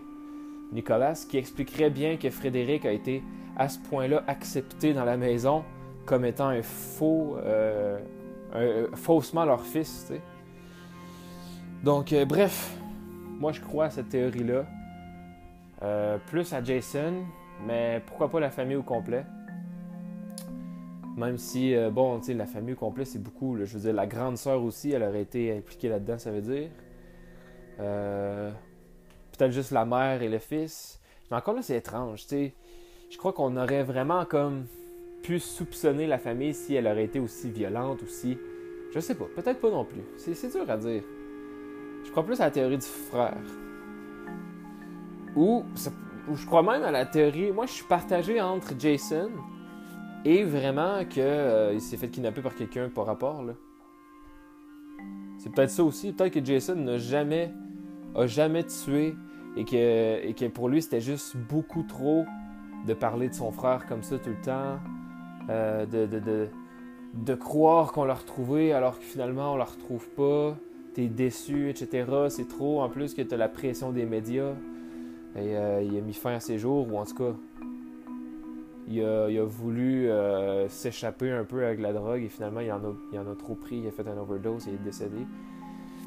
Nicolas, 0.72 1.26
qui 1.28 1.38
expliquerait 1.38 1.90
bien 1.90 2.18
que 2.18 2.30
Frédéric 2.30 2.86
a 2.86 2.92
été 2.92 3.24
à 3.58 3.70
ce 3.70 3.80
point-là 3.80 4.24
accepté 4.28 4.94
dans 4.94 5.06
la 5.06 5.18
maison 5.18 5.64
comme 6.06 6.26
étant 6.26 6.50
un 6.50 6.62
faux, 6.62 7.38
euh, 7.38 8.00
euh, 8.56 8.88
faussement 8.94 9.46
leur 9.46 9.66
fils. 9.66 10.12
Donc, 11.84 12.14
bref, 12.28 12.78
moi 13.40 13.52
je 13.52 13.62
crois 13.62 13.86
à 13.86 13.90
cette 13.90 14.10
théorie-là. 14.10 14.66
Plus 16.28 16.54
à 16.54 16.64
Jason, 16.64 17.26
mais 17.66 18.02
pourquoi 18.06 18.30
pas 18.30 18.40
la 18.40 18.50
famille 18.50 18.76
au 18.76 18.84
complet? 18.84 19.26
Même 21.20 21.38
si, 21.38 21.76
euh, 21.76 21.90
bon, 21.90 22.18
tu 22.20 22.28
sais, 22.28 22.34
la 22.34 22.46
famille 22.46 22.74
au 22.74 22.78
complet, 22.78 23.04
c'est 23.04 23.22
beaucoup. 23.22 23.58
je 23.58 23.74
veux 23.74 23.82
dire, 23.82 23.94
la 23.94 24.08
grande 24.08 24.38
sœur 24.38 24.64
aussi, 24.64 24.92
elle 24.92 25.04
aurait 25.04 25.24
été 25.24 25.56
impliquée 25.56 25.90
là-dedans, 25.90 26.18
ça 26.18 26.32
veut 26.32 26.42
dire. 26.42 26.70
Euh, 27.82 28.50
peut-être 29.38 29.52
juste 29.52 29.72
la 29.72 29.86
mère 29.86 30.22
et 30.22 30.30
le 30.30 30.40
fils. 30.40 31.02
Mais 31.30 31.36
encore 31.36 31.56
là, 31.56 31.62
c'est 31.62 31.76
étrange, 31.76 32.22
tu 32.22 32.28
sais. 32.28 32.54
Je 33.10 33.18
crois 33.18 33.34
qu'on 33.34 33.58
aurait 33.58 33.84
vraiment 33.84 34.24
comme 34.24 34.66
pu 35.22 35.40
soupçonner 35.40 36.08
la 36.08 36.20
famille 36.20 36.54
si 36.54 36.76
elle 36.76 36.88
aurait 36.88 37.04
été 37.04 37.20
aussi 37.20 37.52
violente, 37.52 38.02
aussi. 38.02 38.38
Je 38.94 39.00
sais 39.02 39.16
pas, 39.16 39.26
peut-être 39.36 39.60
pas 39.60 39.72
non 39.72 39.84
plus. 39.84 40.04
C'est 40.16 40.50
dur 40.50 40.70
à 40.70 40.78
dire. 40.78 41.04
Je 42.06 42.12
crois 42.12 42.24
plus 42.24 42.40
à 42.40 42.46
la 42.46 42.52
théorie 42.52 42.78
du 42.78 42.86
frère. 42.86 43.36
Ou, 45.36 45.64
je 46.34 46.46
crois 46.46 46.64
même 46.64 46.84
à 46.84 46.92
la 46.92 47.06
théorie. 47.06 47.52
Moi, 47.52 47.66
je 47.66 47.74
suis 47.74 47.86
partagé 47.86 48.42
entre 48.42 48.74
Jason 48.78 49.30
et 50.26 50.44
vraiment 50.44 51.06
qu'il 51.06 51.22
euh, 51.22 51.80
s'est 51.80 51.98
fait 51.98 52.10
kidnapper 52.10 52.42
par 52.42 52.56
quelqu'un 52.56 52.90
par 52.90 53.06
rapport. 53.06 53.44
C'est 55.38 55.52
peut-être 55.52 55.70
ça 55.70 55.84
aussi. 55.84 56.12
Peut-être 56.12 56.34
que 56.34 56.44
Jason 56.44 56.76
n'a 56.76 56.98
jamais, 56.98 57.54
a 58.16 58.28
jamais 58.28 58.64
tué 58.66 59.16
et 59.56 59.66
que, 59.66 60.26
et 60.26 60.34
que 60.34 60.46
pour 60.46 60.70
lui 60.70 60.82
c'était 60.82 61.02
juste 61.02 61.36
beaucoup 61.38 61.84
trop 61.84 62.26
de 62.86 62.94
parler 62.94 63.30
de 63.30 63.34
son 63.34 63.52
frère 63.52 63.86
comme 63.88 64.04
ça 64.04 64.18
tout 64.20 64.30
le 64.30 64.42
temps, 64.42 64.80
euh, 65.50 65.86
de, 65.86 66.06
de, 66.06 66.20
de, 66.20 66.48
de, 67.14 67.36
croire 67.36 67.92
qu'on 67.92 68.04
l'a 68.04 68.14
retrouvé 68.14 68.74
alors 68.74 69.00
que 69.00 69.06
finalement 69.06 69.54
on 69.54 69.58
la 69.58 69.66
retrouve 69.66 70.08
pas, 70.10 70.56
t'es 70.94 71.08
déçu, 71.08 71.70
etc. 71.70 72.06
C'est 72.30 72.48
trop 72.48 72.82
en 72.82 72.90
plus 72.90 73.14
que 73.14 73.22
t'as 73.22 73.38
la 73.38 73.50
pression 73.50 73.92
des 73.92 74.06
médias. 74.06 74.54
Euh, 75.36 75.84
il 75.86 75.98
a 75.98 76.02
mis 76.02 76.14
fin 76.14 76.34
à 76.34 76.40
ses 76.40 76.58
jours, 76.58 76.92
ou 76.92 76.98
en 76.98 77.06
tout 77.06 77.16
cas, 77.16 77.34
il 78.90 79.04
a, 79.04 79.44
voulu 79.44 80.10
euh, 80.10 80.68
s'échapper 80.68 81.32
un 81.32 81.44
peu 81.44 81.64
avec 81.64 81.80
la 81.80 81.94
drogue 81.94 82.24
et 82.24 82.28
finalement 82.28 82.60
il 82.60 82.72
en, 82.72 82.78
a, 82.78 82.94
il 83.14 83.20
en 83.20 83.32
a 83.32 83.36
trop 83.36 83.54
pris, 83.54 83.78
il 83.78 83.88
a 83.88 83.92
fait 83.92 84.08
un 84.08 84.18
overdose 84.18 84.68
et 84.68 84.72
il 84.72 84.76
est 84.76 84.84
décédé. 84.84 85.18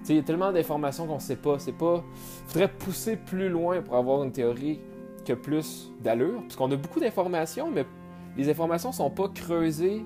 il 0.08 0.16
y 0.16 0.18
a 0.18 0.22
tellement 0.22 0.50
d'informations 0.50 1.06
qu'on 1.06 1.14
ne 1.14 1.20
sait 1.20 1.36
pas. 1.36 1.58
C'est 1.60 1.78
pas. 1.78 2.02
faudrait 2.48 2.68
pousser 2.68 3.16
plus 3.16 3.48
loin 3.48 3.82
pour 3.82 3.96
avoir 3.96 4.24
une 4.24 4.32
théorie 4.32 4.80
que 5.24 5.32
plus 5.32 5.92
d'allure. 6.00 6.40
Parce 6.42 6.56
qu'on 6.56 6.70
a 6.72 6.76
beaucoup 6.76 6.98
d'informations, 6.98 7.70
mais 7.70 7.86
les 8.36 8.50
informations 8.50 8.90
sont 8.90 9.10
pas 9.10 9.28
creusées 9.28 10.02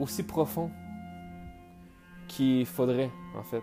aussi 0.00 0.24
profond 0.24 0.70
qu'il 2.26 2.66
faudrait, 2.66 3.10
en 3.38 3.42
fait. 3.44 3.62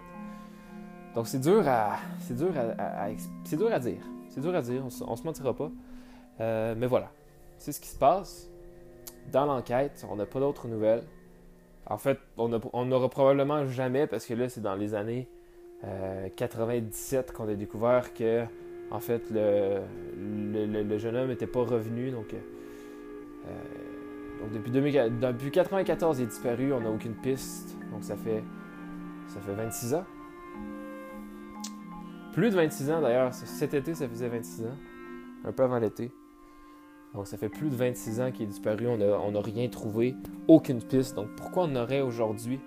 Donc 1.16 1.28
c'est 1.28 1.42
dur 1.42 1.68
à. 1.68 1.98
C'est 2.20 2.36
dur 2.38 2.52
à, 2.58 3.10
c'est 3.44 3.58
dur 3.58 3.74
à 3.74 3.80
dire. 3.80 4.13
C'est 4.34 4.42
dur 4.42 4.56
à 4.56 4.64
dire, 4.64 4.84
on, 4.84 5.16
se 5.16 5.24
mentira 5.24 5.56
pas. 5.56 5.72
Euh, 6.42 6.74
mais 6.76 6.88
voilà. 6.88 7.12
C'est 7.60 7.72
ce 7.72 7.80
qui 7.80 7.88
se 7.88 7.98
passe. 7.98 8.50
dans 9.32 9.46
l'enquête. 9.46 10.04
On 10.10 10.16
n'a 10.16 10.26
pas 10.26 10.40
d'autres 10.40 10.68
nouvelles. 10.68 11.04
En 11.86 12.00
fait, 12.00 12.18
on 12.38 12.50
n'aura 12.86 13.10
probablement 13.10 13.68
jamais, 13.68 14.08
parce 14.08 14.26
que 14.26 14.34
là, 14.34 14.50
c'est 14.50 14.62
dans 14.62 14.74
les 14.74 14.96
années 14.96 15.28
97 16.36 17.32
qu'on 17.32 17.48
a 17.48 17.54
découvert 17.54 18.14
que, 18.16 18.46
en 18.90 19.00
fait, 19.00 19.22
le, 19.30 20.98
jeune 20.98 21.16
homme 21.16 21.28
n'était 21.28 21.46
pas 21.46 21.62
revenu. 21.62 22.10
Donc, 22.10 22.34
donc 24.42 24.52
depuis, 24.52 24.72
1994, 24.72 26.20
il 26.20 26.24
est 26.24 26.26
disparu. 26.26 26.74
On 26.74 26.80
n'a 26.80 26.90
aucune 26.90 27.14
piste. 27.14 27.78
Donc 27.92 28.04
ça 28.04 28.16
fait, 28.16 28.44
ça 29.28 29.40
fait 29.42 29.54
26 29.54 29.94
ans. 29.94 30.06
Plus 32.34 32.50
de 32.50 32.56
26 32.56 32.92
ans 32.92 33.02
d'ailleurs. 33.02 33.34
Cet 33.34 33.74
été, 33.74 33.94
ça 33.94 34.08
faisait 34.08 34.28
26 34.28 34.64
ans. 34.64 34.78
Un 35.46 35.52
peu 35.52 35.64
avant 35.64 35.80
l'été. 35.80 36.12
Donc 37.14 37.28
ça 37.28 37.38
fait 37.38 37.50
plus 37.50 37.70
de 37.70 37.76
26 37.76 38.22
ans 38.22 38.32
qu'il 38.32 38.44
est 38.44 38.48
disparu. 38.48 38.88
On 38.88 38.98
n'a 38.98 39.20
on 39.20 39.36
a 39.36 39.42
rien 39.42 39.70
trouvé. 39.70 40.16
Aucune 40.48 40.82
piste. 40.82 41.16
Donc 41.16 41.28
pourquoi 41.38 41.66
on 41.66 41.76
aurait 41.76 42.02
aujourd'hui? 42.02 42.60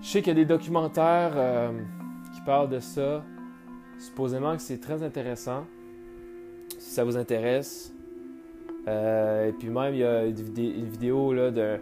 Je 0.00 0.08
sais 0.08 0.22
qu'il 0.22 0.28
y 0.28 0.30
a 0.32 0.34
des 0.34 0.44
documentaires 0.44 1.32
euh, 1.34 1.72
qui 2.34 2.40
parlent 2.42 2.68
de 2.68 2.78
ça. 2.78 3.24
Supposément 3.98 4.54
que 4.54 4.62
c'est 4.62 4.78
très 4.78 5.02
intéressant. 5.02 5.66
Si 6.78 6.90
ça 6.92 7.04
vous 7.04 7.16
intéresse, 7.16 7.92
euh, 8.86 9.48
et 9.48 9.52
puis 9.52 9.68
même, 9.68 9.94
il 9.94 10.00
y 10.00 10.04
a 10.04 10.26
une 10.26 10.34
vidéo 10.34 11.32
là, 11.32 11.50
de, 11.50 11.78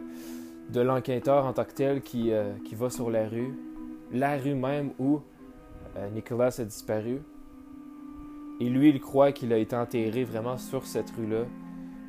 de 0.70 0.80
l'enquêteur 0.80 1.46
en 1.46 1.52
tant 1.52 1.64
que 1.64 1.72
tel 1.72 2.00
qui, 2.00 2.32
euh, 2.32 2.52
qui 2.64 2.74
va 2.74 2.90
sur 2.90 3.10
la 3.10 3.28
rue. 3.28 3.54
La 4.12 4.36
rue 4.36 4.54
même 4.54 4.92
où 4.98 5.20
euh, 5.96 6.08
Nicolas 6.10 6.54
a 6.58 6.64
disparu. 6.64 7.22
Et 8.60 8.68
lui, 8.68 8.90
il 8.90 9.00
croit 9.00 9.32
qu'il 9.32 9.52
a 9.52 9.58
été 9.58 9.74
enterré 9.74 10.24
vraiment 10.24 10.56
sur 10.56 10.86
cette 10.86 11.10
rue-là, 11.10 11.44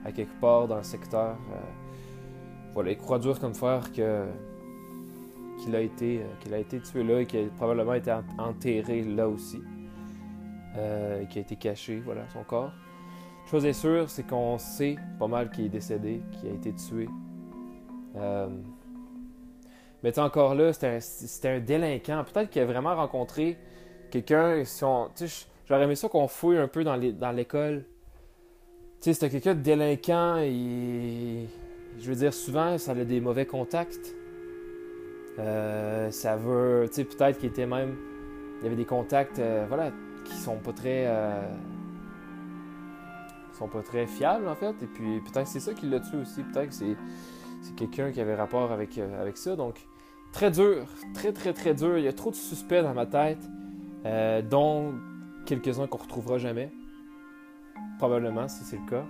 à 0.05 0.11
quelque 0.11 0.39
part 0.39 0.67
dans 0.67 0.77
le 0.77 0.83
secteur. 0.83 1.37
voilà, 2.73 2.91
il 2.91 2.97
croit 2.97 3.19
dur 3.19 3.39
comme 3.39 3.55
fer 3.55 3.91
que 3.91 4.25
qu'il 5.59 5.75
a 5.75 5.81
été 5.81 6.21
qu'il 6.41 6.53
a 6.53 6.57
été 6.57 6.79
tué 6.81 7.03
là 7.03 7.21
et 7.21 7.25
qu'il 7.25 7.45
a 7.45 7.49
probablement 7.55 7.93
été 7.93 8.11
enterré 8.37 9.01
là 9.03 9.27
aussi, 9.29 9.61
qui 11.29 11.39
a 11.39 11.41
été 11.41 11.55
caché, 11.55 12.01
voilà, 12.05 12.27
son 12.29 12.43
corps. 12.43 12.71
Chose 13.49 13.65
est 13.65 13.73
sûre, 13.73 14.09
c'est 14.09 14.25
qu'on 14.25 14.57
sait 14.57 14.95
pas 15.19 15.27
mal 15.27 15.51
qu'il 15.51 15.65
est 15.65 15.69
décédé, 15.69 16.21
qu'il 16.31 16.49
a 16.49 16.53
été 16.53 16.73
tué. 16.73 17.07
Euh, 18.15 18.49
mais 20.03 20.17
encore 20.19 20.55
là, 20.55 20.71
c'était 20.73 21.49
un, 21.49 21.59
délinquant. 21.59 22.23
Peut-être 22.31 22.49
qu'il 22.49 22.61
a 22.61 22.65
vraiment 22.65 22.95
rencontré 22.95 23.57
quelqu'un. 24.11 24.63
Si 24.65 24.83
J'aurais 25.65 25.83
aimé 25.83 25.95
ça 25.95 26.09
qu'on 26.09 26.27
fouille 26.27 26.57
un 26.57 26.67
peu 26.67 26.83
dans 26.83 27.31
l'école. 27.31 27.85
Tu 28.99 29.05
sais, 29.09 29.13
c'était 29.13 29.29
quelqu'un 29.29 29.55
de 29.55 29.61
délinquant 29.61 30.37
et. 30.39 31.47
Je 31.99 32.09
veux 32.09 32.15
dire, 32.15 32.33
souvent, 32.33 32.77
ça 32.77 32.91
a 32.91 32.95
des 32.95 33.21
mauvais 33.21 33.45
contacts. 33.45 34.15
Euh, 35.39 36.11
ça 36.11 36.35
veut. 36.35 36.87
Tu 36.89 36.95
sais, 36.95 37.03
peut-être 37.05 37.39
qu'il 37.39 37.49
était 37.49 37.65
même. 37.65 37.95
Il 38.59 38.63
y 38.63 38.67
avait 38.67 38.75
des 38.75 38.85
contacts, 38.85 39.39
euh, 39.39 39.65
voilà, 39.67 39.91
qui 40.25 40.35
sont 40.35 40.57
pas 40.57 40.73
très 40.73 41.07
sont 43.53 43.67
pas 43.67 43.81
très 43.81 44.07
fiables, 44.07 44.47
en 44.47 44.55
fait. 44.55 44.75
Et 44.81 44.87
puis, 44.87 45.21
peut-être 45.21 45.43
que 45.43 45.49
c'est 45.49 45.59
ça 45.59 45.73
qui 45.73 45.87
l'a 45.87 45.99
tué 45.99 46.17
aussi. 46.17 46.43
Peut-être 46.43 46.69
que 46.69 46.73
c'est, 46.73 46.95
quelqu'un 47.75 48.11
qui 48.11 48.19
avait 48.19 48.35
rapport 48.35 48.71
avec, 48.71 48.97
euh, 48.97 49.21
avec 49.21 49.37
ça. 49.37 49.55
Donc, 49.55 49.75
très 50.33 50.51
dur. 50.51 50.85
Très, 51.13 51.31
très, 51.31 51.53
très 51.53 51.73
dur. 51.73 51.97
Il 51.97 52.03
y 52.03 52.07
a 52.09 52.13
trop 52.13 52.31
de 52.31 52.35
suspects 52.35 52.83
dans 52.83 52.93
ma 52.93 53.05
tête, 53.05 53.39
euh, 54.05 54.41
dont 54.41 54.93
quelques-uns 55.45 55.87
qu'on 55.87 55.99
retrouvera 55.99 56.37
jamais. 56.37 56.69
Probablement, 57.97 58.49
si 58.49 58.65
c'est 58.65 58.77
le 58.77 58.89
cas. 58.89 59.05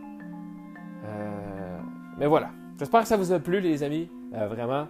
Euh, 1.05 1.79
mais 2.19 2.27
voilà. 2.27 2.51
J'espère 2.77 3.01
que 3.01 3.07
ça 3.07 3.17
vous 3.17 3.31
a 3.31 3.39
plu, 3.39 3.59
les 3.59 3.81
amis. 3.81 4.09
vraiment. 4.31 4.87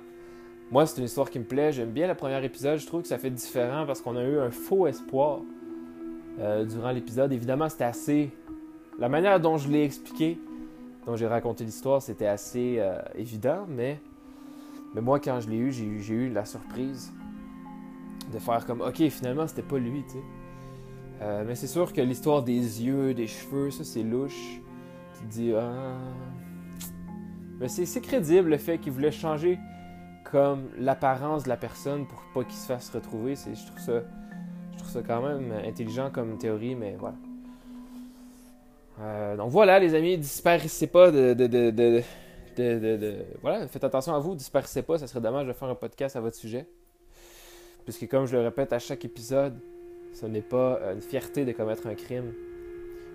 Moi, 0.72 0.86
c'est 0.86 0.98
une 0.98 1.06
histoire 1.06 1.30
qui 1.30 1.40
me 1.40 1.46
plaît. 1.46 1.72
J'aime 1.72 1.92
bien 1.92 2.08
le 2.08 2.16
premier 2.16 2.44
épisode. 2.44 2.80
Je 2.80 2.88
trouve 2.88 3.04
que 3.04 3.08
ça 3.08 3.18
fait 3.18 3.30
différent 3.30 3.86
parce 3.86 4.02
qu'on 4.02 4.18
a 4.18 4.24
eu 4.24 4.40
un 4.40 4.52
faux 4.52 4.88
espoir 4.88 5.40
durant 6.38 6.92
l'épisode. 6.92 7.32
Évidemment, 7.32 7.70
c'était 7.70 7.84
assez 7.84 8.32
la 9.00 9.10
manière 9.10 9.40
dont 9.40 9.58
je 9.58 9.70
l'ai 9.70 9.84
expliqué, 9.84 10.40
dont 11.06 11.16
j'ai 11.16 11.28
raconté 11.28 11.64
l'histoire, 11.64 12.02
c'était 12.02 12.28
assez 12.28 12.78
euh, 12.80 12.98
évident, 13.16 13.66
mais, 13.68 14.00
mais 14.94 15.02
moi, 15.02 15.20
quand 15.20 15.40
je 15.40 15.50
l'ai 15.50 15.58
eu, 15.58 15.72
j'ai 15.72 16.14
eu 16.14 16.30
la 16.30 16.46
surprise 16.46 17.12
de 18.32 18.40
faire 18.40 18.66
comme, 18.66 18.82
ok, 18.82 19.08
finalement, 19.10 19.48
c'était 19.48 19.64
pas 19.64 19.78
lui, 19.78 20.04
tu 20.04 20.14
sais. 20.14 20.24
Euh, 21.22 21.44
mais 21.48 21.56
c'est 21.56 21.68
sûr 21.68 21.94
que 21.94 22.02
l'histoire 22.02 22.44
des 22.44 22.84
yeux, 22.84 23.14
des 23.14 23.28
cheveux, 23.28 23.72
ça, 23.72 23.84
c'est 23.84 24.04
louche. 24.04 24.62
Tu 25.20 25.26
dis, 25.28 25.54
ah. 25.54 25.98
Mais 27.60 27.68
c'est 27.68 28.02
crédible 28.02 28.50
le 28.50 28.58
fait 28.58 28.78
qu'il 28.78 28.92
voulait 28.92 29.12
changer 29.12 29.58
comme 30.30 30.70
l'apparence 30.78 31.44
de 31.44 31.50
la 31.50 31.58
personne 31.58 32.08
pour 32.08 32.22
pas 32.34 32.44
qu'il 32.44 32.58
se 32.58 32.66
fasse 32.66 32.90
retrouver. 32.90 33.36
Je 33.36 33.66
trouve 33.68 33.80
ça, 33.80 34.02
je 34.72 34.78
trouve 34.80 34.90
ça 34.90 35.02
quand 35.02 35.22
même 35.22 35.54
intelligent 35.66 36.10
comme 36.12 36.38
théorie, 36.38 36.76
mais 36.76 36.96
voilà. 37.00 37.16
Euh, 39.00 39.38
donc 39.38 39.50
voilà, 39.50 39.80
les 39.80 39.96
amis, 39.96 40.18
disparaissez 40.18 40.88
pas 40.88 41.12
de, 41.12 42.02
Voilà, 43.42 43.68
faites 43.68 43.84
attention 43.84 44.14
à 44.14 44.20
vous, 44.20 44.36
disparaissez 44.36 44.82
pas, 44.82 44.98
ça 44.98 45.08
serait 45.08 45.22
dommage 45.22 45.48
de 45.48 45.54
faire 45.54 45.70
un 45.70 45.76
podcast 45.76 46.16
à 46.16 46.22
votre 46.22 46.36
sujet. 46.36 46.68
Puisque, 47.84 48.08
comme 48.08 48.26
je 48.26 48.36
le 48.38 48.44
répète 48.44 48.72
à 48.74 48.80
chaque 48.80 49.04
épisode, 49.06 49.60
ce 50.14 50.26
n'est 50.26 50.42
pas 50.42 50.80
une 50.94 51.02
fierté 51.02 51.46
de 51.46 51.52
commettre 51.52 51.88
un 51.88 51.96
crime. 51.96 52.34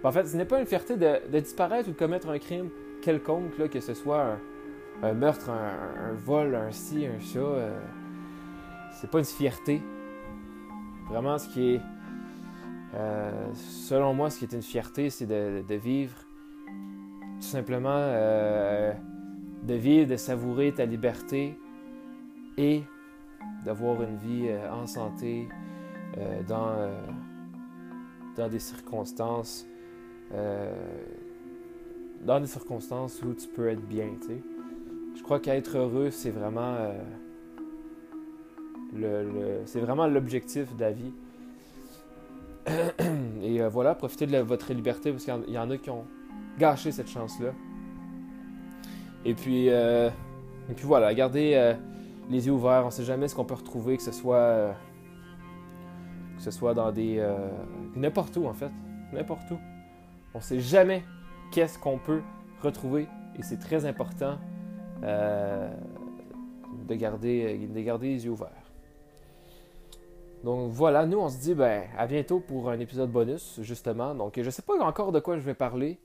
En 0.05 0.13
fait, 0.13 0.27
ce 0.27 0.37
n'est 0.37 0.45
pas 0.45 0.61
une 0.61 0.67
fierté 0.67 0.97
de, 0.97 1.41
disparaître 1.41 1.89
ou 1.89 1.93
de 1.93 1.97
commettre 1.97 2.29
un 2.29 2.39
crime 2.39 2.71
quelconque, 3.03 3.57
là, 3.59 3.69
que 3.69 3.81
ce 3.81 3.95
soit 3.95 4.37
un, 5.03 5.13
meurtre, 5.15 5.51
un, 5.51 6.13
vol, 6.15 6.55
un 6.55 6.71
ci, 6.71 7.07
un 7.07 7.21
ça. 7.21 7.39
Euh, 7.39 7.79
c'est 9.01 9.11
pas 9.11 9.19
une 9.19 9.25
fierté. 9.25 9.81
Vraiment, 11.09 11.39
ce 11.39 11.49
qui 11.49 11.75
est 11.75 11.81
euh, 12.95 13.31
selon 13.55 14.15
moi, 14.15 14.31
ce 14.31 14.39
qui 14.39 14.45
est 14.45 14.53
une 14.53 14.63
fierté, 14.63 15.11
c'est 15.11 15.27
de, 15.27 15.75
vivre 15.75 16.17
tout 17.41 17.47
simplement, 17.47 17.91
euh, 17.95 18.93
de 19.63 19.75
vivre, 19.75 20.09
de 20.09 20.17
savourer 20.17 20.73
ta 20.73 20.85
liberté 20.85 21.59
et 22.57 22.83
d'avoir 23.65 24.03
une 24.03 24.17
vie 24.17 24.49
euh, 24.49 24.73
en 24.73 24.87
santé 24.87 25.49
dans, 26.49 26.91
dans 28.35 28.49
des 28.49 28.59
circonstances 28.59 29.67
dans 32.25 32.41
des 32.41 32.47
circonstances 32.47 33.23
où 33.23 33.35
tu 33.35 33.47
peux 33.47 33.69
être 33.69 33.87
bien. 33.87 34.09
Je 35.15 35.23
crois 35.23 35.39
qu'être 35.39 35.77
heureux, 35.77 36.11
c'est 36.11 36.31
vraiment 36.31 36.77
le 38.95 39.61
c'est 39.67 39.81
vraiment 39.81 40.07
l'objectif 40.07 40.75
de 40.77 40.81
la 40.81 40.93
vie. 40.93 41.13
Et 43.43 43.61
euh, 43.63 43.69
voilà, 43.69 43.95
profitez 43.95 44.27
de 44.27 44.39
votre 44.39 44.73
liberté 44.73 45.11
parce 45.11 45.25
qu'il 45.25 45.55
y, 45.55 45.59
en 45.59 45.71
a 45.71 45.79
qui 45.79 45.91
ont 45.91 46.05
gâché 46.59 46.93
cette 46.93 47.09
chance-là. 47.09 47.53
Et 49.25 49.35
puis, 49.35 49.69
euh, 49.69 50.09
et 50.71 50.75
puis 50.75 50.87
voilà, 50.87 51.13
gardez 51.15 51.53
euh, 51.55 51.75
les 52.31 52.47
yeux 52.47 52.53
ouverts. 52.53 52.83
On 52.83 52.87
ne 52.87 52.91
sait 52.91 53.05
jamais 53.05 53.29
ce 53.29 53.35
qu'on 53.35 53.45
peut 53.45 53.55
retrouver, 53.55 53.97
que 53.97 54.03
ce 54.03 54.13
soit, 54.13 54.75
que 56.37 56.43
ce 56.43 56.51
soit 56.51 56.75
dans 56.75 56.93
des 56.93 57.25
n'importe 57.97 58.37
où 58.37 58.47
en 58.47 58.55
fait, 58.55 58.71
n'importe 59.13 59.51
où. 59.51 59.59
On 60.35 60.39
ne 60.39 60.43
sait 60.43 60.61
jamais 60.61 61.03
qu'est-ce 61.51 61.79
qu'on 61.79 61.99
peut 61.99 62.23
retrouver 62.63 63.09
et 63.39 63.43
c'est 63.43 63.59
très 63.59 63.85
important 63.85 64.39
de 65.03 65.69
garder, 66.95 67.67
de 67.67 67.81
garder 67.81 68.09
les 68.09 68.25
yeux 68.25 68.33
ouverts. 68.33 68.69
Donc 70.45 70.71
voilà, 70.71 71.05
nous 71.05 71.19
on 71.19 71.29
se 71.29 71.39
dit 71.39 71.55
ben 71.55 71.85
à 71.97 72.07
bientôt 72.07 72.41
pour 72.41 72.71
un 72.71 72.79
épisode 72.79 73.11
bonus 73.11 73.59
justement. 73.63 74.15
Donc 74.15 74.41
je 74.41 74.51
sais 74.51 74.63
pas 74.63 74.75
encore 74.81 75.13
de 75.13 75.21
quoi 75.21 75.37
je 75.37 75.43
vais 75.43 75.55
parler. 75.55 75.99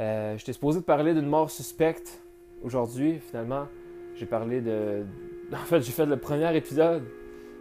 Euh, 0.00 0.36
J'étais 0.38 0.52
supposé 0.52 0.80
parler 0.80 1.12
d'une 1.12 1.26
mort 1.26 1.50
suspecte 1.50 2.22
aujourd'hui. 2.62 3.18
Finalement, 3.20 3.66
j'ai 4.14 4.26
parlé 4.26 4.60
de. 4.60 5.04
En 5.50 5.64
fait, 5.64 5.80
j'ai 5.80 5.92
fait 5.92 6.04
le 6.04 6.18
premier 6.18 6.54
épisode 6.54 7.04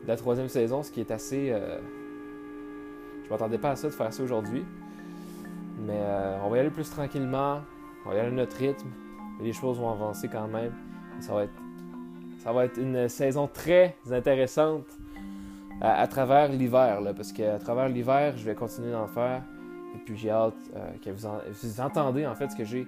de 0.04 0.08
la 0.10 0.18
troisième 0.18 0.50
saison, 0.50 0.84
ce 0.84 0.91
qui 0.91 1.00
est 1.00 1.12
assez. 1.12 1.52
Euh... 1.52 1.80
Je 3.24 3.30
m'attendais 3.30 3.58
pas 3.58 3.72
à 3.72 3.76
ça 3.78 3.88
de 3.88 3.93
faire 3.93 4.12
ça 4.12 4.24
aujourd'hui. 4.24 4.66
Mais 5.86 5.98
euh, 5.98 6.38
on 6.43 6.50
va 6.50 6.58
y 6.58 6.60
aller 6.60 6.70
plus 6.70 6.89
tranquillement. 6.89 7.62
On 8.06 8.10
va 8.10 8.16
y 8.16 8.20
aller 8.20 8.28
à 8.28 8.32
notre 8.32 8.58
rythme. 8.58 8.89
les 9.41 9.54
choses 9.54 9.80
vont 9.80 9.89
avancer 9.89 10.28
quand 10.28 10.48
même. 10.48 10.74
ça 11.22 11.34
va 11.34 11.45
être. 11.45 11.54
Ça 12.39 12.52
va 12.52 12.66
être 12.66 12.78
une 12.78 13.08
saison 13.10 13.48
très 13.48 13.95
intéressante 14.12 14.86
à, 15.82 16.08
travers 16.08 16.50
l'hiver, 16.50 17.00
parce 17.16 17.32
qu'à 17.32 17.60
travers 17.60 17.89
l'hiver, 17.89 18.34
je 18.38 18.45
vais 18.45 18.56
continuer 18.56 18.91
d'en 18.91 19.08
faire. 19.08 19.43
Et 19.95 20.00
puis 20.00 20.18
j'ai 20.18 20.30
hâte 20.30 20.54
euh, 20.76 20.91
que 21.04 21.10
vous, 21.10 21.28
vous 21.50 21.82
entendez 21.82 22.26
en 22.26 22.36
fait 22.36 22.50
ce 22.52 22.56
que 22.56 22.64
j'ai 22.64 22.88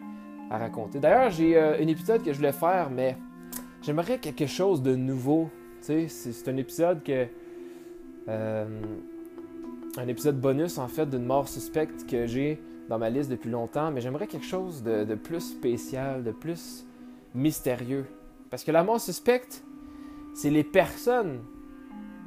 D'ailleurs, 0.50 1.30
j'ai 1.30 1.56
euh, 1.56 1.78
un 1.80 1.88
épisode 1.88 2.24
que 2.24 2.34
je 2.34 2.38
voulais 2.38 2.52
faire, 2.52 2.89
mais 2.89 3.16
j'aimerais 3.82 4.18
quelque 4.18 4.47
chose 4.47 4.82
de 4.82 4.95
nouveau. 4.95 5.50
C'est, 5.82 6.08
c'est 6.08 6.50
un 6.50 6.58
épisode 6.58 7.04
que. 7.04 7.28
Euh, 8.28 8.82
un 9.97 10.08
épisode 10.08 10.39
bonus 10.39 10.78
en 10.78 10.88
fait 10.88 11.10
d'une 11.10 11.26
mort 11.26 11.47
suspecte 11.47 12.06
que 12.08 12.28
j'ai 12.28 12.62
dans 12.89 13.00
ma 13.00 13.10
liste 13.10 13.30
depuis 13.30 13.50
longtemps, 13.50 13.91
mais 13.91 14.02
j'aimerais 14.02 14.28
quelque 14.28 14.45
chose 14.45 14.84
de, 14.84 15.16
plus 15.16 15.41
spécial, 15.41 16.24
de 16.24 16.32
plus 16.32 16.86
mystérieux. 17.34 18.06
Parce 18.50 18.64
que 18.64 18.72
la 18.72 18.84
mort 18.84 19.00
suspecte, 19.00 19.64
c'est 20.34 20.50
les 20.50 20.64
personnes 20.64 21.41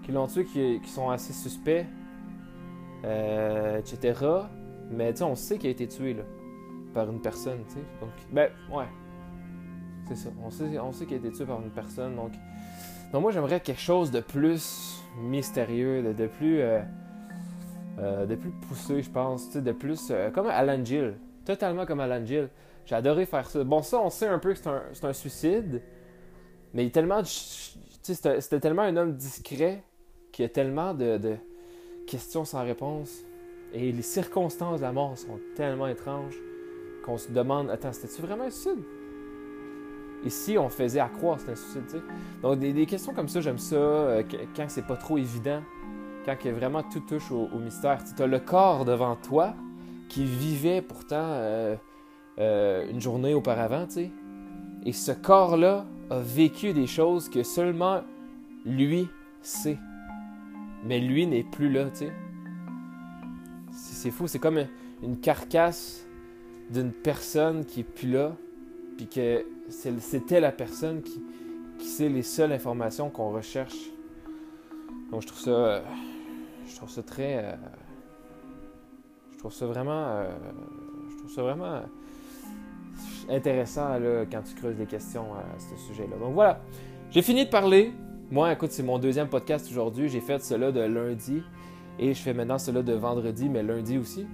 qui 0.03 0.13
l'ont 0.13 0.27
tué 0.27 0.45
qui, 0.45 0.89
sont 0.89 1.11
assez 1.11 1.33
suspects, 1.33 1.87
euh, 3.05 3.79
etc. 3.79 4.21
Mais 4.91 5.21
on 5.23 5.35
sait 5.35 5.59
qu'il 5.59 5.69
a 5.69 5.73
été 5.73 5.89
tué 5.89 6.15
là, 6.15 6.23
par 6.93 7.11
une 7.11 7.21
personne. 7.21 7.59
Donc, 8.01 8.11
ben, 8.31 8.51
ouais. 8.71 8.87
C'est 10.09 10.17
ça. 10.17 10.31
On 10.43 10.51
sait, 10.51 10.79
on 10.79 10.93
sait 10.93 11.07
qu'il 11.07 11.15
a 11.15 11.19
été 11.19 11.33
tué 11.33 11.45
par 11.45 11.61
une 11.61 11.71
personne. 11.71 12.17
Donc, 12.17 12.33
donc 13.13 13.23
moi, 13.23 13.31
j'aimerais 13.31 13.61
quelque 13.61 13.81
chose 13.81 14.11
de 14.11 14.21
plus 14.21 15.03
mystérieux, 15.19 16.15
de, 16.15 16.27
plus. 16.27 16.61
Euh, 16.61 16.81
euh, 17.99 18.25
de 18.25 18.37
plus 18.37 18.51
poussé, 18.51 19.03
je 19.03 19.11
pense, 19.11 19.53
de 19.53 19.73
plus 19.73 20.09
euh, 20.11 20.31
comme 20.31 20.47
Alan 20.47 20.83
Gill, 20.83 21.15
totalement 21.45 21.85
comme 21.85 22.01
Alan 22.01 22.25
Gill. 22.25 22.49
J'ai 22.87 22.95
adoré 22.95 23.27
faire 23.27 23.49
ça. 23.49 23.63
Bon, 23.65 23.83
ça, 23.83 24.01
on 24.01 24.09
sait 24.09 24.27
un 24.27 24.39
peu 24.39 24.55
que 24.55 24.59
c'est 24.93 25.05
un, 25.05 25.13
suicide, 25.13 25.83
mais 26.73 26.87
il 26.87 26.91
tellement, 26.91 27.21
c'était 27.23 28.61
tellement 28.61 28.83
un 28.83 28.97
homme 28.97 29.13
discret 29.13 29.85
qu'il 30.33 30.43
y 30.43 30.47
a 30.47 30.49
tellement 30.49 30.95
de, 30.95 31.37
questions 32.07 32.47
sans 32.47 32.65
réponse. 32.65 33.11
Et 33.75 33.93
les 33.93 34.03
circonstances 34.03 34.81
de 34.81 34.85
la 34.85 34.93
mort 34.93 35.17
sont 35.19 35.39
tellement 35.55 35.87
étranges 35.87 36.37
qu'on 37.05 37.19
se 37.19 37.31
demande, 37.31 37.71
attends, 37.71 37.93
c'était-tu 37.93 38.23
vraiment 38.23 38.45
un 38.45 38.51
suicide? 38.51 38.83
Ici, 40.25 40.57
on 40.57 40.69
faisait 40.69 41.01
à 41.01 41.09
croire 41.09 41.37
que 41.37 41.43
c'était 41.43 41.53
un 41.53 41.83
suicide. 41.83 42.03
Donc, 42.43 42.59
des, 42.59 42.87
questions 42.87 43.13
comme 43.13 43.29
ça, 43.29 43.41
j'aime 43.41 43.59
ça, 43.59 43.77
euh, 43.77 44.23
quand 44.55 44.67
c'est 44.69 44.87
pas 44.87 44.97
trop 44.97 45.19
évident 45.19 45.63
quand 46.25 46.37
vraiment 46.51 46.83
tout 46.83 47.01
touche 47.01 47.31
au, 47.31 47.59
mystère. 47.59 48.03
Tu 48.17 48.23
as 48.23 48.27
le 48.27 48.39
corps 48.39 48.85
devant 48.85 49.17
toi 49.17 49.55
qui 50.09 50.25
vivait 50.25 50.83
pourtant 50.83 51.17
euh, 51.17 51.77
euh, 52.39 52.91
une 52.91 53.01
journée 53.01 53.35
auparavant, 53.35 53.87
tu. 53.87 54.11
Et 54.85 54.93
ce 54.93 55.13
corps-là 55.13 55.87
a 56.11 56.21
vécu 56.21 56.73
des 56.73 56.87
choses 56.87 57.29
que 57.29 57.43
seulement 57.43 58.03
lui 58.65 59.09
sait. 59.41 59.79
Mais 60.85 61.01
lui 61.01 61.27
n'est 61.27 61.45
plus 61.45 61.71
là, 61.71 61.87
tu 61.91 62.07
sais. 62.07 62.13
C'est 63.71 64.11
fou, 64.11 64.27
c'est 64.27 64.39
comme 64.39 64.67
une 65.03 65.19
carcasse 65.19 66.07
d'une 66.71 66.93
personne 66.93 67.65
qui 67.65 67.81
est 67.81 67.85
plus 67.85 68.11
là, 68.11 68.37
puis 68.97 69.07
que 69.07 69.45
c'était 69.69 70.41
la 70.41 70.53
personne 70.53 71.03
qui, 71.03 71.23
sait 71.79 72.09
les 72.09 72.23
seules 72.23 72.53
informations 72.53 73.11
qu'on 73.11 73.33
recherche. 73.33 73.91
Donc 75.11 75.23
je 75.23 75.27
trouve 75.27 75.41
ça 75.41 75.83
je 76.67 76.77
trouve 76.77 76.91
ça 76.91 77.03
très. 77.03 77.39
Euh, 77.39 77.55
je 79.33 79.39
trouve 79.39 79.53
ça 79.53 79.67
vraiment. 79.67 80.07
Euh, 80.07 80.31
je 81.11 81.19
trouve 81.19 81.31
ça 81.31 81.43
vraiment 81.43 81.83
intéressant 83.29 83.99
là, 83.99 84.25
quand 84.31 84.43
tu 84.43 84.55
creuses 84.55 84.77
des 84.77 84.87
questions 84.87 85.35
à 85.35 85.59
ce 85.59 85.77
sujet-là. 85.87 86.17
Donc 86.17 86.35
voilà, 86.35 86.61
j'ai 87.11 87.23
fini 87.23 87.45
de 87.45 87.51
parler. 87.51 87.93
Moi, 88.31 88.53
écoute, 88.53 88.73
c'est 88.73 88.83
mon 88.83 88.99
deuxième 88.99 89.29
podcast 89.29 89.69
aujourd'hui. 89.71 90.09
J'ai 90.09 90.21
fait 90.21 90.43
cela 90.43 90.73
de 90.73 90.81
lundi 90.81 91.43
et 91.99 92.15
je 92.15 92.21
fais 92.21 92.33
maintenant 92.33 92.59
cela 92.59 92.83
de 92.83 92.93
vendredi, 92.95 93.49
mais 93.49 93.63
lundi 93.63 93.99
aussi. 93.99 94.27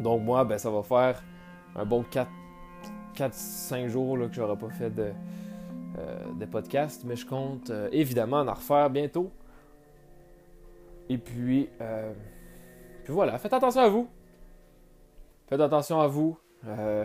Donc 0.00 0.22
moi, 0.22 0.44
ben, 0.44 0.58
ça 0.58 0.70
va 0.70 0.82
faire 0.82 1.22
un 1.76 1.84
bon 1.84 2.04
4-5 3.14 3.88
jours 3.88 4.16
là, 4.16 4.28
que 4.28 4.34
j'aurai 4.34 4.56
pas 4.56 4.70
fait 4.70 4.90
de, 4.90 5.12
euh, 5.98 6.46
podcast, 6.50 7.02
mais 7.04 7.16
je 7.16 7.26
compte 7.26 7.70
évidemment 7.92 8.40
en 8.40 8.54
refaire 8.54 8.90
bientôt. 8.90 9.30
Et 11.12 11.18
puis, 11.18 11.68
euh, 11.80 12.12
puis 13.04 13.12
voilà, 13.12 13.36
faites 13.38 13.52
attention 13.52 13.82
à 13.82 13.88
vous. 13.88 14.08
Faites 15.46 15.60
attention 15.60 16.00
à 16.00 16.06
vous. 16.06 16.38
Euh, 16.66 17.04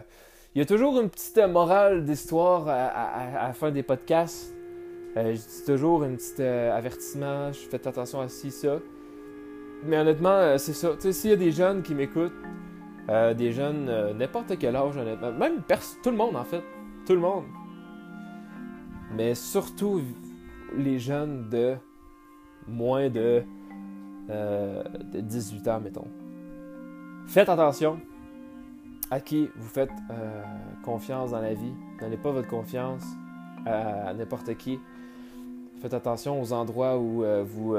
il 0.55 0.59
y 0.59 0.61
a 0.61 0.65
toujours 0.65 0.99
une 1.01 1.09
petite 1.09 1.37
morale 1.37 2.05
d'histoire 2.05 2.69
à, 2.69 3.47
la 3.47 3.53
fin 3.53 3.69
des 3.69 3.83
podcasts. 3.83 4.55
Euh, 5.17 5.33
je 5.33 5.39
dis 5.39 5.65
toujours 5.65 6.03
un 6.03 6.15
petit 6.15 6.41
avertissement, 6.41 7.51
faites 7.51 7.85
attention 7.85 8.21
à 8.21 8.29
ci, 8.29 8.49
ça. 8.49 8.77
Mais 9.83 9.97
honnêtement, 9.97 10.57
c'est 10.57 10.73
ça. 10.73 10.91
S'il 10.99 11.31
y 11.31 11.33
a 11.33 11.37
des 11.37 11.51
jeunes 11.51 11.83
qui 11.83 11.93
m'écoutent, 11.93 12.31
des 13.07 13.51
jeunes, 13.51 14.13
n'importe 14.17 14.57
quel 14.57 14.75
âge, 14.75 14.97
même 14.97 15.61
tout 16.03 16.11
le 16.11 16.17
monde 16.17 16.35
en 16.35 16.43
fait, 16.43 16.61
tout 17.05 17.13
le 17.13 17.19
monde. 17.19 17.45
Mais 19.15 19.33
surtout 19.33 20.01
les 20.75 20.99
jeunes 20.99 21.49
de 21.49 21.75
moins 22.67 23.09
de 23.09 23.43
euh, 24.29 24.83
de 25.13 25.21
18 25.21 25.67
ans, 25.69 25.79
mettons. 25.79 26.07
Faites 27.27 27.47
attention 27.47 27.97
à 29.09 29.21
qui 29.21 29.49
vous 29.55 29.69
faites 29.69 29.91
euh, 30.11 30.43
confiance 30.83 31.31
dans 31.31 31.39
la 31.39 31.53
vie. 31.53 31.73
Donnez 32.01 32.17
pas 32.17 32.31
votre 32.31 32.49
confiance 32.49 33.03
à, 33.65 34.13
n'importe 34.13 34.55
qui. 34.57 34.79
Faites 35.81 35.93
attention 35.93 36.41
aux 36.41 36.51
endroits 36.51 36.97
où 36.97 37.23
euh, 37.23 37.43
vous, 37.47 37.77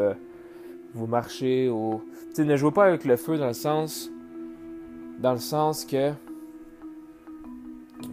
vous 0.94 1.06
marchez. 1.06 1.70
Ne 2.38 2.56
jouez 2.56 2.72
pas 2.72 2.86
avec 2.86 3.04
le 3.04 3.16
feu 3.16 3.36
dans 3.36 3.48
le 3.48 3.52
sens 3.52 4.10
dans 5.18 5.32
le 5.32 5.38
sens 5.38 5.84
que 5.84 6.12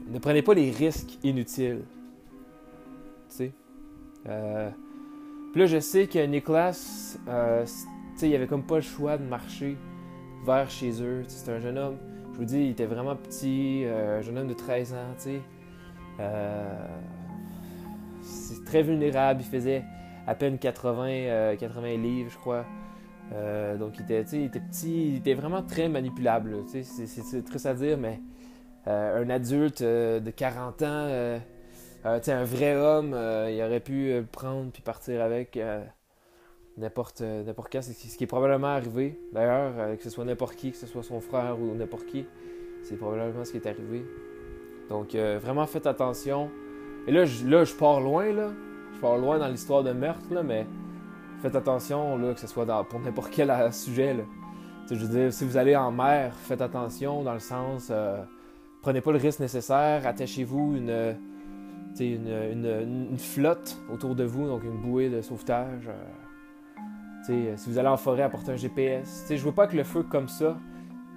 ne 0.08 0.20
prenez 0.20 0.42
pas 0.42 0.54
les 0.54 0.72
risques 0.72 1.18
inutiles. 1.24 1.84
Tu 3.30 3.36
sais. 3.36 3.52
Puis 4.24 5.62
là, 5.62 5.66
je 5.68 5.80
sais 5.80 6.08
que 6.08 6.26
Nicolas, 6.26 6.74
sais, 8.16 8.30
il 8.30 8.36
avait 8.36 8.48
comme 8.48 8.64
pas 8.64 8.76
le 8.76 8.82
choix 8.82 9.18
de 9.18 9.24
marcher 9.24 9.78
vers 10.46 10.70
chez 10.70 11.02
eux. 11.02 11.24
C'est 11.28 11.52
un 11.52 11.60
jeune 11.60 11.78
homme, 11.78 11.98
je 12.34 12.38
vous 12.38 12.46
dis, 12.46 12.60
il 12.60 12.70
était 12.72 12.86
vraiment 12.86 13.16
petit, 13.16 13.84
euh, 13.86 14.20
un 14.20 14.22
jeune 14.22 14.38
homme 14.38 14.48
de 14.48 14.54
13 14.54 14.94
ans, 14.94 15.14
tu 15.18 15.24
sais. 15.24 15.42
Euh, 16.20 16.88
c'est 18.22 18.64
très 18.66 18.84
vulnérable, 18.84 19.42
il 19.42 19.48
faisait 19.48 19.84
à 20.28 20.34
peine 20.34 20.58
80, 20.58 21.56
80 21.58 21.84
euh, 21.84 21.98
livres, 21.98 22.32
je 22.32 22.38
crois. 22.38 22.66
Donc 23.80 23.98
il 23.98 24.04
était, 24.04 24.22
il 24.34 24.46
était 24.46 24.60
petit, 24.60 25.10
il 25.10 25.18
était 25.18 25.34
vraiment 25.34 25.64
très 25.64 25.90
manipulable. 25.90 26.64
C'est 26.68 27.44
triste 27.46 27.66
à 27.66 27.74
dire, 27.74 27.98
mais 27.98 28.20
un 28.86 29.30
adulte 29.30 29.82
de 29.84 30.30
40 30.30 30.82
ans, 30.84 31.40
un 32.06 32.44
vrai 32.44 32.76
homme, 32.76 33.18
il 33.50 33.62
aurait 33.62 33.80
pu 33.80 34.14
le 34.14 34.26
prendre 34.26 34.72
puis 34.72 34.82
partir 34.82 35.22
avec 35.22 35.58
n'importe 36.78 37.22
euh, 37.22 37.44
n'importe 37.44 37.72
quand. 37.72 37.82
C'est 37.82 37.94
ce 37.94 38.18
qui 38.18 38.24
est 38.24 38.28
probablement 38.28 38.68
arrivé. 38.68 39.20
D'ailleurs, 39.32 39.74
euh, 39.78 39.96
que 39.96 40.04
ce 40.04 40.10
soit 40.10 40.26
n'importe 40.26 40.56
qui, 40.56 40.72
que 40.72 40.78
ce 40.78 40.88
soit 40.88 41.04
son 41.04 41.20
frère 41.20 41.60
ou 41.60 41.76
n'importe 41.76 42.06
qui, 42.06 42.26
c'est 42.84 42.98
probablement 42.98 43.44
ce 43.46 43.52
qui 43.52 43.58
est 43.58 43.68
arrivé. 43.68 44.06
Donc, 44.90 45.16
euh, 45.16 45.40
vraiment, 45.42 45.66
faites 45.66 45.88
attention. 45.88 46.50
Et 47.08 47.12
là, 47.12 47.26
je, 47.26 47.48
là, 47.48 47.64
je 47.64 47.74
pars 47.74 48.02
loin, 48.02 48.32
là. 48.32 48.52
Je 48.94 49.00
pars 49.00 49.18
loin 49.18 49.38
dans 49.40 49.48
l'histoire 49.48 49.84
de 49.84 49.92
meurtre, 49.92 50.34
là, 50.34 50.44
mais 50.44 50.66
faites 51.42 51.56
attention, 51.56 52.18
là, 52.18 52.34
que 52.34 52.40
ce 52.40 52.48
soit 52.48 52.66
pour 52.86 53.00
n'importe 53.00 53.32
quel 53.32 53.52
sujet, 53.74 54.14
là. 54.14 54.24
je 54.90 54.96
veux 54.96 55.08
dire, 55.08 55.34
si 55.34 55.46
vous 55.46 55.58
allez 55.58 55.76
en 55.76 55.92
mer, 55.92 56.34
faites 56.36 56.62
attention 56.62 57.24
dans 57.24 57.34
le 57.34 57.40
sens, 57.40 57.92
prenez 58.82 59.02
pas 59.02 59.12
le 59.12 59.18
risque 59.18 59.40
nécessaire, 59.40 60.06
attachez-vous 60.06 60.76
une, 60.78 61.16
une, 62.00 62.28
une, 62.28 63.08
une, 63.12 63.18
flotte 63.18 63.78
autour 63.92 64.16
de 64.16 64.24
vous, 64.24 64.48
donc 64.48 64.64
une 64.64 64.78
bouée 64.78 65.10
de 65.10 65.22
sauvetage. 65.22 65.90
Euh, 67.30 67.56
si 67.58 67.70
vous 67.70 67.78
allez 67.80 67.88
en 67.88 67.98
forêt, 67.98 68.24
apportez 68.24 68.52
un 68.52 68.56
GPS. 68.56 69.26
Je 69.30 69.36
je 69.36 69.44
veux 69.44 69.52
pas 69.52 69.68
que 69.68 69.76
le 69.76 69.84
feu 69.84 70.04
comme 70.04 70.28
ça, 70.28 70.58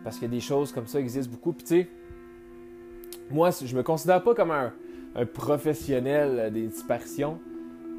parce 0.04 0.18
que 0.18 0.26
des 0.26 0.40
choses 0.40 0.72
comme 0.72 0.86
ça 0.86 1.00
existent 1.00 1.30
beaucoup. 1.30 1.52
Puis, 1.52 1.86
moi, 3.30 3.50
je 3.50 3.76
me 3.76 3.82
considère 3.82 4.22
pas 4.22 4.34
comme 4.34 4.50
un, 4.50 4.72
professionnel 5.34 6.52
des 6.52 6.68
disparitions, 6.68 7.40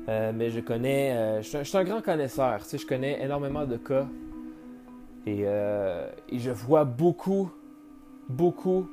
euh, 0.09 0.31
mais 0.35 0.49
je 0.49 0.59
connais, 0.59 1.41
je, 1.41 1.63
suis 1.63 1.77
un 1.77 1.83
grand 1.83 2.01
connaisseur. 2.01 2.59
Je 2.69 2.85
connais 2.85 3.23
énormément 3.23 3.65
de 3.65 3.77
cas 3.77 4.07
et, 5.25 5.43
euh, 5.45 6.09
je 6.31 6.51
vois 6.51 6.83
beaucoup, 6.83 7.49
beaucoup, 8.27 8.89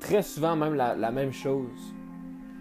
très 0.00 0.22
souvent 0.22 0.56
même 0.56 0.74
la, 0.74 1.10
même 1.10 1.32
chose. 1.32 1.94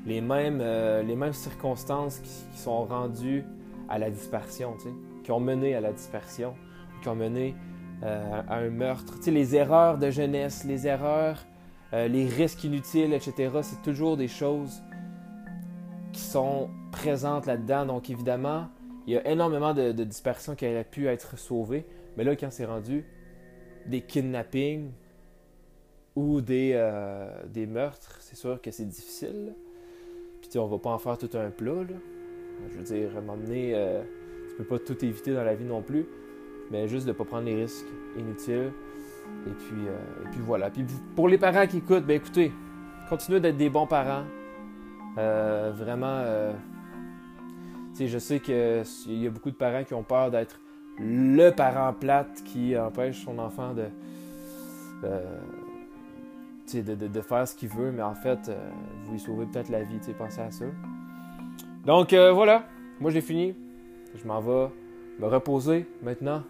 Les 0.05 0.21
mêmes, 0.21 0.59
les 1.05 1.15
mêmes 1.15 1.33
circonstances 1.33 2.19
qui, 2.19 2.59
sont 2.59 2.85
rendues 2.85 3.43
à 3.87 3.97
la 3.97 4.09
disparition. 4.09 4.77
sais 4.77 4.89
qui 5.29 5.33
ont 5.33 5.39
mené 5.39 5.75
à 5.75 5.79
la 5.81 5.91
dispersion, 5.91 6.55
qui 7.03 7.07
ont 7.07 7.15
mené 7.15 7.53
euh, 8.01 8.41
à 8.47 8.55
un 8.55 8.71
meurtre. 8.71 9.17
Tu 9.17 9.25
sais, 9.25 9.31
les 9.31 9.55
erreurs 9.55 9.99
de 9.99 10.09
jeunesse, 10.09 10.63
les 10.63 10.87
erreurs, 10.87 11.45
euh, 11.93 12.07
les 12.07 12.25
risques 12.25 12.63
inutiles, 12.63 13.13
etc., 13.13 13.51
c'est 13.61 13.83
toujours 13.83 14.17
des 14.17 14.27
choses 14.27 14.81
qui 16.13 16.21
sont 16.21 16.69
présentes 16.91 17.45
là-dedans. 17.45 17.85
Donc, 17.85 18.09
évidemment, 18.09 18.67
il 19.07 19.13
y 19.13 19.17
a 19.17 19.27
énormément 19.27 19.73
de, 19.73 19.91
de 19.91 20.03
dispersions 20.03 20.55
qui 20.55 20.67
auraient 20.67 20.83
pu 20.83 21.07
être 21.07 21.37
sauvées. 21.37 21.85
Mais 22.17 22.23
là, 22.23 22.35
quand 22.35 22.51
c'est 22.51 22.65
rendu 22.65 23.05
des 23.85 24.01
kidnappings 24.01 24.91
ou 26.15 26.41
des, 26.41 26.71
euh, 26.73 27.29
des 27.47 27.65
meurtres, 27.65 28.17
c'est 28.19 28.35
sûr 28.35 28.61
que 28.61 28.71
c'est 28.71 28.87
difficile. 28.87 29.53
Puis, 30.41 30.49
tu 30.49 30.57
on 30.57 30.67
va 30.67 30.77
pas 30.77 30.91
en 30.91 30.97
faire 30.97 31.17
tout 31.17 31.29
un 31.35 31.49
plat. 31.49 31.83
Je 32.71 32.77
veux 32.77 32.83
dire, 32.83 33.21
m'emmener 33.21 33.73
peux 34.59 34.65
pas 34.65 34.79
tout 34.79 35.05
éviter 35.05 35.33
dans 35.33 35.43
la 35.43 35.55
vie 35.55 35.63
non 35.63 35.81
plus, 35.81 36.05
mais 36.69 36.87
juste 36.87 37.05
de 37.05 37.11
ne 37.11 37.17
pas 37.17 37.23
prendre 37.23 37.45
les 37.45 37.55
risques 37.55 37.87
inutiles. 38.17 38.71
Et 39.47 39.51
puis, 39.51 39.87
euh, 39.87 40.25
et 40.25 40.29
puis 40.31 40.41
voilà. 40.41 40.69
Puis 40.69 40.85
pour 41.15 41.29
les 41.29 41.37
parents 41.37 41.65
qui 41.65 41.77
écoutent, 41.77 42.05
ben 42.05 42.17
écoutez, 42.17 42.51
continuez 43.07 43.39
d'être 43.39 43.57
des 43.57 43.69
bons 43.69 43.87
parents. 43.87 44.23
Euh, 45.17 45.71
vraiment, 45.75 46.23
sais, 47.93 48.07
je 48.07 48.17
sais 48.17 48.39
qu'il 48.39 49.21
y 49.21 49.27
a 49.27 49.29
beaucoup 49.29 49.51
de 49.51 49.55
parents 49.55 49.83
qui 49.83 49.93
ont 49.93 50.03
peur 50.03 50.31
d'être 50.31 50.59
le 50.97 51.49
parent 51.51 51.93
plate 51.93 52.43
qui 52.43 52.77
empêche 52.77 53.23
son 53.23 53.39
enfant 53.39 53.73
de, 53.73 53.85
de, 56.73 56.81
de, 56.81 57.07
de, 57.07 57.21
faire 57.21 57.47
ce 57.47 57.55
qu'il 57.55 57.69
veut, 57.69 57.91
mais 57.91 58.01
en 58.01 58.15
fait, 58.15 58.51
vous 59.05 59.13
lui 59.13 59.19
sauvez 59.19 59.45
peut-être 59.45 59.69
la 59.69 59.83
vie, 59.83 59.99
pensez 60.17 60.41
à 60.41 60.51
ça. 60.51 60.65
Donc 61.85 62.13
voilà, 62.13 62.65
moi 62.99 63.11
j'ai 63.11 63.21
fini. 63.21 63.55
Je 64.15 64.27
m'en 64.27 64.39
vais 64.39 64.69
me 65.19 65.27
reposer 65.27 65.85
maintenant. 66.01 66.43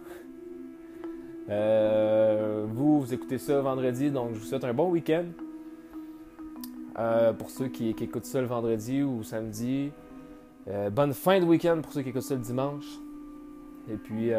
Euh, 1.48 2.64
vous, 2.68 3.00
vous 3.00 3.14
écoutez 3.14 3.38
ça 3.38 3.60
vendredi, 3.60 4.10
donc 4.10 4.34
je 4.34 4.38
vous 4.38 4.44
souhaite 4.44 4.64
un 4.64 4.72
bon 4.72 4.90
week-end. 4.90 5.24
Euh, 6.98 7.32
pour 7.32 7.50
ceux 7.50 7.68
qui, 7.68 7.90
écoutent 7.90 8.24
ça 8.24 8.40
le 8.40 8.46
vendredi 8.46 9.02
ou 9.02 9.22
samedi. 9.22 9.90
Euh, 10.68 10.90
bonne 10.90 11.14
fin 11.14 11.40
de 11.40 11.44
week-end 11.44 11.80
pour 11.82 11.92
ceux 11.92 12.02
qui 12.02 12.10
écoutent 12.10 12.22
ça 12.22 12.34
le 12.34 12.40
dimanche. 12.40 12.86
Et 13.90 13.96
puis, 13.96 14.30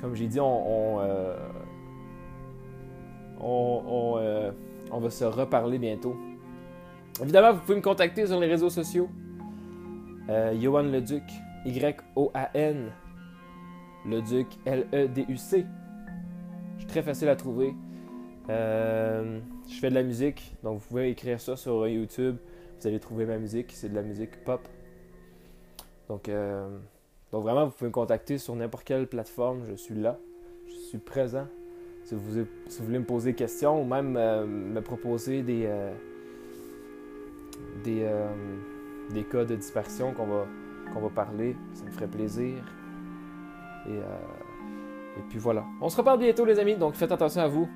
comme 0.00 0.14
j'ai 0.14 0.26
dit, 0.26 0.40
on, 0.40 0.98
on, 3.40 4.20
on, 4.90 4.98
va 5.00 5.10
se 5.10 5.24
reparler 5.24 5.78
bientôt. 5.78 6.16
Évidemment, 7.22 7.52
vous 7.52 7.60
pouvez 7.60 7.76
me 7.76 7.82
contacter 7.82 8.26
sur 8.26 8.38
les 8.40 8.46
réseaux 8.46 8.68
sociaux. 8.68 9.08
Johan 10.28 10.82
Leduc, 10.82 11.22
Y-O-A-N 11.64 12.90
le 14.06 14.22
Duc, 14.22 14.46
L-E-D-U-C. 14.64 15.66
Je 16.74 16.78
suis 16.78 16.86
très 16.86 17.02
facile 17.02 17.28
à 17.28 17.36
trouver. 17.36 17.74
Euh, 18.48 19.40
je 19.70 19.78
fais 19.78 19.90
de 19.90 19.94
la 19.94 20.02
musique, 20.02 20.54
donc 20.62 20.78
vous 20.78 20.88
pouvez 20.88 21.10
écrire 21.10 21.40
ça 21.40 21.56
sur 21.56 21.86
YouTube. 21.86 22.36
Vous 22.78 22.86
allez 22.86 23.00
trouver 23.00 23.26
ma 23.26 23.38
musique, 23.38 23.72
c'est 23.72 23.88
de 23.88 23.94
la 23.94 24.02
musique 24.02 24.42
pop. 24.44 24.60
Donc, 26.08 26.28
euh, 26.28 26.68
vraiment, 27.30 27.66
vous 27.66 27.72
pouvez 27.72 27.88
me 27.88 27.92
contacter 27.92 28.38
sur 28.38 28.56
n'importe 28.56 28.84
quelle 28.84 29.06
plateforme, 29.06 29.64
je 29.68 29.74
suis 29.74 29.94
là. 29.94 30.18
Je 30.66 30.72
suis 30.72 30.98
présent. 30.98 31.46
Si 32.04 32.14
vous, 32.14 32.44
voulez 32.80 32.98
me 32.98 33.04
poser 33.04 33.30
des 33.30 33.36
questions 33.36 33.80
ou 33.80 33.84
même 33.84 34.16
euh, 34.16 34.46
me 34.46 34.80
proposer 34.80 35.42
des, 35.42 35.70
des, 37.84 38.08
des 39.12 39.24
cas 39.24 39.44
de 39.44 39.54
dispersion 39.54 40.12
qu'on 40.14 40.26
va, 40.26 40.46
va 40.94 41.10
parler, 41.10 41.54
ça 41.74 41.84
me 41.84 41.90
ferait 41.90 42.08
plaisir. 42.08 42.56
Et, 43.86 43.92
euh, 43.92 45.18
et 45.18 45.22
puis 45.28 45.38
voilà. 45.38 45.64
On 45.80 45.88
se 45.88 45.96
reparle 45.96 46.18
bientôt, 46.18 46.44
les 46.44 46.58
amis, 46.58 46.76
donc 46.76 46.94
faites 46.94 47.12
attention 47.12 47.42
à 47.42 47.48
vous. 47.48 47.68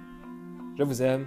Je 0.78 0.82
vous 0.82 1.02
aime. 1.02 1.26